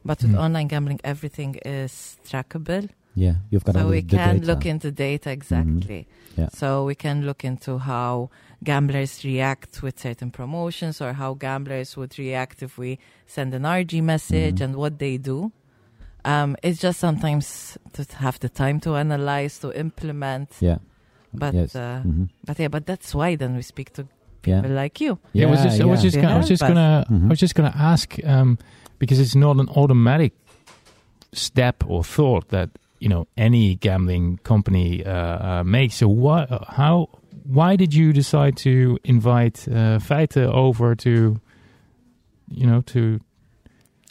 But 0.05 0.23
with 0.23 0.33
Mm. 0.33 0.41
online 0.47 0.69
gambling, 0.69 1.01
everything 1.05 1.57
is 1.65 2.17
trackable. 2.29 2.89
Yeah, 3.15 3.35
you've 3.51 3.65
got 3.65 3.77
all 3.77 3.83
So 3.83 3.87
the, 3.89 3.91
we 3.97 4.01
the 4.01 4.17
can 4.17 4.35
data. 4.37 4.47
look 4.47 4.65
into 4.67 4.91
data 4.91 5.31
exactly. 5.31 6.07
Yeah. 6.37 6.49
So 6.55 6.85
we 6.87 6.95
can 6.95 7.27
look 7.27 7.45
into 7.45 7.79
how 7.79 8.31
gamblers 8.65 9.23
react 9.25 9.83
with 9.83 9.99
certain 10.01 10.31
promotions 10.31 11.01
or 11.01 11.13
how 11.13 11.35
gamblers 11.35 11.97
would 11.97 12.19
react 12.19 12.63
if 12.63 12.79
we 12.79 12.99
send 13.27 13.53
an 13.55 13.63
RG 13.65 14.01
message 14.03 14.57
Mhm. 14.61 14.65
and 14.65 14.77
what 14.77 14.99
they 14.99 15.19
do. 15.19 15.53
Um, 16.25 16.57
it's 16.63 16.81
just 16.81 16.99
sometimes 17.01 17.77
to 17.95 18.05
have 18.17 18.39
the 18.41 18.49
time 18.49 18.81
to 18.81 18.97
analyze, 18.97 19.59
to 19.59 19.73
implement. 19.79 20.51
Yeah. 20.61 20.79
But 21.35 21.55
yes. 21.55 21.75
uh, 21.77 22.03
Mhm. 22.07 22.29
but 22.45 22.59
yeah, 22.59 22.69
but 22.69 22.87
that's 22.87 23.15
why 23.15 23.37
then 23.37 23.57
we 23.57 23.63
speak 23.63 23.93
to 23.95 24.07
yeah. 24.47 24.61
people 24.63 24.77
like 24.77 25.01
you. 25.01 25.19
Yeah, 25.33 25.49
I 25.49 25.51
was 25.51 25.63
just, 25.63 25.81
I 25.81 25.85
was 25.85 26.03
just, 26.03 26.17
gonna, 26.17 26.35
I 26.35 26.39
was 26.39 26.49
just 26.49 26.63
gonna, 26.63 27.05
Mhm. 27.11 27.25
I 27.25 27.29
was 27.29 27.41
just 27.41 27.55
gonna 27.55 27.75
ask 27.77 28.15
um, 28.25 28.57
because 28.99 29.19
it's 29.21 29.35
not 29.35 29.57
an 29.59 29.69
automatic 29.71 30.33
step 31.33 31.83
or 31.87 32.05
thought 32.05 32.49
that 32.49 32.71
you 33.03 33.09
know 33.09 33.27
any 33.37 33.75
gambling 33.87 34.39
company 34.45 34.89
uh, 35.05 35.13
uh, 35.13 35.63
makes. 35.65 35.95
So 35.97 36.07
why, 36.25 36.47
how, 36.81 37.09
why 37.59 37.77
did 37.77 37.93
you 37.95 38.13
decide 38.13 38.55
to 38.59 38.99
invite 39.05 39.59
uh, 39.69 39.99
Feite 40.09 40.37
over 40.65 40.95
to, 41.07 41.41
you 42.61 42.67
know, 42.71 42.81
to 42.95 43.03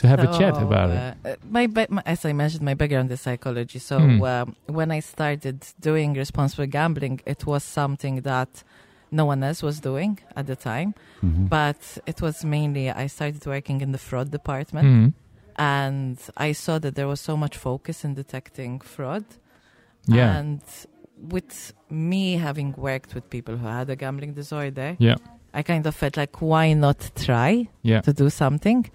to 0.00 0.06
have 0.08 0.20
a 0.20 0.26
chat 0.38 0.56
So, 0.56 0.62
about 0.62 0.90
it? 0.90 0.98
uh, 1.24 1.36
my, 1.48 1.66
my, 1.88 2.02
as 2.06 2.24
I 2.24 2.32
mentioned, 2.32 2.62
my 2.64 2.74
background 2.74 3.10
is 3.12 3.20
psychology. 3.20 3.78
So 3.78 3.98
Hmm. 3.98 4.22
um, 4.22 4.56
when 4.66 4.90
I 4.90 5.00
started 5.00 5.58
doing 5.78 6.14
responsible 6.14 6.66
gambling, 6.66 7.20
it 7.26 7.46
was 7.46 7.62
something 7.62 8.22
that 8.22 8.64
no 9.12 9.24
one 9.26 9.42
else 9.44 9.62
was 9.62 9.80
doing 9.80 10.18
at 10.36 10.46
the 10.46 10.56
time. 10.56 10.94
Mhm. 11.22 11.48
But 11.48 11.98
it 12.06 12.20
was 12.22 12.44
mainly 12.44 12.90
I 12.90 13.06
started 13.08 13.44
working 13.46 13.82
in 13.82 13.92
the 13.92 13.98
fraud 13.98 14.30
department, 14.30 14.86
Mm. 14.88 15.12
And 15.56 16.18
I 16.36 16.52
saw 16.52 16.78
that 16.78 16.94
there 16.94 17.06
was 17.08 17.20
so 17.20 17.36
much 17.36 17.56
focus 17.56 18.04
in 18.04 18.14
detecting 18.14 18.80
fraud. 18.80 19.24
Yeah, 20.06 20.38
And 20.38 20.60
with 21.30 21.72
me 21.90 22.36
having 22.36 22.72
worked 22.76 23.14
with 23.14 23.28
people 23.30 23.56
who 23.56 23.66
had 23.66 23.90
a 23.90 23.96
gambling 23.96 24.32
disorder, 24.34 24.96
yeah, 24.98 25.16
I 25.52 25.62
kind 25.62 25.86
of 25.86 25.94
felt 25.94 26.16
like, 26.16 26.40
why 26.40 26.72
not 26.74 27.10
try? 27.16 27.68
yeah. 27.82 28.00
to 28.02 28.12
do 28.12 28.30
something. 28.30 28.90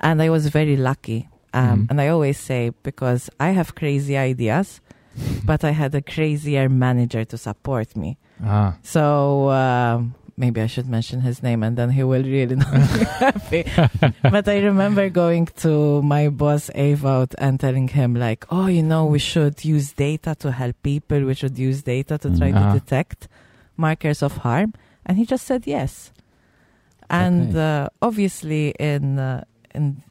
And 0.00 0.20
I 0.22 0.28
was 0.30 0.46
very 0.48 0.76
lucky. 0.76 1.28
Um, 1.52 1.62
Mhm. 1.86 1.90
And 1.90 2.00
I 2.00 2.08
always 2.08 2.38
say, 2.38 2.70
because 2.82 3.30
I 3.40 3.50
have 3.50 3.74
crazy 3.74 4.16
ideas, 4.16 4.80
but 5.44 5.64
I 5.64 5.70
had 5.70 5.94
a 5.94 6.02
crazier 6.02 6.68
manager 6.68 7.24
to 7.24 7.36
support 7.38 7.96
me. 7.96 8.18
Ah, 8.44 8.74
So 8.82 9.48
um, 9.50 10.14
maybe 10.36 10.60
I 10.60 10.66
should 10.66 10.88
mention 10.88 11.20
his 11.20 11.42
name 11.42 11.62
and 11.62 11.76
then 11.76 11.90
he 11.90 12.02
will 12.02 12.22
really 12.22 12.56
not 12.64 12.72
be 12.72 13.04
happy. 13.04 13.64
but 14.22 14.48
I 14.48 14.58
remember 14.60 15.08
going 15.08 15.46
to 15.58 16.02
my 16.02 16.28
boss, 16.28 16.70
Avout, 16.74 17.34
and 17.38 17.58
telling 17.60 17.88
him, 17.88 18.14
like, 18.14 18.44
oh, 18.50 18.66
you 18.66 18.82
know, 18.82 19.06
we 19.06 19.18
should 19.18 19.64
use 19.64 19.92
data 19.92 20.34
to 20.40 20.50
help 20.52 20.76
people. 20.82 21.22
We 21.24 21.34
should 21.34 21.58
use 21.58 21.82
data 21.82 22.18
to 22.18 22.36
try. 22.36 22.52
Ah. 22.52 22.72
to 22.72 22.80
detect 22.80 23.28
markers 23.76 24.22
of 24.22 24.38
harm. 24.38 24.74
And 25.06 25.18
he 25.18 25.24
just 25.26 25.46
said 25.46 25.66
yes. 25.66 26.10
And 27.10 27.50
Okay. 27.50 27.84
uh, 27.84 27.88
obviously, 28.00 28.70
in 28.80 29.18
uh, 29.18 29.44
in 29.74 30.02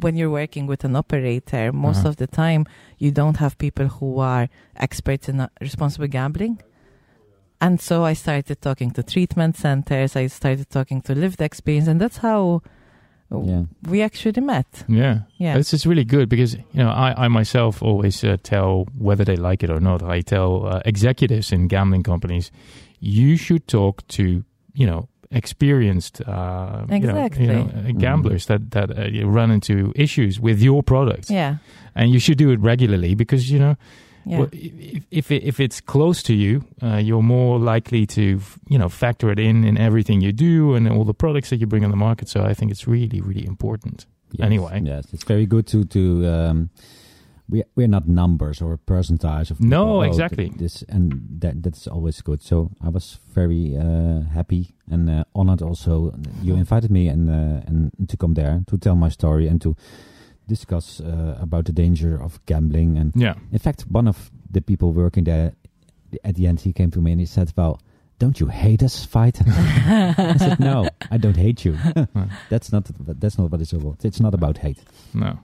when 0.00 0.16
you're 0.16 0.28
working 0.30 0.66
with 0.66 0.84
an 0.84 0.96
operator, 0.96 1.72
most 1.72 1.98
Uh-huh. 2.00 2.08
of 2.10 2.16
the 2.16 2.26
time 2.26 2.66
you 2.98 3.10
don't 3.12 3.36
have 3.38 3.56
people 3.58 3.86
who 3.86 4.18
are 4.18 4.48
experts 4.76 5.28
in 5.28 5.40
uh, 5.40 5.48
responsible 5.60 6.08
gambling. 6.08 6.58
And 7.62 7.80
so 7.80 8.04
I 8.04 8.14
started 8.14 8.60
talking 8.60 8.90
to 8.94 9.02
treatment 9.02 9.56
centers. 9.56 10.16
I 10.16 10.26
started 10.28 10.68
talking 10.68 11.00
to 11.02 11.14
lived 11.14 11.40
experience, 11.40 11.88
and 11.90 12.00
that's 12.00 12.18
how 12.18 12.60
Yeah. 13.30 13.62
we 13.88 14.02
actually 14.02 14.42
met. 14.44 14.66
yeah. 14.88 15.20
Yeah, 15.38 15.56
This 15.56 15.72
is 15.72 15.86
really 15.86 16.04
good 16.04 16.28
because 16.28 16.54
you 16.74 16.82
know 16.84 16.90
I, 16.90 17.24
I 17.24 17.28
myself 17.28 17.82
always 17.82 18.22
uh, 18.24 18.36
tell 18.42 18.84
whether 18.98 19.24
they 19.24 19.36
like 19.36 19.62
it 19.64 19.70
or 19.70 19.80
not. 19.80 20.02
I 20.02 20.22
tell 20.22 20.66
uh, 20.66 20.80
executives 20.84 21.52
in 21.52 21.68
gambling 21.68 22.02
companies, 22.04 22.50
you 23.00 23.36
should 23.36 23.66
talk 23.66 24.02
to 24.08 24.22
you 24.74 24.86
know 24.86 25.08
experienced 25.30 26.20
uh, 26.20 26.84
you 26.88 26.88
know- 26.88 26.96
Exactly. 26.96 27.44
you 27.46 27.52
know, 27.52 27.70
uh, 27.88 27.92
gamblers 27.98 28.44
that 28.46 28.70
that 28.72 28.90
uh, 28.90 29.26
run 29.38 29.50
into 29.50 29.92
issues 29.94 30.38
with 30.40 30.60
your 30.62 30.82
product, 30.82 31.30
yeah, 31.30 31.56
and 31.94 32.10
you 32.10 32.18
should 32.20 32.38
do 32.38 32.50
it 32.52 32.60
regularly 32.60 33.14
because 33.14 33.50
you 33.52 33.58
know 33.58 33.76
yeah. 34.26 34.38
well, 34.38 34.48
if 34.52 35.04
if, 35.10 35.30
it, 35.30 35.42
if 35.44 35.58
it's 35.60 35.80
close 35.80 36.22
to 36.24 36.32
you, 36.34 36.64
uh, 36.82 36.96
you're 36.96 37.22
more 37.22 37.58
likely 37.58 38.06
to 38.06 38.22
you 38.68 38.78
know 38.78 38.88
factor 38.88 39.30
it 39.30 39.38
in 39.38 39.64
in 39.64 39.76
everything 39.78 40.20
you 40.22 40.32
do 40.32 40.74
and 40.74 40.88
all 40.88 41.04
the 41.04 41.14
products 41.14 41.48
that 41.50 41.60
you 41.60 41.66
bring 41.66 41.84
on 41.84 41.90
the 41.90 41.96
market. 41.96 42.28
So 42.28 42.40
I 42.50 42.54
think 42.54 42.70
it's 42.70 42.86
really 42.88 43.20
really 43.20 43.46
important. 43.46 44.06
Yes, 44.32 44.46
Anyway. 44.46 44.80
yes, 44.84 45.12
it's 45.12 45.24
very 45.28 45.46
good 45.46 45.66
to 45.66 45.84
to 45.84 46.00
um, 46.26 46.70
we 47.50 47.62
we're 47.76 47.88
not 47.90 48.06
numbers 48.06 48.62
or 48.62 48.78
percentage 48.78 49.50
of 49.50 49.60
No, 49.60 49.66
people. 49.84 49.96
Oh, 49.96 50.02
exactly. 50.02 50.46
th- 50.48 50.58
This 50.58 50.84
and 50.88 51.12
that 51.40 51.62
that's 51.62 51.86
always 51.86 52.22
good. 52.22 52.42
So 52.42 52.70
I 52.80 52.88
was 52.88 53.18
very 53.34 53.76
uh, 53.76 54.22
happy 54.34 54.64
and 54.90 55.08
uh, 55.10 55.24
honored. 55.34 55.62
Also, 55.62 56.12
you 56.42 56.54
invited 56.56 56.90
me 56.90 57.08
and 57.10 57.28
uh, 57.28 57.68
and 57.68 57.90
to 58.08 58.16
come 58.16 58.34
there 58.34 58.62
to 58.66 58.76
tell 58.78 58.96
my 58.96 59.10
story 59.10 59.48
and 59.50 59.60
to 59.60 59.74
discuss 60.48 61.00
uh, 61.00 61.36
about 61.40 61.64
the 61.66 61.72
danger 61.72 62.20
of 62.22 62.38
gambling. 62.46 62.98
And 62.98 63.12
Yeah. 63.14 63.34
in 63.52 63.58
fact, 63.58 63.82
one 63.90 64.08
of 64.08 64.30
the 64.50 64.60
people 64.60 64.92
working 64.92 65.24
there 65.24 65.52
at 66.24 66.34
the 66.34 66.46
end 66.46 66.60
he 66.60 66.72
came 66.72 66.90
to 66.90 67.00
me 67.00 67.12
and 67.12 67.20
he 67.20 67.26
said, 67.26 67.52
"Well." 67.56 67.78
Don't 68.18 68.38
you 68.38 68.46
hate 68.46 68.84
us, 68.84 69.04
Feite? 69.04 69.42
I 69.48 70.36
said, 70.36 70.60
"No, 70.60 70.86
I 71.10 71.18
don't 71.18 71.36
hate 71.36 71.64
you. 71.64 71.76
that's 72.50 72.70
not. 72.70 72.88
That's 73.18 73.36
not 73.36 73.50
what 73.50 73.60
it's 73.60 73.72
about. 73.72 74.04
It's 74.04 74.20
not 74.20 74.32
about 74.32 74.58
hate." 74.58 74.78
No. 75.12 75.40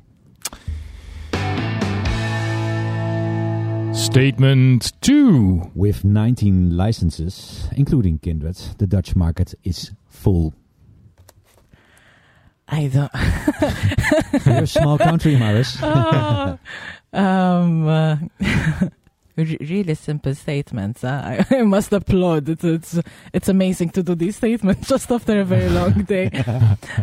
Statement 3.93 4.93
two. 5.01 5.71
With 5.75 6.05
19 6.05 6.77
licenses, 6.77 7.69
including 7.77 8.19
Kindred, 8.21 8.57
the 8.79 8.87
Dutch 8.87 9.17
market 9.17 9.55
is 9.65 9.91
full. 10.09 10.55
I 12.69 12.87
don't. 12.89 13.11
We're 14.47 14.63
a 14.65 14.67
small 14.67 14.99
country, 14.99 15.37
Maris. 15.37 15.79
Oh, 17.11 17.19
um, 17.19 17.89
uh, 17.89 18.17
really 19.37 19.95
simple 19.95 20.35
statements. 20.35 21.01
Huh? 21.01 21.23
I, 21.25 21.47
I 21.51 21.63
must 21.63 21.91
applaud. 21.93 22.49
It's, 22.51 22.65
it's 22.65 23.01
it's 23.33 23.49
amazing 23.49 23.91
to 23.91 24.03
do 24.03 24.15
these 24.15 24.37
statements 24.37 24.89
just 24.89 25.11
after 25.11 25.41
a 25.41 25.45
very 25.45 25.71
long 25.71 26.03
day. 26.05 26.29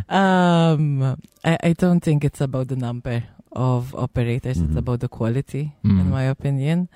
um, 0.10 1.02
I, 1.44 1.58
I 1.64 1.74
don't 1.74 2.02
think 2.02 2.24
it's 2.24 2.42
about 2.42 2.68
the 2.68 2.76
number 2.76 3.24
of 3.52 3.96
operators. 3.96 4.58
It's 4.60 4.74
Mhm. 4.74 4.78
about 4.78 5.00
the 5.00 5.08
quality, 5.10 5.74
Mm. 5.84 6.00
in 6.02 6.10
my 6.12 6.24
opinion. 6.30 6.88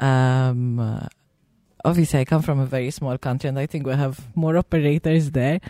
Um, 0.00 0.80
uh, 0.80 1.06
obviously, 1.84 2.20
I 2.20 2.24
come 2.24 2.42
from 2.42 2.58
a 2.58 2.66
very 2.66 2.90
small 2.90 3.18
country, 3.18 3.48
and 3.48 3.58
I 3.58 3.66
think 3.66 3.86
we 3.86 3.92
have 3.94 4.18
more 4.34 4.56
operators 4.56 5.30
there. 5.30 5.60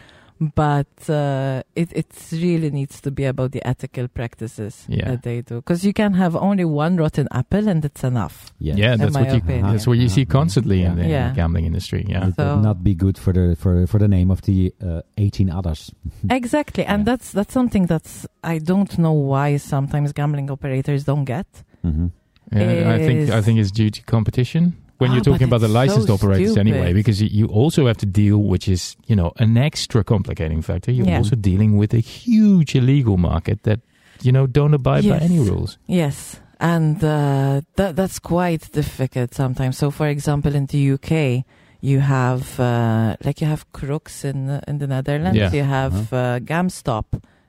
But 0.40 0.86
uh, 1.10 1.62
it 1.74 1.90
it 1.92 2.06
really 2.32 2.70
needs 2.70 3.00
to 3.00 3.10
be 3.10 3.24
about 3.24 3.50
the 3.50 3.60
ethical 3.66 4.06
practices 4.06 4.86
Yeah. 4.88 5.08
that 5.10 5.22
they 5.22 5.42
do, 5.42 5.56
because 5.56 5.84
you 5.84 5.92
can 5.92 6.14
have 6.14 6.36
only 6.36 6.64
one 6.64 6.96
rotten 6.96 7.26
apple, 7.32 7.68
and 7.68 7.84
it's 7.84 8.04
enough. 8.04 8.52
Yes. 8.60 8.78
Yeah, 8.78 8.96
that's 8.96 9.14
what 9.16 9.30
you 9.30 9.38
opinion. 9.38 9.66
that's 9.72 9.86
what 9.86 9.98
you 9.98 10.08
see 10.08 10.24
constantly 10.26 10.82
in 10.84 10.94
the 10.96 11.08
Yeah. 11.08 11.32
gambling 11.34 11.64
industry. 11.66 12.04
Yeah. 12.08 12.28
It 12.28 12.34
So- 12.36 12.54
would 12.54 12.62
not 12.62 12.84
be 12.84 12.94
good 12.94 13.18
for 13.18 13.32
the 13.32 13.56
for 13.56 13.86
for 13.88 13.98
the 13.98 14.06
name 14.08 14.30
of 14.30 14.42
the 14.42 14.72
uh, 14.80 15.02
18 15.16 15.50
others. 15.50 15.90
Exactly, 16.30 16.84
and 16.84 17.00
Yeah. 17.00 17.04
that's 17.16 17.32
that's 17.32 17.52
something 17.52 17.86
that's 17.86 18.26
I 18.44 18.58
don't 18.60 18.96
know 18.96 19.12
why 19.12 19.56
sometimes 19.58 20.12
gambling 20.12 20.50
operators 20.50 21.04
don't 21.04 21.24
get. 21.24 21.46
hmm 21.82 22.06
Yeah, 22.52 22.94
I 22.94 22.98
think 22.98 23.30
I 23.30 23.42
think 23.42 23.58
it's 23.58 23.72
due 23.72 23.90
to 23.90 24.02
competition. 24.06 24.72
When 24.98 25.10
Ah, 25.10 25.14
you're 25.14 25.24
talking 25.24 25.46
about 25.46 25.60
the 25.60 25.68
licensed 25.68 26.08
so 26.08 26.14
operators 26.14 26.56
anyway, 26.56 26.92
because 26.92 27.22
you, 27.22 27.28
you 27.30 27.46
also 27.46 27.86
have 27.86 27.96
to 27.98 28.06
deal, 28.06 28.38
which 28.38 28.68
is 28.68 28.96
you 29.06 29.14
know 29.16 29.32
an 29.38 29.56
extra 29.56 30.02
complicating 30.04 30.60
factor. 30.62 30.90
You're 30.92 31.06
Yeah. 31.06 31.18
also 31.18 31.36
dealing 31.36 31.76
with 31.78 31.94
a 31.94 32.00
huge 32.00 32.74
illegal 32.74 33.16
market 33.16 33.62
that 33.62 33.80
you 34.22 34.32
know 34.32 34.46
don't 34.46 34.74
abide 34.74 35.04
by 35.08 35.18
any 35.18 35.38
rules. 35.38 35.78
Yes, 35.86 36.40
and 36.58 36.96
uh, 37.04 37.60
that 37.76 37.94
that's 37.94 38.18
quite 38.18 38.72
difficult 38.72 39.34
sometimes. 39.34 39.78
So, 39.78 39.90
for 39.92 40.08
example, 40.08 40.54
in 40.54 40.66
the 40.66 40.92
UK, 40.94 41.44
you 41.80 42.00
have 42.00 42.58
uh, 42.58 43.14
like 43.24 43.40
you 43.40 43.46
have 43.46 43.70
Cruks 43.72 44.24
in 44.24 44.50
uh, 44.50 44.60
in 44.66 44.78
the 44.78 44.86
Netherlands. 44.88 45.38
Yeah. 45.38 45.52
You 45.54 45.62
have 45.62 46.12
uh, 46.12 46.40
GamStop 46.42 47.04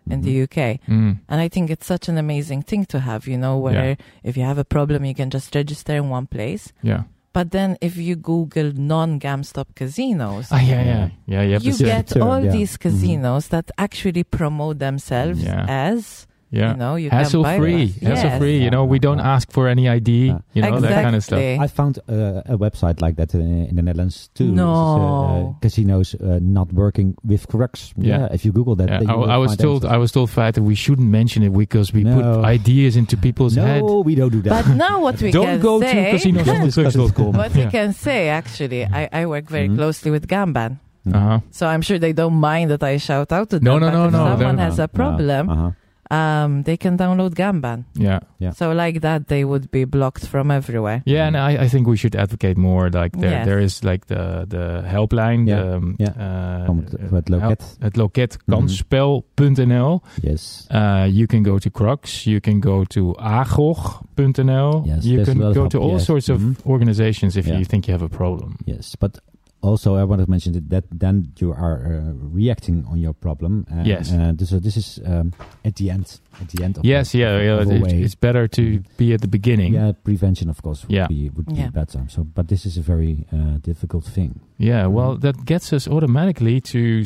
in 0.10 0.22
the 0.22 0.42
UK, 0.44 0.80
Mm. 0.88 1.18
and 1.30 1.42
I 1.42 1.50
think 1.50 1.70
it's 1.70 1.86
such 1.88 2.10
an 2.10 2.18
amazing 2.18 2.62
thing 2.64 2.86
to 2.86 3.00
have. 3.00 3.28
You 3.28 3.38
know, 3.38 3.58
where 3.58 3.98
if 4.24 4.38
you 4.38 4.44
have 4.46 4.60
a 4.62 4.66
problem, 4.66 5.04
you 5.06 5.16
can 5.16 5.30
just 5.30 5.54
register 5.56 5.96
in 5.96 6.10
one 6.10 6.28
place. 6.28 6.74
Yeah. 6.84 7.04
But 7.40 7.52
then, 7.52 7.78
if 7.80 7.96
you 7.96 8.18
Google 8.18 8.74
non-GamStop 8.76 9.68
casinos, 9.74 10.48
Ah, 10.52 10.60
yeah, 10.60 10.84
yeah, 10.84 11.10
yeah. 11.26 11.44
You 11.64 11.72
you 11.72 11.78
get 11.78 12.12
all 12.20 12.44
yeah. 12.44 12.52
these 12.52 12.76
Mhm. 12.76 12.82
casinos 12.84 13.48
that 13.56 13.72
actually 13.78 14.26
promote 14.28 14.80
themselves 14.80 15.40
Yeah. 15.42 15.64
as 15.88 16.28
yeah. 16.52 16.72
you 16.72 16.78
know 16.78 16.96
you 16.96 17.10
can 17.10 17.18
hassle 17.20 17.44
buy 17.44 17.58
free, 17.58 17.86
them. 17.88 18.12
hassle 18.12 18.30
Yes. 18.30 18.40
free. 18.40 18.58
You 18.64 18.70
know, 18.70 18.84
we 18.86 19.00
don't 19.00 19.20
ask 19.20 19.52
for 19.52 19.68
any 19.68 19.88
ID. 19.90 20.28
Yeah. 20.28 20.40
You 20.54 20.62
know 20.64 20.80
that 20.80 21.04
kind 21.04 21.16
of 21.16 21.24
stuff. 21.24 21.40
I 21.40 21.68
found 21.68 22.00
uh, 22.10 22.42
a 22.46 22.58
website 22.58 23.02
like 23.02 23.16
that 23.18 23.34
uh, 23.36 23.40
in 23.40 23.76
the 23.76 23.82
Netherlands 23.82 24.30
too. 24.34 24.52
No. 24.52 24.72
Is, 24.72 24.80
uh, 24.80 25.50
uh, 25.50 25.54
casinos 25.62 26.16
uh, 26.16 26.40
not 26.42 26.74
working 26.74 27.16
with 27.24 27.48
Cruks. 27.48 27.94
Yeah. 27.98 28.28
if 28.32 28.44
you 28.46 28.52
Google 28.52 28.76
that, 28.78 28.90
Yeah, 28.90 29.00
then 29.00 29.10
I, 29.10 29.14
I 29.14 29.38
was 29.38 29.56
told 29.58 29.84
answers. 29.86 29.96
I 29.96 29.98
was 29.98 30.12
told 30.12 30.30
Fat, 30.30 30.56
that 30.56 30.64
we 30.64 30.76
shouldn't 30.76 31.08
mention 31.10 31.44
it 31.44 31.50
because 31.54 31.94
we 31.94 32.04
No. 32.04 32.16
put 32.22 32.46
ideas 32.46 32.96
into 32.96 33.16
people's 33.18 33.56
head. 33.56 33.82
no, 33.84 34.02
we 34.02 34.16
don't 34.16 34.32
do 34.32 34.42
that. 34.44 34.66
But 34.66 34.76
now 34.76 35.02
what 35.02 35.22
we 35.22 35.32
Don't 35.38 35.46
can 35.46 35.60
go 35.60 35.80
say, 35.82 36.18
to 36.18 36.32
casinos.com. 36.32 37.34
what 37.38 37.54
we 37.56 37.66
can 37.68 37.94
say 37.94 38.30
actually, 38.30 38.86
I, 38.86 39.10
I 39.12 39.26
work 39.26 39.50
very 39.50 39.70
Mhm. 39.70 39.76
closely 39.78 40.12
with 40.12 40.28
Gamban. 40.28 40.80
Uh-huh. 41.12 41.40
So 41.52 41.66
I'm 41.66 41.82
sure 41.82 41.98
they 41.98 42.14
don't 42.14 42.36
mind 42.36 42.70
that 42.72 42.84
I 42.84 42.98
shout 42.98 43.32
out 43.32 43.50
to 43.52 43.60
them. 43.60 43.64
No, 43.66 43.80
no, 43.80 43.88
but 43.88 43.94
no, 43.98 44.06
if 44.06 44.12
no, 44.12 44.18
someone 44.20 44.56
they're- 44.58 44.66
has 44.66 44.80
a 44.80 44.88
problem, 44.88 45.50
Uh-huh. 45.50 45.72
Um, 46.12 46.64
they 46.64 46.76
can 46.78 46.98
download 46.98 47.36
Gamban. 47.36 47.84
Yeah. 47.94 48.20
Yeah. 48.40 48.54
So 48.54 48.72
like 48.72 49.02
that, 49.02 49.28
they 49.28 49.44
would 49.44 49.70
be 49.70 49.86
blocked 49.86 50.26
from 50.28 50.50
everywhere. 50.52 51.02
Yeah, 51.06 51.28
and 51.28 51.36
I, 51.38 51.66
I 51.66 51.68
think 51.70 51.88
we 51.88 51.98
should 51.98 52.16
advocate 52.16 52.58
more. 52.58 52.90
Like 52.90 53.16
there, 53.20 53.30
Yes. 53.32 53.46
there 53.46 53.60
is 53.64 53.84
like 53.84 54.06
the 54.08 54.46
the 54.48 54.82
helpline, 54.88 55.48
Yeah, 55.48 55.62
the, 55.64 55.76
um, 55.76 55.96
yeah. 56.00 56.14
uh, 56.18 56.66
From 56.66 56.78
het, 56.80 57.12
het 57.12 57.30
loket. 57.30 57.78
het 57.80 57.96
loket 57.96 58.38
Mhm. 58.46 58.56
kansspel.nl. 58.58 60.02
Yes. 60.22 60.66
Uh, 60.72 61.06
you 61.10 61.26
can 61.28 61.44
go 61.44 61.58
to 61.58 61.70
Cruks. 61.70 62.24
You 62.24 62.40
can 62.40 62.60
go 62.60 62.84
to 62.86 63.16
agog.nl. 63.20 64.84
Yes, 64.86 65.04
you 65.04 65.16
there's 65.16 65.28
can 65.30 65.38
go 65.40 65.54
help, 65.54 65.70
to 65.70 65.80
all 65.80 65.92
yes. 65.92 66.06
sorts 66.06 66.30
of 66.30 66.40
Mhm. 66.42 66.56
organizations 66.66 67.36
if 67.36 67.46
Yeah. 67.46 67.58
you 67.58 67.66
think 67.66 67.86
you 67.88 67.94
have 67.94 68.06
a 68.06 68.10
problem. 68.18 68.56
Yes, 68.66 68.96
but 69.00 69.20
also 69.62 69.96
I 69.96 70.04
want 70.04 70.22
to 70.22 70.30
mention 70.30 70.54
that, 70.54 70.70
that 70.70 70.84
then 70.92 71.32
you 71.40 71.52
are 71.52 71.86
uh, 71.86 72.14
reacting 72.34 72.86
on 72.90 72.98
your 73.00 73.14
problem. 73.14 73.66
Uh, 73.72 73.84
Yes. 73.86 74.12
Uh, 74.12 74.32
this, 74.36 74.50
so 74.50 74.60
this 74.60 74.78
is 74.78 75.00
um, 75.06 75.34
at 75.66 75.76
the 75.76 75.90
end. 75.90 76.20
At 76.42 76.48
the 76.50 76.64
end 76.64 76.78
of 76.78 76.86
Yes, 76.86 77.12
the, 77.12 77.20
yeah, 77.20 77.42
yeah. 77.42 77.62
of 77.62 77.70
a 77.70 77.76
It, 77.76 77.94
it's 78.06 78.16
better 78.16 78.48
to 78.48 78.80
be 78.98 79.14
at 79.14 79.22
the 79.22 79.28
beginning. 79.28 79.74
Yeah, 79.74 79.92
prevention 80.04 80.50
of 80.50 80.62
course 80.62 80.84
would 80.88 80.96
Yeah. 80.96 81.08
be 81.08 81.30
would 81.30 81.48
Yeah. 81.52 81.66
be 81.68 81.72
better. 81.72 82.06
So, 82.08 82.24
but 82.24 82.48
this 82.48 82.66
is 82.66 82.78
a 82.78 82.82
very 82.82 83.26
uh, 83.34 83.58
difficult 83.62 84.06
thing. 84.06 84.40
Yeah, 84.58 84.88
well, 84.88 85.16
that 85.18 85.46
gets 85.46 85.74
us 85.74 85.88
automatically 85.88 86.62
to 86.62 87.04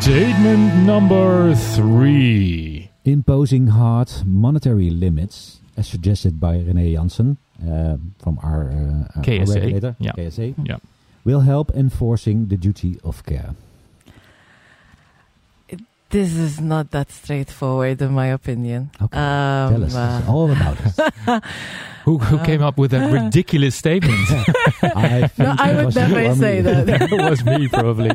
statement 0.00 0.74
number 0.86 1.54
three. 1.54 2.90
Imposing 3.04 3.66
hard 3.68 4.10
monetary 4.24 4.90
limits, 4.90 5.58
as 5.76 5.88
suggested 5.88 6.38
by 6.38 6.56
René 6.58 6.92
Janssen 6.94 7.36
uh, 7.60 7.96
from 8.22 8.38
our, 8.42 8.70
uh, 8.70 9.16
our 9.18 9.22
KSA, 9.24 9.54
regulator, 9.54 9.96
yeah. 9.98 10.12
KSA, 10.12 10.54
Yeah. 10.64 10.76
Will 11.24 11.40
help 11.40 11.70
enforcing 11.74 12.46
the 12.48 12.56
duty 12.56 12.98
of 13.04 13.24
care. 13.24 13.54
This 16.10 16.34
is 16.34 16.60
not 16.60 16.90
that 16.90 17.10
straightforward, 17.10 18.02
in 18.02 18.12
my 18.12 18.26
opinion. 18.26 18.90
Okay, 19.00 19.16
Um, 19.16 19.72
Tell 19.72 19.84
us 19.84 19.94
uh, 19.94 20.22
all 20.28 20.50
about 20.52 20.76
it. 20.84 21.42
Who, 22.04 22.18
who 22.18 22.36
Uh, 22.36 22.44
came 22.44 22.62
up 22.62 22.76
with 22.76 22.90
that 22.90 23.10
ridiculous 23.10 23.74
statement? 23.76 24.18
I, 24.82 25.30
No, 25.38 25.54
I 25.58 25.72
would 25.74 25.84
was 25.86 25.94
you 25.96 26.02
never 26.02 26.34
say 26.34 26.60
that. 26.60 26.86
that 26.86 27.30
was 27.30 27.42
me, 27.46 27.68
probably. 27.68 28.10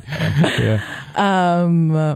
Yeah. 0.60 0.82
um, 1.15 1.96
uh, 1.96 2.15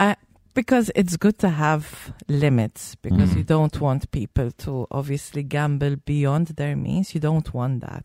I, 0.00 0.16
because 0.54 0.90
it's 0.94 1.16
good 1.18 1.36
to 1.40 1.50
have 1.50 2.14
limits 2.28 2.94
because 3.02 3.30
Mhm. 3.32 3.36
you 3.36 3.42
don't 3.42 3.78
want 3.80 4.10
people 4.10 4.52
to 4.64 4.86
obviously 4.90 5.42
gamble 5.42 5.96
beyond 6.06 6.46
their 6.56 6.76
means. 6.76 7.12
You 7.14 7.20
don't 7.20 7.52
want 7.52 7.80
that. 7.82 8.04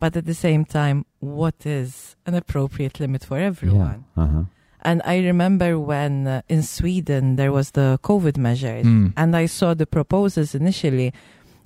But 0.00 0.16
at 0.16 0.24
the 0.26 0.34
same 0.34 0.64
time, 0.64 1.04
what 1.20 1.54
is 1.66 2.16
an 2.26 2.34
appropriate 2.34 2.98
limit 2.98 3.22
for 3.24 3.38
everyone? 3.38 4.04
Yeah. 4.16 4.22
Uh-huh. 4.24 4.42
And 4.82 5.02
I 5.04 5.18
remember 5.18 5.78
when 5.78 6.26
uh, 6.26 6.40
in 6.48 6.62
Sweden 6.62 7.36
there 7.36 7.52
was 7.52 7.72
the 7.72 7.98
COVID 8.02 8.36
measures, 8.38 8.86
Mm. 8.86 9.12
and 9.16 9.36
I 9.36 9.44
saw 9.46 9.74
the 9.74 9.86
proposals 9.86 10.54
initially. 10.54 11.12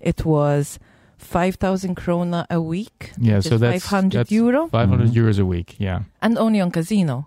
It 0.00 0.24
was 0.24 0.80
5,000 1.18 1.94
krona 1.96 2.44
a 2.50 2.60
week, 2.60 3.12
Yeah, 3.18 3.40
so 3.40 3.56
that's 3.56 3.84
500 3.86 4.18
that's 4.18 4.32
euro, 4.32 4.66
500 4.68 5.10
Mhm. 5.10 5.14
euros 5.14 5.38
a 5.38 5.44
week. 5.46 5.76
Yeah. 5.78 6.00
and 6.20 6.36
only 6.38 6.60
on 6.60 6.70
casino. 6.72 7.26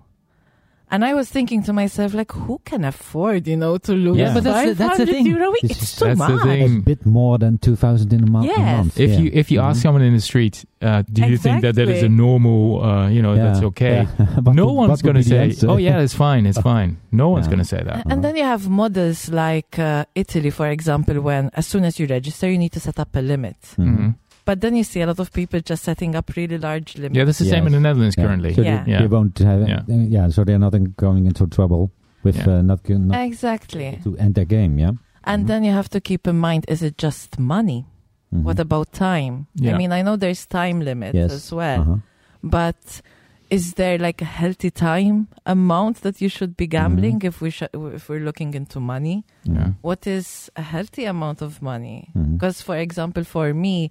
And 0.90 1.04
I 1.04 1.14
was 1.14 1.30
thinking 1.30 1.64
to 1.64 1.74
myself, 1.74 2.14
like, 2.14 2.32
who 2.32 2.62
can 2.64 2.86
afford, 2.86 3.46
you 3.46 3.58
know, 3.58 3.78
to 3.78 3.92
lose 3.92 4.18
Yeah, 4.18 4.34
but 4.34 4.44
that's 4.46 4.70
the- 4.70 4.76
500 4.76 4.78
that's 4.78 4.98
the 5.00 5.06
thing. 5.06 5.26
euro 5.26 5.48
a 5.48 5.52
week? 5.52 5.62
This 5.64 5.82
It's 5.82 5.96
too 6.00 6.06
that's 6.06 6.20
the 6.20 6.30
much. 6.36 6.44
thing. 6.44 6.78
A 6.78 6.82
bit 6.82 7.06
more 7.06 7.38
than 7.38 7.58
2,000 7.58 8.14
in 8.14 8.24
a, 8.24 8.26
mo- 8.32 8.40
a 8.42 8.46
Yes. 8.46 8.58
month. 8.78 9.00
If 9.00 9.10
yeah. 9.12 9.20
you 9.20 9.32
if 9.34 9.52
you 9.52 9.60
ask 9.60 9.80
Mhm. 9.80 9.84
someone 9.84 10.02
in 10.04 10.14
the 10.14 10.22
street, 10.22 10.64
uh, 10.82 11.04
do 11.12 11.26
you 11.28 11.38
think 11.38 11.62
that 11.64 11.76
that 11.76 11.90
is 11.90 12.04
a 12.04 12.08
normal, 12.10 12.84
uh, 12.86 13.10
you 13.10 13.22
know, 13.22 13.34
Yeah, 13.34 13.44
that's 13.48 13.62
okay? 13.64 14.08
yeah. 14.18 14.54
No 14.54 14.66
would- 14.72 14.88
one's 14.90 15.02
going 15.02 15.18
to 15.18 15.24
say, 15.24 15.54
"Oh 15.68 15.76
yeah, 15.78 16.00
it's 16.00 16.14
fine, 16.16 16.46
it's 16.46 16.62
fine." 16.74 16.98
No 17.12 17.28
one's 17.30 17.48
Yeah. 17.48 17.52
going 17.52 17.64
to 17.68 17.72
say 17.76 17.82
that. 17.84 18.04
And 18.10 18.24
then 18.24 18.36
you 18.38 18.44
have 18.44 18.70
models 18.70 19.30
like 19.30 19.78
uh, 19.78 20.06
Italy, 20.16 20.52
for 20.52 20.68
example, 20.70 21.20
when 21.20 21.50
as 21.54 21.66
soon 21.68 21.84
as 21.84 22.00
you 22.00 22.08
register, 22.08 22.50
you 22.50 22.58
need 22.58 22.72
to 22.72 22.80
set 22.80 22.98
up 22.98 23.14
a 23.14 23.22
limit. 23.22 23.58
Mhm. 23.78 24.16
But 24.48 24.62
then 24.64 24.76
you 24.80 24.84
see 24.84 25.02
a 25.02 25.08
lot 25.12 25.20
of 25.20 25.30
people 25.34 25.60
just 25.72 25.84
setting 25.84 26.16
up 26.16 26.32
really 26.38 26.58
large 26.58 26.96
limits. 26.98 27.18
Yeah, 27.18 27.26
that's 27.28 27.40
the 27.40 27.46
Yes. 27.46 27.54
same 27.56 27.68
in 27.68 27.74
the 27.74 27.80
Netherlands 27.88 28.16
Yeah. 28.18 28.24
currently. 28.26 28.54
So 28.56 28.62
Yeah. 28.64 28.84
They, 28.86 28.92
Yeah. 28.92 29.02
they 29.02 29.08
won't 29.16 29.38
have, 29.50 29.62
Yeah. 29.68 29.84
yeah. 30.16 30.30
so 30.30 30.44
they're 30.46 30.64
not 30.68 30.74
going 30.96 31.26
into 31.30 31.46
trouble 31.48 31.92
with 32.24 32.38
Yeah. 32.38 32.50
uh, 32.60 32.62
not, 32.70 32.80
not 32.90 33.20
Exactly. 33.28 34.00
to 34.06 34.18
end 34.18 34.34
their 34.36 34.46
game, 34.58 34.80
yeah? 34.80 34.94
And 35.32 35.44
Mhm. 35.44 35.48
then 35.48 35.64
you 35.68 35.74
have 35.74 35.90
to 35.96 36.00
keep 36.10 36.24
in 36.28 36.38
mind: 36.48 36.62
is 36.70 36.82
it 36.82 36.96
just 36.98 37.38
money? 37.56 37.86
Mhm. 38.34 38.44
What 38.48 38.60
about 38.60 38.88
time? 38.94 39.48
Yeah. 39.56 39.76
I 39.76 39.78
mean, 39.78 39.92
I 39.92 40.02
know 40.02 40.16
there's 40.16 40.46
time 40.48 40.80
limits 40.82 41.16
Yes. 41.16 41.32
as 41.32 41.52
well, 41.52 41.82
Uh-huh. 41.82 41.98
but 42.44 43.02
is 43.50 43.74
there 43.76 43.98
like 43.98 44.22
a 44.22 44.26
healthy 44.42 44.72
time 44.72 45.28
amount 45.46 45.96
that 46.06 46.22
you 46.24 46.30
should 46.30 46.54
be 46.58 46.68
gambling 46.68 47.20
Mm-hmm. 47.20 47.28
if 47.28 47.42
we 47.42 47.50
sh- 47.50 47.74
if 47.98 48.04
we're 48.10 48.24
looking 48.30 48.54
into 48.54 48.80
money? 48.80 49.24
Yeah. 49.44 49.70
What 49.82 50.08
is 50.08 50.50
a 50.56 50.62
healthy 50.62 51.06
amount 51.06 51.42
of 51.42 51.62
money? 51.62 52.00
Because, 52.34 52.62
for 52.62 52.76
example, 52.78 53.24
for 53.24 53.54
me, 53.54 53.90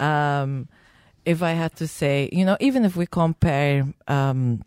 um, 0.00 0.68
if 1.24 1.42
I 1.42 1.52
had 1.52 1.76
to 1.76 1.86
say, 1.86 2.28
you 2.32 2.44
know, 2.44 2.56
even 2.60 2.84
if 2.84 2.96
we 2.96 3.06
compare 3.06 3.86
um, 4.08 4.62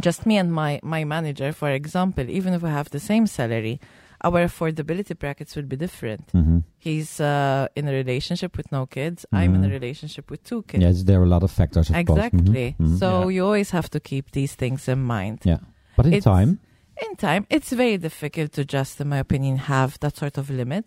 just 0.00 0.24
me 0.26 0.36
and 0.38 0.52
my, 0.52 0.80
my 0.82 1.04
manager, 1.04 1.52
for 1.52 1.70
example, 1.70 2.28
even 2.28 2.54
if 2.54 2.62
we 2.62 2.70
have 2.70 2.90
the 2.90 3.00
same 3.00 3.26
salary, 3.26 3.78
our 4.24 4.44
affordability 4.46 5.18
brackets 5.18 5.56
will 5.56 5.64
be 5.64 5.76
different. 5.76 6.28
Mhm. 6.32 6.62
He's 6.78 7.20
uh, 7.20 7.66
in 7.74 7.88
a 7.88 7.92
relationship 7.92 8.56
with 8.56 8.70
no 8.72 8.86
kids. 8.86 9.26
I'm 9.32 9.54
in 9.56 9.64
a 9.64 9.68
Mhm. 9.68 9.72
relationship 9.72 10.30
with 10.30 10.44
two 10.44 10.62
kids. 10.62 10.82
Yes, 10.82 11.02
there 11.02 11.20
are 11.20 11.24
a 11.24 11.28
lot 11.28 11.42
of 11.42 11.50
factors, 11.50 11.90
of. 11.90 11.96
Mhm. 11.96 12.00
exactly. 12.00 12.76
Mhm. 12.78 12.98
So 12.98 13.08
Yeah. 13.22 13.28
you 13.34 13.44
always 13.44 13.70
have 13.70 13.88
to 13.90 14.00
keep 14.00 14.30
these 14.30 14.54
things 14.54 14.88
in 14.88 15.02
mind. 15.02 15.40
Yeah. 15.44 15.58
But 15.96 16.06
in 16.06 16.12
It's- 16.14 16.24
time. 16.24 16.58
In 17.04 17.16
time, 17.16 17.46
it's 17.50 17.72
very 17.72 17.98
difficult 17.98 18.52
to 18.52 18.64
just, 18.64 19.00
in 19.00 19.08
my 19.08 19.18
opinion, 19.18 19.56
have 19.56 19.98
that 20.00 20.16
sort 20.16 20.38
of 20.38 20.48
limit. 20.50 20.86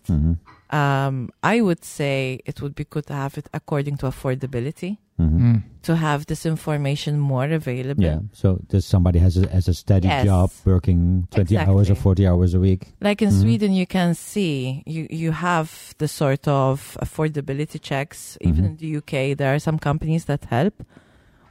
Um, 0.71 1.29
I 1.43 1.61
would 1.61 1.83
say 1.85 2.39
it 2.45 2.61
would 2.61 2.73
be 2.75 2.85
good 2.85 3.05
to 3.07 3.13
have 3.13 3.37
it 3.37 3.47
according 3.53 3.97
to 3.97 4.07
affordability, 4.07 4.97
Mhm. 5.19 5.39
Mm. 5.39 5.63
to 5.83 5.95
have 5.95 6.25
this 6.25 6.45
information 6.45 7.19
more 7.19 7.45
available. 7.45 8.03
Yeah. 8.03 8.19
So 8.33 8.59
does 8.67 8.83
somebody 8.85 9.19
has 9.19 9.37
a, 9.37 9.47
has 9.49 9.67
a 9.67 9.73
steady 9.73 10.07
Yes. 10.07 10.25
job 10.25 10.49
working 10.65 11.27
20 11.31 11.57
hours 11.57 11.89
or 11.91 11.95
40 11.95 12.27
hours 12.27 12.53
a 12.55 12.59
week? 12.59 12.93
Like 12.99 13.21
in 13.21 13.29
Mhm. 13.29 13.41
Sweden, 13.41 13.73
you 13.73 13.85
can 13.85 14.15
see 14.15 14.81
you, 14.87 15.05
you 15.11 15.31
have 15.33 15.93
the 15.99 16.07
sort 16.07 16.47
of 16.47 16.97
affordability 17.01 17.79
checks. 17.79 18.35
Even 18.41 18.63
Mhm. 18.63 18.67
in 18.69 18.77
the 18.77 18.87
UK, 18.97 19.35
there 19.35 19.53
are 19.53 19.59
some 19.59 19.77
companies 19.77 20.25
that 20.25 20.45
help 20.45 20.83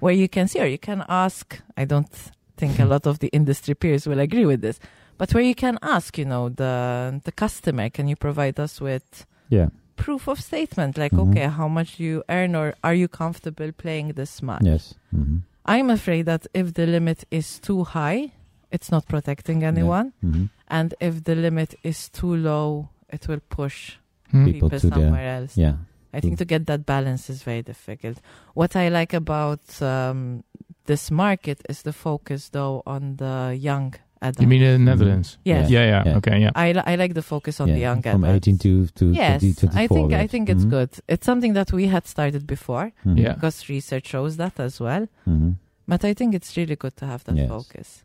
where 0.00 0.12
you 0.14 0.28
can 0.28 0.48
see 0.48 0.60
or 0.60 0.66
you 0.66 0.78
can 0.78 1.04
ask. 1.08 1.62
I 1.76 1.84
don't 1.86 2.10
think 2.56 2.78
a 2.80 2.84
lot 2.94 3.06
of 3.06 3.20
the 3.20 3.28
industry 3.28 3.74
peers 3.74 4.06
will 4.06 4.18
agree 4.20 4.44
with 4.44 4.60
this, 4.60 4.78
but 5.18 5.32
where 5.34 5.42
you 5.42 5.54
can 5.54 5.78
ask, 5.82 6.18
you 6.18 6.24
know, 6.24 6.48
the 6.48 7.20
the 7.24 7.32
customer, 7.32 7.90
can 7.90 8.08
you 8.08 8.16
provide 8.16 8.58
us 8.60 8.80
with 8.80 9.26
Yeah. 9.48 9.68
proof 9.96 10.28
of 10.28 10.40
statement? 10.40 10.96
Like, 10.98 11.12
Mhm. 11.12 11.30
okay, 11.30 11.46
how 11.48 11.68
much 11.68 11.96
do 11.96 12.04
you 12.04 12.22
earn, 12.28 12.54
or 12.56 12.74
are 12.82 12.94
you 12.94 13.08
comfortable 13.08 13.70
playing 13.72 14.08
this 14.14 14.42
much? 14.42 14.62
Yes. 14.64 14.94
Mhm. 15.14 15.42
I'm 15.66 15.88
afraid 15.90 16.26
that 16.26 16.46
if 16.52 16.74
the 16.74 16.86
limit 16.86 17.24
is 17.30 17.58
too 17.58 17.84
high, 17.84 18.32
it's 18.70 18.90
not 18.90 19.06
protecting 19.06 19.62
anyone. 19.64 20.12
Mhm. 20.22 20.48
And 20.68 20.94
if 21.00 21.22
the 21.24 21.34
limit 21.34 21.74
is 21.82 22.08
too 22.10 22.34
low, 22.36 22.88
it 23.08 23.28
will 23.28 23.40
push 23.48 23.96
Mm. 24.32 24.44
People 24.46 24.52
people 24.68 24.70
to 24.80 24.88
the- 24.90 24.94
somewhere 24.94 25.28
else. 25.38 25.56
Yeah. 25.56 25.76
I 26.12 26.20
think 26.20 26.38
to 26.38 26.44
get 26.44 26.66
that 26.66 26.84
balance 26.86 27.30
is 27.32 27.42
very 27.42 27.62
difficult. 27.62 28.18
What 28.54 28.74
I 28.76 28.88
like 28.88 29.12
about 29.16 29.60
um, 29.82 30.42
this 30.86 31.10
market 31.10 31.58
is 31.68 31.82
the 31.82 31.92
focus, 31.92 32.50
though, 32.50 32.82
on 32.86 33.16
the 33.16 33.56
young 33.58 33.94
adults. 34.22 34.40
You 34.40 34.46
mean 34.46 34.62
in 34.62 34.84
the 34.84 34.90
Netherlands? 34.90 35.38
Yes. 35.44 35.70
Yeah, 35.70 35.84
yeah. 35.84 36.02
Yeah. 36.06 36.16
Okay, 36.18 36.40
yeah. 36.40 36.50
I, 36.54 36.72
li- 36.72 36.82
I 36.86 36.96
like 36.96 37.14
the 37.14 37.22
focus 37.22 37.60
on 37.60 37.68
yeah. 37.68 37.74
the 37.74 37.80
young 37.80 38.02
From 38.02 38.24
18 38.24 38.58
to, 38.58 38.86
to 38.86 39.10
yes, 39.10 39.40
20, 39.40 39.54
24. 39.54 39.78
I 39.80 39.86
think 39.86 40.12
I 40.12 40.26
think 40.26 40.48
it's 40.48 40.64
Mhm. 40.64 40.70
good. 40.70 40.90
It's 41.08 41.26
something 41.26 41.52
that 41.54 41.72
we 41.72 41.86
had 41.88 42.06
started 42.06 42.46
before 42.46 42.92
Mhm. 43.06 43.18
Yeah. 43.18 43.34
because 43.34 43.68
research 43.68 44.06
shows 44.08 44.36
that 44.36 44.58
as 44.60 44.80
well. 44.80 45.06
Mhm. 45.28 45.56
But 45.86 46.04
I 46.04 46.14
think 46.14 46.34
it's 46.34 46.56
really 46.56 46.76
good 46.76 46.96
to 46.96 47.06
have 47.06 47.24
that 47.24 47.36
Yes. 47.36 47.48
focus. 47.48 48.04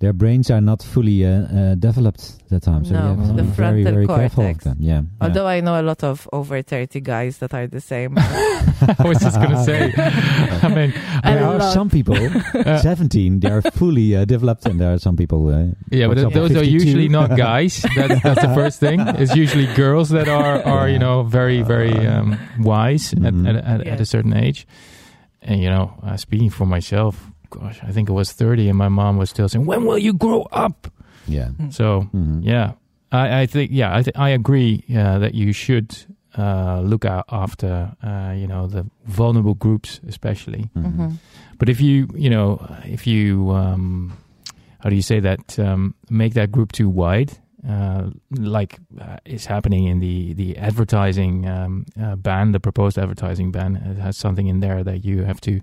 Their 0.00 0.12
brains 0.12 0.50
are 0.50 0.60
not 0.60 0.82
fully 0.82 1.24
uh, 1.24 1.30
uh, 1.30 1.74
developed 1.76 2.20
at 2.44 2.48
that 2.50 2.62
time, 2.62 2.84
so 2.84 2.92
No, 2.94 3.14
have 3.16 3.36
the 3.36 3.42
be 3.42 3.48
very, 3.48 3.82
frontal 3.84 3.92
very 3.94 4.06
careful 4.06 4.42
cortex. 4.44 4.64
them. 4.64 4.76
Yeah. 4.80 5.02
Although 5.20 5.46
I 5.46 5.60
know 5.60 5.80
a 5.80 5.82
lot 5.82 6.02
of 6.04 6.28
over 6.32 6.60
30 6.62 7.00
guys 7.00 7.38
that 7.38 7.54
are 7.54 7.66
the 7.68 7.80
same. 7.80 8.18
I 8.18 9.04
was 9.06 9.18
just 9.20 9.36
going 9.36 9.50
to 9.52 9.62
say. 9.64 9.92
I 9.96 10.68
mean, 10.68 10.92
there 11.22 11.44
are 11.44 11.58
love- 11.58 11.72
some 11.72 11.88
people, 11.88 12.16
uh, 12.54 12.78
17, 12.82 13.40
they 13.40 13.48
are 13.50 13.62
fully 13.62 14.16
uh, 14.16 14.24
developed, 14.26 14.66
and 14.66 14.80
there 14.80 14.92
are 14.92 14.98
some 14.98 15.16
people. 15.16 15.48
Uh, 15.48 15.68
yeah, 15.90 16.08
but 16.08 16.14
th- 16.14 16.26
example, 16.26 16.48
those 16.48 16.56
are 16.56 16.64
usually 16.64 17.08
not 17.08 17.36
guys. 17.36 17.80
That, 17.96 18.20
that's 18.22 18.42
the 18.42 18.52
first 18.54 18.80
thing. 18.80 19.00
It's 19.00 19.34
usually 19.34 19.72
girls 19.74 20.10
that 20.10 20.28
are, 20.28 20.60
are 20.64 20.88
you 20.88 20.98
know, 20.98 21.22
very, 21.22 21.62
very 21.62 21.94
um, 22.06 22.36
wise 22.60 23.14
Mhm. 23.14 23.48
at, 23.48 23.56
at, 23.56 23.64
at, 23.80 23.86
at 23.86 24.00
a 24.00 24.04
certain 24.04 24.34
age. 24.34 24.66
And, 25.40 25.62
you 25.62 25.70
know, 25.70 25.94
uh, 26.02 26.16
speaking 26.16 26.50
for 26.50 26.66
myself, 26.66 27.30
gosh, 27.54 27.80
I 27.82 27.90
think 27.92 28.08
it 28.08 28.12
was 28.12 28.32
30 28.32 28.68
and 28.68 28.78
my 28.78 28.88
mom 28.88 29.16
was 29.18 29.30
still 29.30 29.48
saying, 29.48 29.66
when 29.66 29.84
will 29.86 29.98
you 29.98 30.12
grow 30.14 30.42
up? 30.52 30.88
yeah. 31.26 31.48
So, 31.70 32.08
Mhm. 32.14 32.40
yeah, 32.44 32.72
I, 33.12 33.42
I 33.42 33.46
think, 33.46 33.70
yeah, 33.72 33.96
I, 33.96 34.02
th- 34.02 34.16
I 34.16 34.30
agree 34.30 34.84
uh, 34.90 35.18
that 35.20 35.34
you 35.34 35.52
should 35.52 35.96
uh, 36.36 36.80
look 36.84 37.04
out 37.04 37.24
after, 37.30 37.92
uh, 38.02 38.34
you 38.36 38.46
know, 38.46 38.66
the 38.66 38.84
vulnerable 39.06 39.54
groups, 39.54 40.00
especially. 40.08 40.68
Mhm. 40.76 40.92
Mhm. 40.96 41.12
But 41.58 41.68
if 41.68 41.80
you, 41.80 42.08
you 42.14 42.28
know, 42.28 42.58
if 42.84 43.06
you, 43.06 43.50
um, 43.52 44.12
how 44.80 44.90
do 44.90 44.96
you 44.96 45.02
say 45.02 45.20
that, 45.20 45.58
um, 45.58 45.94
make 46.10 46.34
that 46.34 46.50
group 46.50 46.72
too 46.72 46.88
wide, 46.90 47.30
uh, 47.66 48.10
like 48.36 48.78
uh, 49.00 49.16
is 49.24 49.46
happening 49.46 49.84
in 49.86 50.00
the 50.00 50.34
the 50.34 50.58
advertising 50.58 51.46
um, 51.48 51.86
uh, 51.96 52.16
ban, 52.16 52.52
the 52.52 52.60
proposed 52.60 52.98
advertising 52.98 53.50
ban, 53.52 53.76
it 53.76 53.96
has 54.02 54.16
something 54.18 54.48
in 54.48 54.60
there 54.60 54.84
that 54.84 55.04
you 55.04 55.24
have 55.24 55.40
to, 55.40 55.60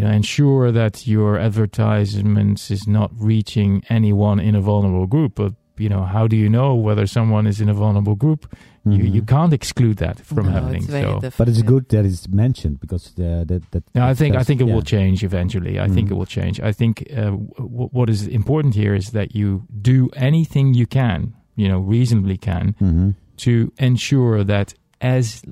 you 0.00 0.06
know, 0.06 0.12
ensure 0.12 0.72
that 0.72 1.06
your 1.06 1.38
advertisements 1.38 2.70
is 2.70 2.86
not 2.86 3.10
reaching 3.18 3.82
anyone 3.90 4.40
in 4.40 4.54
a 4.54 4.60
vulnerable 4.60 5.06
group. 5.06 5.34
But 5.34 5.52
you 5.76 5.88
know, 5.88 6.04
how 6.04 6.26
do 6.26 6.36
you 6.36 6.48
know 6.48 6.74
whether 6.74 7.06
someone 7.06 7.46
is 7.46 7.60
in 7.60 7.68
a 7.68 7.74
vulnerable 7.74 8.14
group? 8.14 8.46
You 8.84 9.04
you 9.16 9.22
Mhm. 9.22 9.28
can't 9.28 9.52
exclude 9.52 9.96
that 9.98 10.16
from 10.20 10.46
No, 10.46 10.52
happening. 10.52 10.82
So. 10.82 10.92
difficult. 10.92 11.34
But 11.38 11.48
it's 11.48 11.62
good 11.62 11.84
that 11.90 12.04
it's 12.06 12.28
mentioned 12.28 12.80
because 12.80 13.12
the, 13.16 13.44
that 13.46 13.62
that. 13.72 13.82
No, 13.94 14.06
I 14.06 14.14
think 14.14 14.36
I 14.36 14.42
think 14.44 14.60
it 14.60 14.66
yeah. 14.66 14.74
will 14.74 14.82
change 14.96 15.22
eventually. 15.22 15.78
I 15.78 15.88
think 15.88 16.08
Mhm. 16.08 16.12
it 16.12 16.16
will 16.16 16.26
change. 16.38 16.60
I 16.70 16.72
think 16.72 16.94
uh, 17.12 17.36
w- 17.58 17.90
what 17.98 18.08
is 18.08 18.26
important 18.26 18.74
here 18.74 18.94
is 18.96 19.10
that 19.10 19.34
you 19.34 19.64
do 19.92 20.08
anything 20.16 20.72
you 20.74 20.86
can, 20.86 21.34
you 21.56 21.68
know, 21.68 21.80
reasonably 21.96 22.38
can, 22.38 22.74
Mhm. 22.80 23.14
to 23.44 23.52
ensure 23.78 24.44
that 24.44 24.74
as 25.00 25.42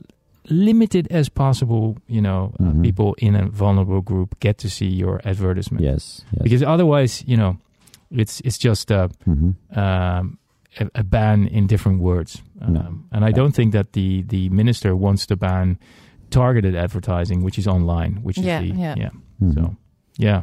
limited 0.50 1.06
as 1.11 1.28
possible, 1.28 1.96
you 2.08 2.20
know, 2.20 2.52
uh, 2.61 2.64
Mhm. 2.64 2.82
people 2.82 3.14
in 3.18 3.34
a 3.37 3.48
vulnerable 3.48 4.00
group 4.00 4.34
get 4.40 4.58
to 4.58 4.68
see 4.68 4.88
your 4.88 5.20
advertisement. 5.24 5.84
Yes. 5.84 6.24
yes. 6.32 6.42
Because 6.42 6.62
otherwise, 6.66 7.24
you 7.26 7.37
know, 7.37 7.56
it's 8.11 8.40
it's 8.44 8.58
just 8.58 8.90
a 8.90 9.08
Mhm. 9.26 9.54
um, 9.76 10.38
a, 10.80 10.87
a 10.94 11.02
ban 11.04 11.46
in 11.46 11.66
different 11.66 12.00
words. 12.02 12.42
Um, 12.61 12.72
No. 12.72 12.80
And 13.12 13.24
I 13.24 13.28
Yeah. 13.28 13.37
don't 13.37 13.54
think 13.54 13.72
that 13.72 13.92
the, 13.92 14.22
the 14.28 14.48
minister 14.50 14.94
wants 14.96 15.26
to 15.26 15.37
ban 15.37 15.76
targeted 16.30 16.74
advertising, 16.74 17.42
which 17.44 17.58
is 17.58 17.66
online, 17.66 18.20
which 18.22 18.38
Yeah, 18.38 18.62
is 18.62 18.70
the 18.72 18.78
yeah. 18.78 19.11
Mhm. 19.40 19.54
So 19.54 19.76
yeah, 20.18 20.42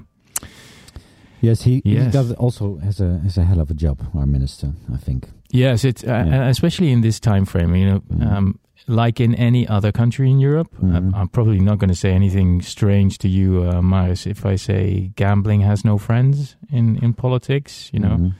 Yes, 1.41 1.61
he, 1.63 1.81
Yes. 1.85 2.05
he 2.05 2.11
does 2.11 2.31
also 2.33 2.77
has 2.77 2.99
a 3.01 3.19
has 3.23 3.37
a 3.37 3.43
hell 3.43 3.59
of 3.59 3.69
a 3.69 3.73
job. 3.73 3.99
Our 4.13 4.25
minister, 4.25 4.73
I 4.93 4.97
think. 4.97 5.29
yes, 5.51 5.83
it's 5.83 6.03
uh, 6.03 6.25
Yeah. 6.27 6.49
especially 6.49 6.91
in 6.91 7.01
this 7.01 7.19
time 7.19 7.45
frame. 7.45 7.75
You 7.75 7.85
know, 7.85 7.99
Mhm. 8.09 8.31
um, 8.37 8.59
like 8.87 9.19
in 9.23 9.33
any 9.35 9.67
other 9.67 9.91
country 9.91 10.29
in 10.29 10.39
Europe, 10.39 10.69
Mhm. 10.81 10.95
I'm, 10.95 11.15
I'm 11.15 11.27
probably 11.29 11.59
not 11.59 11.77
going 11.79 11.89
to 11.93 11.95
say 11.95 12.11
anything 12.11 12.61
strange 12.61 13.17
to 13.19 13.27
you, 13.27 13.63
uh, 13.69 13.81
Marius, 13.81 14.25
if 14.27 14.45
I 14.45 14.55
say 14.57 15.11
gambling 15.15 15.61
has 15.61 15.83
no 15.85 15.97
friends 15.97 16.55
in 16.71 16.97
in 17.03 17.13
politics. 17.13 17.89
You 17.93 17.99
know. 18.01 18.17
Mhm. 18.17 18.33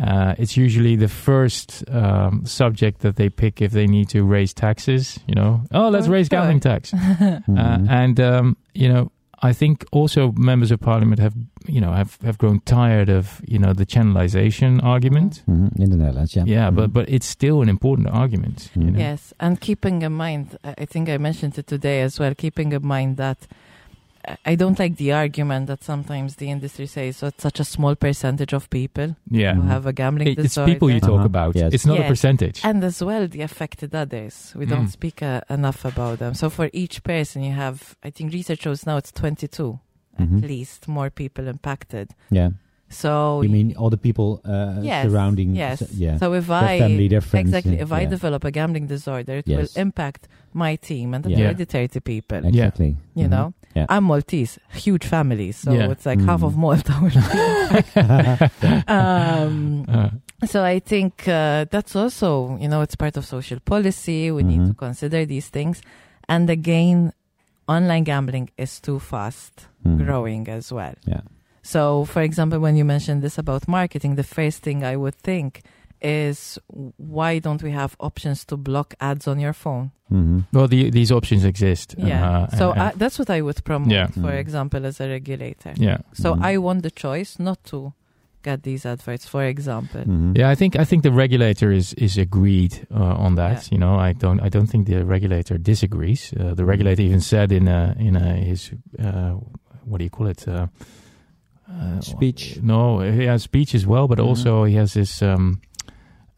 Uh, 0.00 0.34
it's 0.38 0.56
usually 0.56 0.96
the 0.96 1.08
first 1.08 1.84
um, 1.88 2.44
subject 2.44 3.00
that 3.02 3.14
they 3.14 3.28
pick 3.30 3.62
if 3.62 3.70
they 3.70 3.86
need 3.86 4.08
to 4.08 4.24
raise 4.24 4.52
taxes. 4.52 5.20
You 5.28 5.34
know, 5.36 5.60
oh, 5.72 5.88
let's 5.88 6.06
For 6.06 6.12
raise 6.12 6.26
sure. 6.26 6.40
gambling 6.40 6.60
tax. 6.60 6.92
Uh, 6.94 7.40
Mhm. 7.46 7.88
and 7.88 8.18
um, 8.20 8.56
you 8.74 8.88
know, 8.88 9.10
I 9.42 9.52
think 9.52 9.84
also 9.92 10.32
members 10.32 10.70
of 10.70 10.80
parliament 10.80 11.20
have 11.20 11.34
you 11.66 11.80
know 11.80 11.92
have, 11.92 12.18
have 12.24 12.36
grown 12.38 12.60
tired 12.60 13.08
of 13.08 13.40
you 13.46 13.58
know 13.58 13.72
the 13.72 13.86
channelization 13.86 14.82
argument. 14.82 15.42
Mhm. 15.48 15.70
In 15.80 15.90
the 15.90 15.96
Netherlands, 15.96 16.34
yeah. 16.36 16.44
Yeah, 16.46 16.70
but 16.70 16.90
Mhm. 16.90 16.92
but 16.92 17.08
it's 17.08 17.26
still 17.26 17.62
an 17.62 17.68
important 17.68 18.08
argument. 18.08 18.70
You 18.74 18.82
Mhm. 18.82 18.92
know? 18.92 18.98
Yes, 18.98 19.34
and 19.40 19.60
keeping 19.60 20.02
in 20.02 20.12
mind, 20.12 20.46
I 20.64 20.74
I 20.82 20.86
think 20.86 21.08
I 21.08 21.18
mentioned 21.18 21.58
it 21.58 21.66
today 21.66 22.02
as 22.04 22.18
well, 22.20 22.34
keeping 22.34 22.72
in 22.72 22.86
mind 22.86 23.16
that 23.16 23.38
I- 24.26 24.52
I 24.52 24.54
don't 24.56 24.78
like 24.78 24.96
the 24.96 25.12
argument 25.12 25.66
that 25.66 25.82
sometimes 25.84 26.36
the 26.36 26.48
industry 26.50 26.86
says 26.86 27.16
so 27.18 27.26
it's 27.28 27.42
such 27.42 27.60
a 27.60 27.64
small 27.64 27.94
percentage 27.94 28.52
of 28.54 28.68
people 28.70 29.16
yeah. 29.30 29.54
who 29.54 29.62
have 29.62 29.86
a 29.86 29.92
gambling 29.92 30.28
It- 30.28 30.38
it's 30.38 30.58
people 30.64 30.90
you 30.90 31.00
talk 31.00 31.10
Uh-huh. 31.20 31.24
about. 31.26 31.56
Yes. 31.56 31.72
It's 31.74 31.86
not 31.86 31.98
a 32.00 32.04
percentage. 32.08 32.60
and 32.64 32.82
as 32.84 33.02
well 33.02 33.28
the 33.28 33.42
affected 33.42 33.94
others. 33.94 34.52
We 34.56 34.66
don't 34.66 34.86
Mm. 34.86 34.90
speak 34.98 35.22
uh, 35.22 35.40
enough 35.50 35.84
about 35.84 36.18
them. 36.18 36.34
So 36.34 36.48
for 36.50 36.68
each 36.72 37.02
person, 37.02 37.42
you 37.42 37.52
have, 37.52 37.96
I 38.02 38.10
think 38.10 38.32
research 38.32 38.62
shows 38.62 38.86
now 38.86 38.96
it's 38.96 39.12
22 39.12 39.78
Mhm. 40.20 40.42
at 40.44 40.48
least 40.48 40.88
more 40.88 41.10
people 41.10 41.48
impacted. 41.48 42.10
Yeah. 42.30 42.50
So 42.94 43.42
You 43.42 43.50
mean 43.50 43.74
all 43.76 43.90
the 43.90 43.98
people 43.98 44.40
uh, 44.46 44.78
yes, 44.82 45.02
surrounding? 45.06 45.56
yes. 45.56 45.82
s- 45.82 45.92
yeah. 45.98 46.16
So 46.22 46.32
if 46.34 46.46
their 46.46 46.56
I 46.62 46.78
family, 46.78 47.08
their 47.08 47.20
friends. 47.20 47.48
exactly 47.50 47.76
yeah, 47.76 47.82
if 47.82 47.90
I 47.92 48.04
develop 48.06 48.44
a 48.44 48.50
gambling 48.50 48.86
disorder, 48.86 49.34
it 49.42 49.46
Yes. 49.50 49.58
will 49.58 49.72
impact 49.82 50.28
my 50.54 50.76
team, 50.76 51.14
and 51.14 51.24
that's 51.24 51.34
Yeah. 51.34 51.46
already 51.50 51.64
30 51.66 52.00
people. 52.00 52.40
Exactly. 52.46 52.96
You 53.18 53.26
Mhm. 53.26 53.30
know, 53.34 53.46
Yeah. 53.74 53.86
I'm 53.90 54.04
Maltese, 54.04 54.58
huge 54.70 55.04
family, 55.04 55.50
so 55.52 55.72
Yeah. 55.74 55.90
it's 55.90 56.06
like 56.06 56.20
half 56.22 56.40
Mhm. 56.40 56.46
of 56.46 56.54
Malta. 56.56 56.94
be 57.02 57.10
impacted. 58.00 58.84
um, 58.88 59.84
Uh, 59.88 60.10
So 60.46 60.62
I 60.62 60.78
think 60.78 61.26
uh, 61.26 61.64
that's 61.70 61.96
also, 61.96 62.58
you 62.60 62.68
know, 62.68 62.82
it's 62.82 62.96
part 62.96 63.16
of 63.16 63.24
social 63.24 63.58
policy. 63.64 64.30
We 64.30 64.42
need 64.42 64.66
to 64.68 64.74
consider 64.74 65.24
these 65.26 65.48
things. 65.48 65.80
And 66.28 66.50
again, 66.50 67.12
online 67.66 68.04
gambling 68.04 68.50
is 68.58 68.78
too 68.80 68.98
fast 69.00 69.66
Hmm. 69.82 69.96
growing 70.04 70.48
as 70.48 70.70
well. 70.72 70.94
Yeah. 71.08 71.22
So, 71.66 72.04
for 72.04 72.20
example, 72.22 72.58
when 72.60 72.76
you 72.76 72.84
mentioned 72.84 73.22
this 73.22 73.38
about 73.38 73.66
marketing, 73.66 74.16
the 74.16 74.22
first 74.22 74.62
thing 74.62 74.84
I 74.84 74.96
would 74.96 75.14
think 75.22 75.62
is 76.02 76.58
why 76.98 77.38
don't 77.40 77.62
we 77.62 77.70
have 77.70 77.96
options 77.98 78.44
to 78.44 78.56
block 78.58 78.94
ads 79.00 79.26
on 79.26 79.40
your 79.40 79.54
phone? 79.54 79.90
hmm 80.10 80.40
Well, 80.52 80.68
the, 80.68 80.90
these 80.90 81.10
options 81.10 81.44
exist. 81.44 81.94
Yeah. 81.96 82.28
uh, 82.28 82.56
so 82.56 82.72
and- 82.72 82.82
I, 82.82 82.92
that's 82.94 83.18
what 83.18 83.30
I 83.30 83.40
would 83.40 83.64
promote, 83.64 83.90
Yeah. 83.92 84.08
for 84.08 84.30
Mm. 84.32 84.38
example, 84.38 84.84
as 84.86 85.00
a 85.00 85.08
regulator. 85.08 85.72
yeah. 85.76 85.98
So 86.12 86.34
Mhm. 86.34 86.42
I 86.44 86.58
want 86.58 86.82
the 86.82 86.90
choice 86.90 87.38
not 87.42 87.58
to 87.70 87.92
get 88.42 88.62
these 88.62 88.84
adverts, 88.84 89.26
for 89.26 89.42
example. 89.44 90.02
hmm 90.02 90.32
Yeah, 90.36 90.52
I 90.52 90.56
think 90.56 90.76
I 90.76 90.84
think 90.84 91.02
the 91.02 91.12
regulator 91.12 91.72
is 91.72 91.94
is 91.94 92.18
agreed 92.18 92.86
uh, 92.92 93.24
on 93.26 93.36
that. 93.36 93.72
You 93.72 93.78
know, 93.78 93.96
I 94.08 94.12
don't 94.12 94.40
I 94.46 94.50
don't 94.50 94.68
think 94.68 94.86
the 94.86 95.02
regulator 95.04 95.56
disagrees. 95.58 96.32
Uh, 96.38 96.52
the 96.54 96.64
regulator 96.66 97.02
even 97.02 97.20
said 97.20 97.50
in 97.52 97.68
a, 97.68 97.94
in 97.98 98.16
a, 98.16 98.34
his 98.50 98.72
uh, 98.98 99.40
what 99.88 99.98
do 99.98 100.04
you 100.04 100.10
call 100.10 100.26
it? 100.28 100.44
Uh, 101.68 102.00
Speech. 102.00 102.58
No, 102.62 103.00
he 103.00 103.24
has 103.26 103.42
speech 103.42 103.74
as 103.74 103.86
well, 103.86 104.06
but 104.06 104.18
Mhm. 104.18 104.26
also 104.28 104.64
he 104.64 104.74
has 104.76 104.92
this 104.92 105.22
um, 105.22 105.60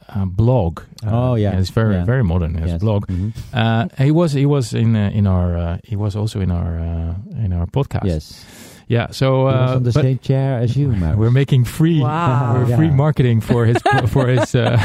uh, 0.08 0.24
blog. 0.24 0.80
Uh, 1.04 1.30
Oh, 1.30 1.34
yeah. 1.34 1.58
it's 1.58 1.70
very 1.70 1.94
Yeah. 1.94 2.04
very 2.04 2.22
modern. 2.22 2.54
Has 2.54 2.70
Yes. 2.70 2.80
blog. 2.80 3.06
Mhm. 3.08 3.32
Uh, 3.52 3.88
he 4.04 4.10
was 4.12 4.32
he 4.32 4.46
was 4.46 4.72
in 4.72 4.94
uh, 4.94 5.10
in 5.12 5.26
our 5.26 5.56
uh, 5.56 5.78
he 5.84 5.96
was 5.96 6.14
also 6.16 6.40
in 6.40 6.50
our 6.50 6.78
uh, 6.78 7.44
in 7.44 7.52
our 7.52 7.66
podcast. 7.66 8.04
Yes. 8.06 8.44
Yeah. 8.88 9.10
So 9.10 9.48
uh, 9.48 9.74
on 9.76 9.82
the 9.82 9.90
but 9.92 10.02
same 10.02 10.18
chair 10.18 10.58
as 10.58 10.76
you, 10.76 10.88
Maris. 11.02 11.16
we're 11.16 11.30
making 11.32 11.64
free 11.64 12.00
Wow. 12.00 12.54
we're 12.54 12.68
Yeah. 12.68 12.76
free 12.76 12.90
marketing 12.90 13.40
for 13.40 13.66
his 13.66 13.78
for 14.08 14.26
his. 14.34 14.54
Uh, 14.54 14.76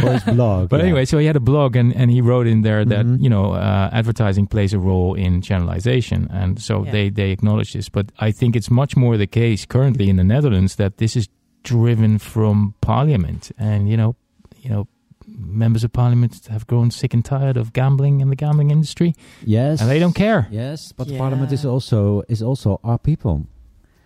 for 0.00 0.12
his 0.12 0.24
blog. 0.24 0.68
But 0.70 0.78
yeah. 0.78 0.84
anyway, 0.86 1.04
so 1.04 1.18
he 1.18 1.26
had 1.26 1.36
a 1.36 1.40
blog 1.40 1.76
and, 1.76 1.94
and 1.94 2.10
he 2.10 2.20
wrote 2.20 2.46
in 2.48 2.62
there 2.62 2.84
that, 2.84 3.06
Mhm. 3.06 3.22
you 3.22 3.30
know, 3.30 3.52
uh, 3.52 3.88
advertising 3.92 4.46
plays 4.48 4.72
a 4.72 4.78
role 4.78 5.14
in 5.14 5.40
channelization. 5.42 6.26
And 6.32 6.60
so 6.60 6.84
Yeah. 6.84 6.90
they, 6.92 7.10
they 7.10 7.30
acknowledge 7.30 7.72
this. 7.72 7.88
But 7.88 8.06
I 8.18 8.32
think 8.32 8.56
it's 8.56 8.70
much 8.70 8.96
more 8.96 9.16
the 9.16 9.28
case 9.28 9.64
currently 9.66 10.08
in 10.08 10.16
the 10.16 10.24
Netherlands 10.24 10.74
that 10.76 10.96
this 10.98 11.14
is 11.16 11.28
driven 11.62 12.18
from 12.18 12.74
parliament. 12.80 13.52
And, 13.58 13.88
you 13.88 13.96
know, 13.96 14.16
you 14.62 14.70
know, 14.70 14.88
members 15.38 15.84
of 15.84 15.92
parliament 15.92 16.46
have 16.50 16.66
grown 16.66 16.90
sick 16.90 17.12
and 17.14 17.24
tired 17.24 17.56
of 17.56 17.72
gambling 17.72 18.22
and 18.22 18.30
the 18.30 18.36
gambling 18.36 18.70
industry 18.70 19.14
yes, 19.44 19.80
and 19.80 19.90
they 19.90 19.98
don't 19.98 20.14
care. 20.14 20.46
Yes, 20.50 20.92
but 20.92 21.08
Yeah. 21.08 21.18
Parliament 21.18 21.52
is 21.52 21.64
also 21.64 22.22
is 22.28 22.42
also 22.42 22.80
our 22.82 22.98
people. 22.98 23.46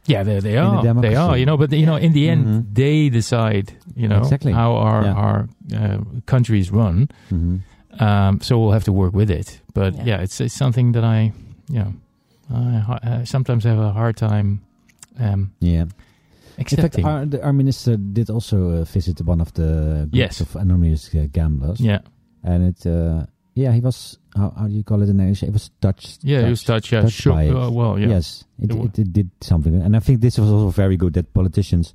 Yeah, 0.07 0.25
they, 0.25 0.41
they 0.41 0.57
In 0.57 0.65
a 0.65 0.69
are. 0.89 0.95
They 1.01 1.15
are, 1.15 1.37
you 1.39 1.45
know, 1.47 1.57
but, 1.59 1.71
you 1.73 1.87
know, 1.87 1.97
in 1.97 2.13
the 2.13 2.29
end, 2.31 2.47
Mhm. 2.47 2.75
they 2.75 3.11
decide, 3.11 3.75
you 3.95 4.09
know, 4.09 4.19
Exactly. 4.19 4.53
how 4.53 4.75
our, 4.75 5.05
Yeah. 5.05 5.13
our 5.15 5.49
uh, 5.77 5.99
countries 6.27 6.71
run. 6.73 7.09
hmm 7.29 7.57
Um, 8.01 8.41
so 8.41 8.59
we'll 8.59 8.73
have 8.73 8.85
to 8.85 8.93
work 8.93 9.15
with 9.15 9.31
it. 9.31 9.61
But 9.75 9.95
Yeah. 9.95 10.05
yeah, 10.07 10.23
it's, 10.23 10.41
it's 10.41 10.55
something 10.57 10.93
that 10.93 11.05
I, 11.05 11.33
you 11.69 11.79
know, 11.81 11.93
I, 12.53 12.99
I 13.21 13.25
sometimes 13.25 13.65
have 13.65 13.79
a 13.79 13.93
hard 13.93 14.17
time 14.17 14.61
um, 15.21 15.51
Yeah. 15.61 15.85
In 16.61 16.77
fact, 16.77 16.99
our, 17.05 17.25
the, 17.27 17.43
our 17.43 17.53
minister 17.53 17.97
did 17.97 18.29
also 18.31 18.71
uh, 18.71 18.85
visit 18.85 19.21
one 19.23 19.41
of 19.41 19.53
the 19.55 20.07
groups 20.11 20.15
Yes. 20.15 20.41
of 20.41 20.55
anonymous 20.57 21.15
uh, 21.15 21.27
gamblers. 21.33 21.81
yeah, 21.81 22.01
And 22.45 22.69
it, 22.77 22.87
uh, 22.87 23.25
yeah, 23.55 23.73
he 23.73 23.81
was, 23.81 24.19
how, 24.37 24.51
how 24.57 24.67
do 24.69 24.75
you 24.75 24.85
call 24.85 25.03
it 25.03 25.09
in 25.09 25.19
English? 25.21 25.43
It 25.43 25.53
was 25.53 25.71
touched. 25.81 26.23
yeah, 26.23 26.45
he 26.45 26.51
was 26.51 26.63
touched. 26.63 26.93
Yeah, 26.93 27.03
touched 27.03 27.27
it. 27.27 27.51
Uh, 27.57 27.71
well, 27.71 27.99
yeah, 27.99 28.09
Yes, 28.09 28.45
it, 28.59 28.71
It 28.73 28.77
it, 28.85 28.99
it 28.99 29.13
did 29.13 29.31
something. 29.41 29.75
And 29.81 29.97
I 29.97 30.01
think 30.01 30.21
this 30.21 30.39
was 30.39 30.51
also 30.51 30.69
very 30.71 30.97
good 30.97 31.15
that 31.15 31.33
politicians 31.33 31.95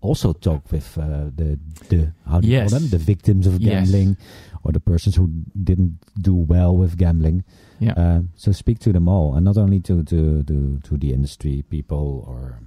also 0.00 0.32
talk 0.32 0.70
with 0.72 0.96
uh, 0.98 1.30
the, 1.34 1.58
the, 1.88 2.12
how 2.28 2.40
do 2.40 2.48
you 2.48 2.60
call 2.60 2.68
them? 2.68 2.88
The 2.88 2.98
victims 2.98 3.46
of 3.46 3.60
Yes. 3.60 3.90
gambling 3.90 4.16
or 4.64 4.72
the 4.72 4.80
persons 4.80 5.14
who 5.16 5.28
didn't 5.62 5.98
do 6.20 6.34
well 6.34 6.76
with 6.76 6.96
gambling. 6.96 7.44
yeah. 7.80 7.92
Uh, 7.96 8.20
so 8.34 8.52
speak 8.52 8.78
to 8.80 8.92
them 8.92 9.08
all, 9.08 9.34
and 9.36 9.44
not 9.44 9.56
only 9.56 9.78
to 9.80 10.02
to 10.04 10.42
to, 10.44 10.80
to 10.82 10.96
the 10.96 11.12
industry 11.12 11.62
people, 11.70 12.24
or 12.26 12.58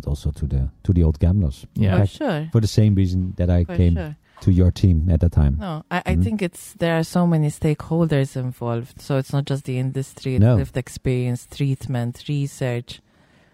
but 0.00 0.08
also 0.08 0.30
to 0.30 0.46
the 0.46 0.68
to 0.84 0.92
the 0.92 1.02
old 1.04 1.18
gamblers. 1.18 1.66
yeah. 1.74 1.92
For 1.92 1.98
Fact- 2.06 2.12
sure. 2.18 2.48
For 2.52 2.60
the 2.60 2.66
same 2.68 2.94
reason 2.94 3.34
that 3.36 3.50
I 3.50 3.64
For 3.64 3.76
came 3.76 3.94
sure. 3.96 4.16
to 4.42 4.50
your 4.52 4.70
team 4.70 5.08
at 5.10 5.20
that 5.20 5.32
time. 5.32 5.56
No, 5.58 5.82
I, 5.90 6.02
I 6.06 6.14
Mhm. 6.16 6.22
think 6.24 6.42
it's 6.42 6.74
there 6.78 6.96
are 6.98 7.04
so 7.04 7.26
many 7.26 7.48
stakeholders 7.50 8.36
involved. 8.36 9.00
So 9.00 9.16
it's 9.18 9.32
not 9.32 9.44
just 9.50 9.64
the 9.64 9.78
industry, 9.78 10.36
it's 10.36 10.42
No. 10.44 10.56
lived 10.56 10.76
experience, 10.76 11.46
treatment, 11.50 12.24
research. 12.28 13.00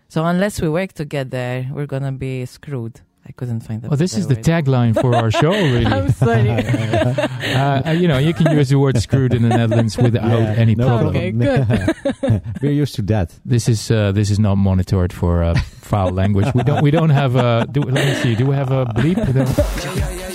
So 0.08 0.24
unless 0.24 0.60
we 0.60 0.68
work 0.68 0.92
together, 0.92 1.66
we're 1.72 1.86
gonna 1.94 2.12
be 2.12 2.44
screwed. 2.46 3.00
I 3.26 3.32
couldn't 3.32 3.60
find 3.60 3.80
that. 3.82 3.88
Well, 3.90 3.96
this 3.96 4.16
is 4.16 4.26
the 4.26 4.34
word. 4.34 4.44
tagline 4.44 5.00
for 5.00 5.14
our 5.16 5.30
show, 5.30 5.50
really. 5.74 5.86
I'm 5.86 6.10
sorry. 6.12 6.50
uh, 7.54 7.90
you 7.92 8.06
know, 8.06 8.18
you 8.18 8.34
can 8.34 8.54
use 8.56 8.68
the 8.68 8.78
word 8.78 8.98
"screwed" 8.98 9.32
in 9.32 9.42
the 9.42 9.48
Netherlands 9.48 9.96
without 9.96 10.28
Yeah, 10.28 10.54
any 10.56 10.74
no 10.74 10.86
problem. 10.86 11.16
Okay, 11.16 11.32
problem. 11.32 12.42
We're 12.62 12.72
used 12.72 12.94
to 12.96 13.02
that. 13.02 13.38
This 13.44 13.68
is 13.68 13.90
uh, 13.90 14.12
this 14.12 14.30
is 14.30 14.38
not 14.38 14.56
monitored 14.56 15.12
for 15.12 15.42
uh, 15.42 15.54
foul 15.54 16.10
language. 16.10 16.48
We 16.54 16.62
don't 16.64 16.82
we 16.82 16.90
don't 16.90 17.10
have 17.10 17.34
a. 17.36 17.66
Do, 17.70 17.80
let 17.80 18.04
me 18.04 18.14
see. 18.22 18.34
Do 18.34 18.44
we 18.46 18.54
have 18.56 18.70
a 18.70 18.84
bleep? 18.86 19.16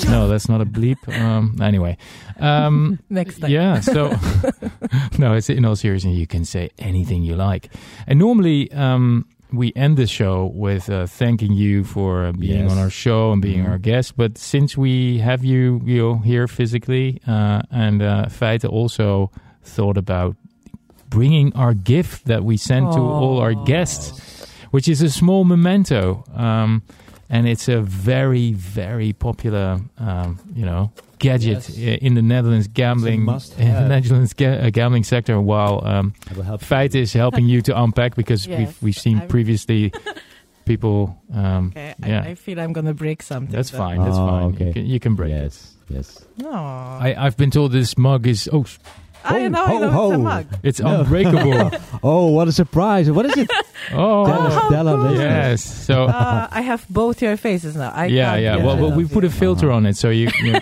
No, 0.10 0.28
that's 0.28 0.50
not 0.50 0.60
a 0.62 0.66
bleep. 0.66 0.98
Um, 1.22 1.56
anyway, 1.62 1.96
um, 2.40 2.98
Next 3.10 3.40
time. 3.40 3.52
yeah. 3.52 3.80
So 3.82 4.10
no, 5.20 5.34
it's 5.36 5.50
in 5.50 5.64
all 5.66 5.76
seriousness. 5.76 6.16
You 6.18 6.26
can 6.28 6.44
say 6.46 6.70
anything 6.80 7.22
you 7.22 7.36
like, 7.36 7.70
and 8.08 8.18
normally 8.18 8.72
um, 8.72 9.26
we 9.52 9.74
end 9.76 9.98
the 9.98 10.06
show 10.08 10.52
with 10.54 10.90
uh, 10.90 11.08
thanking 11.08 11.54
you 11.54 11.84
for 11.84 12.26
uh, 12.26 12.32
being 12.34 12.64
Yes. 12.64 12.72
on 12.72 12.78
our 12.78 12.90
show 12.90 13.32
and 13.32 13.42
being 13.42 13.64
Mhm. 13.64 13.70
our 13.70 13.78
guest. 13.80 14.16
But 14.16 14.38
since 14.38 14.78
we 14.78 15.20
have 15.20 15.44
you, 15.44 15.82
you 15.86 15.98
know, 16.02 16.18
here 16.18 16.48
physically, 16.48 17.20
uh, 17.28 17.62
and 17.72 18.02
uh, 18.02 18.26
Feite 18.30 18.66
also 18.70 19.32
thought 19.64 19.98
about 19.98 20.36
bringing 21.10 21.52
our 21.56 21.74
gift 21.74 22.26
that 22.26 22.44
we 22.44 22.58
send 22.58 22.92
to 22.94 23.00
all 23.00 23.40
our 23.40 23.56
guests, 23.66 24.46
which 24.72 24.88
is 24.88 25.02
a 25.02 25.10
small 25.10 25.44
memento. 25.46 26.24
Um, 26.36 26.84
and 27.30 27.48
it's 27.48 27.68
a 27.68 27.82
very, 27.82 28.54
very 28.54 29.14
popular, 29.14 29.80
um, 29.98 30.40
you 30.56 30.66
know, 30.66 30.92
gadget 31.20 31.70
Yes. 31.70 32.00
in 32.02 32.16
the 32.16 32.22
Netherlands 32.22 32.68
gambling, 32.68 33.22
in 33.58 33.74
the. 33.74 33.88
Netherlands 33.88 34.34
ga- 34.34 34.68
uh, 34.68 34.70
gambling 34.72 35.04
sector. 35.04 35.40
While 35.40 35.86
um, 35.86 36.14
help. 36.44 36.62
Feit 36.62 36.96
is 36.96 37.14
helping 37.14 37.46
you 37.46 37.62
to 37.64 37.82
unpack 37.82 38.16
because 38.16 38.48
Yes, 38.48 38.58
we've 38.60 38.82
we've 38.84 38.98
seen 38.98 39.20
I'm- 39.20 39.28
previously 39.28 39.92
people. 40.66 41.18
Um, 41.34 41.68
Okay, 41.76 41.94
Yeah. 42.06 42.24
I, 42.24 42.30
I 42.30 42.36
feel 42.36 42.60
I'm 42.60 42.74
gonna 42.74 42.94
break 42.94 43.22
something. 43.24 43.52
that's 43.56 43.72
then. 43.72 43.80
fine. 43.80 43.98
That's 44.04 44.18
Oh, 44.18 44.28
fine. 44.28 44.44
okay. 44.54 44.68
You 44.68 44.74
can, 44.74 44.86
you 44.86 45.00
can 45.00 45.16
break 45.16 45.32
it. 45.32 45.44
Yes, 45.44 45.74
yes. 45.90 46.26
No, 46.38 46.52
I, 46.52 47.16
I've 47.18 47.38
been 47.38 47.52
told 47.52 47.72
this 47.72 47.98
mug 47.98 48.28
is 48.28 48.50
oh, 48.52 48.66
I 49.24 49.40
Ho, 49.42 49.48
know, 49.50 49.66
ho, 49.66 49.76
I 49.76 49.80
know 49.80 49.92
ho. 49.92 50.06
it's 50.12 50.16
a 50.16 50.18
mug. 50.20 50.46
it's 50.64 50.80
No. 50.80 51.02
unbreakable. 51.02 51.72
Oh, 52.02 52.28
what 52.28 52.48
a 52.48 52.54
surprise! 52.54 53.12
What 53.12 53.26
is 53.26 53.36
it? 53.36 53.50
oh, 53.92 54.26
Tell 54.26 54.42
us, 54.48 54.72
tell 54.72 54.88
us. 54.88 55.18
yes. 55.20 55.62
So 55.86 56.06
Uh, 56.06 56.48
I 56.50 56.62
have 56.62 56.86
both 56.90 57.22
your 57.22 57.36
faces 57.36 57.76
now. 57.76 57.92
I 57.94 58.06
yeah, 58.06 58.30
can't 58.32 58.42
yeah. 58.42 58.56
get 58.56 58.66
Well, 58.66 58.76
rid 58.76 58.82
well, 58.84 58.92
of 58.92 58.98
we 58.98 59.06
put 59.06 59.24
a 59.26 59.28
you. 59.28 59.32
filter 59.34 59.70
on 59.70 59.86
it, 59.86 59.98
so 59.98 60.10
you. 60.10 60.30
you 60.44 60.54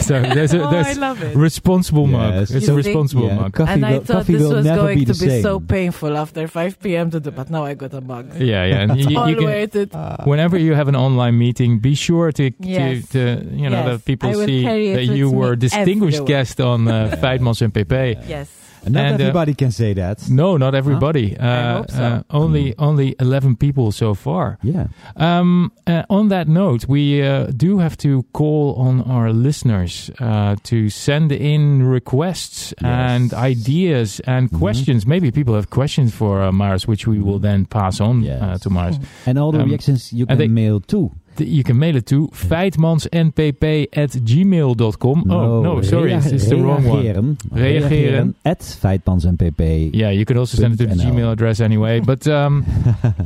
so 0.00 0.20
there's 0.20 0.52
a 0.54 0.60
Oh, 0.62 0.68
I 0.68 0.70
there's 0.82 0.98
love 0.98 1.22
it. 1.22 1.34
responsible 1.36 2.06
mug. 2.06 2.34
Yes. 2.34 2.50
It's 2.50 2.66
You 2.66 2.72
a 2.74 2.76
think- 2.76 2.86
responsible 2.86 3.26
Yeah, 3.28 3.36
mug. 3.40 3.52
Coffee 3.54 3.72
and 3.72 3.86
I 3.86 3.92
will, 3.92 4.00
thought 4.04 4.16
coffee 4.18 4.32
this 4.34 4.42
will 4.42 4.54
was 4.56 4.64
never 4.66 4.82
going 4.82 4.98
be 4.98 5.04
to 5.06 5.12
the 5.12 5.24
be 5.24 5.30
same. 5.30 5.42
so 5.42 5.60
painful 5.60 6.16
after 6.16 6.46
5 6.48 6.80
p.m. 6.80 7.10
to 7.10 7.20
do, 7.20 7.30
but 7.30 7.48
now 7.50 7.64
I 7.64 7.74
got 7.74 7.94
a 7.94 8.00
mug. 8.00 8.34
Yeah, 8.36 8.64
yeah. 8.64 8.80
And 8.82 8.96
you, 9.00 9.06
It's 9.08 9.16
all 9.16 9.28
you 9.30 9.36
can, 9.36 9.44
worth 9.46 10.26
whenever 10.26 10.58
you 10.58 10.74
have 10.74 10.88
an 10.88 10.96
online 10.96 11.38
meeting, 11.38 11.78
be 11.78 11.94
sure 11.94 12.32
to 12.32 12.50
Yes. 12.60 13.08
to, 13.08 13.40
to 13.40 13.46
you 13.56 13.70
know 13.70 13.78
Yes. 13.84 13.88
that 13.88 14.04
people 14.04 14.28
I 14.30 14.36
will 14.36 14.46
see 14.46 14.62
carry 14.62 14.90
it 14.90 14.94
that 14.96 15.08
with 15.08 15.16
you 15.18 15.30
me 15.30 15.36
were 15.36 15.52
a 15.52 15.56
distinguished 15.58 16.18
everywhere. 16.20 16.41
Guest 16.42 16.60
on 16.60 16.88
uh, 16.88 17.16
Feitmans 17.22 17.62
and 17.62 17.72
PeePee. 17.72 18.28
Yes. 18.28 18.48
And 18.84 18.94
not 18.94 19.04
And, 19.04 19.20
uh, 19.20 19.24
everybody 19.26 19.54
can 19.54 19.70
say 19.70 19.94
that. 19.94 20.28
No, 20.28 20.56
not 20.56 20.74
everybody. 20.74 21.36
Uh, 21.38 21.76
hope 21.76 21.90
so. 21.90 22.02
uh, 22.02 22.22
only 22.30 22.74
only 22.78 23.14
eleven 23.20 23.54
people 23.56 23.92
so 23.92 24.14
far. 24.14 24.58
Yeah. 24.62 24.86
Um, 25.16 25.70
uh, 25.86 26.02
on 26.10 26.28
that 26.30 26.48
note, 26.48 26.88
we 26.88 27.22
uh, 27.22 27.46
do 27.56 27.78
have 27.78 27.96
to 27.98 28.24
call 28.32 28.74
on 28.74 29.02
our 29.02 29.32
listeners 29.32 30.10
uh, 30.18 30.56
to 30.64 30.90
send 30.90 31.30
in 31.30 31.84
requests 31.84 32.74
Yes. 32.82 33.10
and 33.10 33.32
ideas 33.34 34.20
and 34.26 34.50
Mhm. 34.50 34.58
questions. 34.58 35.06
Maybe 35.06 35.30
people 35.30 35.54
have 35.54 35.68
questions 35.70 36.12
for 36.12 36.42
uh, 36.42 36.50
Maris, 36.50 36.88
which 36.88 37.06
we 37.06 37.20
will 37.20 37.38
then 37.38 37.66
pass 37.66 38.00
on 38.00 38.22
Yes. 38.24 38.42
uh, 38.42 38.58
to 38.62 38.70
Maris. 38.70 38.98
And 39.26 39.38
all 39.38 39.52
the 39.52 39.60
Um, 39.62 39.68
reactions 39.68 40.12
you 40.12 40.26
and 40.28 40.30
can 40.30 40.38
they- 40.38 40.48
mail 40.62 40.80
too. 40.80 41.10
You 41.38 41.64
can 41.64 41.78
mail 41.78 41.96
it 41.96 42.06
to 42.06 42.28
feitmansnpp 42.28 43.88
at 43.92 44.10
gmail.com. 44.10 45.30
oh, 45.30 45.62
no, 45.62 45.82
sorry, 45.82 46.12
it's, 46.12 46.48
the 46.48 46.56
wrong 46.56 46.84
one. 46.84 47.02
reageren. 47.04 47.36
Reageren. 47.50 48.34
at 48.44 48.60
feitmansnpp. 48.60 49.90
Yeah, 49.94 50.10
you 50.10 50.24
could 50.24 50.36
also 50.36 50.56
send 50.58 50.74
it 50.74 50.76
to 50.78 50.86
the 50.86 50.94
.nl. 50.94 51.12
Gmail 51.12 51.32
address 51.32 51.60
anyway. 51.60 52.00
But 52.12 52.26
um, 52.28 52.64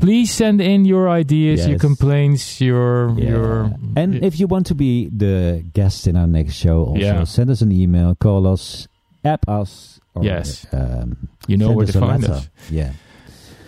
please 0.00 0.30
send 0.32 0.60
in 0.60 0.84
your 0.84 1.08
ideas, 1.08 1.66
your 1.66 1.78
complaints, 1.78 2.60
your 2.60 3.10
Yeah. 3.18 3.28
your. 3.30 3.70
And 3.96 4.22
if 4.24 4.38
you 4.38 4.46
want 4.46 4.66
to 4.66 4.74
be 4.74 5.08
the 5.08 5.64
guest 5.74 6.06
in 6.06 6.16
our 6.16 6.26
next 6.26 6.54
show, 6.54 6.84
also 6.86 7.00
Yeah. 7.00 7.24
send 7.24 7.50
us 7.50 7.60
an 7.62 7.72
email, 7.72 8.14
call 8.14 8.46
us, 8.46 8.86
app 9.24 9.48
us. 9.48 9.98
Or, 10.14 10.24
Yes. 10.24 10.66
Um, 10.72 11.28
you 11.48 11.56
know 11.56 11.72
where 11.72 11.86
to 11.86 11.92
find 12.00 12.22
letter. 12.22 12.34
us. 12.34 12.48
Yeah. 12.70 12.92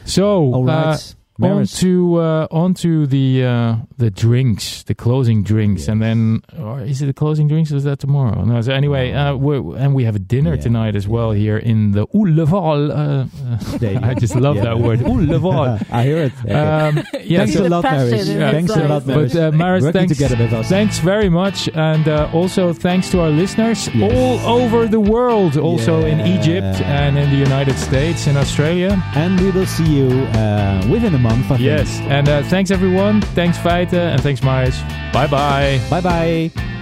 So, 0.05 0.55
all 0.55 0.65
right. 0.65 0.95
uh, 0.95 0.99
Maris. 1.39 1.79
to 1.81 2.17
uh, 2.17 2.49
on 2.51 2.75
to 2.75 3.07
the 3.07 3.45
uh, 3.45 3.77
the 3.97 4.11
drinks, 4.11 4.83
the 4.85 4.95
closing 4.95 5.43
drinks, 5.45 5.83
Yes. 5.83 5.89
and 5.89 6.03
then 6.03 6.43
or 6.59 6.81
is 6.81 7.01
it 7.03 7.07
the 7.07 7.13
closing 7.15 7.47
drinks? 7.49 7.71
Or 7.73 7.77
is 7.77 7.85
that 7.85 7.99
tomorrow? 8.01 8.43
No. 8.45 8.61
So 8.61 8.73
anyway, 8.73 9.13
uh, 9.13 9.37
we're, 9.37 9.77
and 9.77 9.95
we 9.95 10.05
have 10.05 10.17
a 10.17 10.19
dinner 10.19 10.55
Yeah. 10.55 10.61
tonight 10.63 10.97
as 10.97 11.07
well 11.07 11.31
here 11.31 11.57
in 11.59 11.93
the 11.93 12.07
Ullevaal. 12.09 12.91
Uh, 12.91 13.79
There 13.79 13.93
you 13.93 13.99
uh, 13.99 14.07
I 14.11 14.15
just 14.15 14.35
love 14.35 14.57
Yeah. 14.57 14.65
that 14.65 14.79
word, 14.81 14.99
Ullevaal. 15.01 15.87
I 15.93 16.03
hear 16.03 16.19
it. 16.25 16.33
Okay. 16.45 16.53
Um, 16.55 17.03
yeah, 17.23 17.39
Thanks 17.39 17.55
so- 17.55 17.67
a 17.67 17.69
lot, 17.69 17.85
Maris. 17.85 18.13
inside. 18.29 18.51
Thanks 18.53 18.77
a 18.77 18.89
lot, 18.89 19.07
Maris. 19.07 19.33
But 19.33 19.41
uh, 19.41 19.53
Maris, 19.53 19.85
Working 19.85 20.01
thanks, 20.01 20.13
together 20.17 20.37
with 20.43 20.53
us. 20.53 20.69
thanks 20.69 20.99
very 20.99 21.29
much, 21.29 21.69
and 21.75 22.09
uh, 22.09 22.29
also 22.33 22.73
thanks 22.73 23.11
to 23.11 23.21
our 23.21 23.31
listeners 23.31 23.89
Yes. 23.95 24.11
all 24.13 24.59
over 24.59 24.89
the 24.89 25.01
world, 25.01 25.57
also 25.57 26.05
in 26.05 26.19
Egypt 26.21 26.81
and 26.83 27.17
in 27.17 27.31
the 27.31 27.37
United 27.37 27.77
States 27.79 28.27
and 28.27 28.37
Australia. 28.37 29.01
And 29.15 29.39
we 29.41 29.51
will 29.53 29.67
see 29.67 29.87
you 29.99 30.09
uh, 30.09 30.85
within 30.91 31.15
a 31.15 31.19
month. 31.19 31.28
I 31.29 31.43
think. 31.43 31.61
Yes, 31.61 32.01
and 32.03 32.29
uh, 32.29 32.43
thanks 32.45 32.71
everyone. 32.71 33.21
Thanks 33.21 33.59
Feite 33.59 33.93
and 33.93 34.21
thanks 34.23 34.43
Maris. 34.43 34.81
Bye 35.13 35.27
bye. 35.27 35.81
Bye 35.91 36.01
bye. 36.01 36.78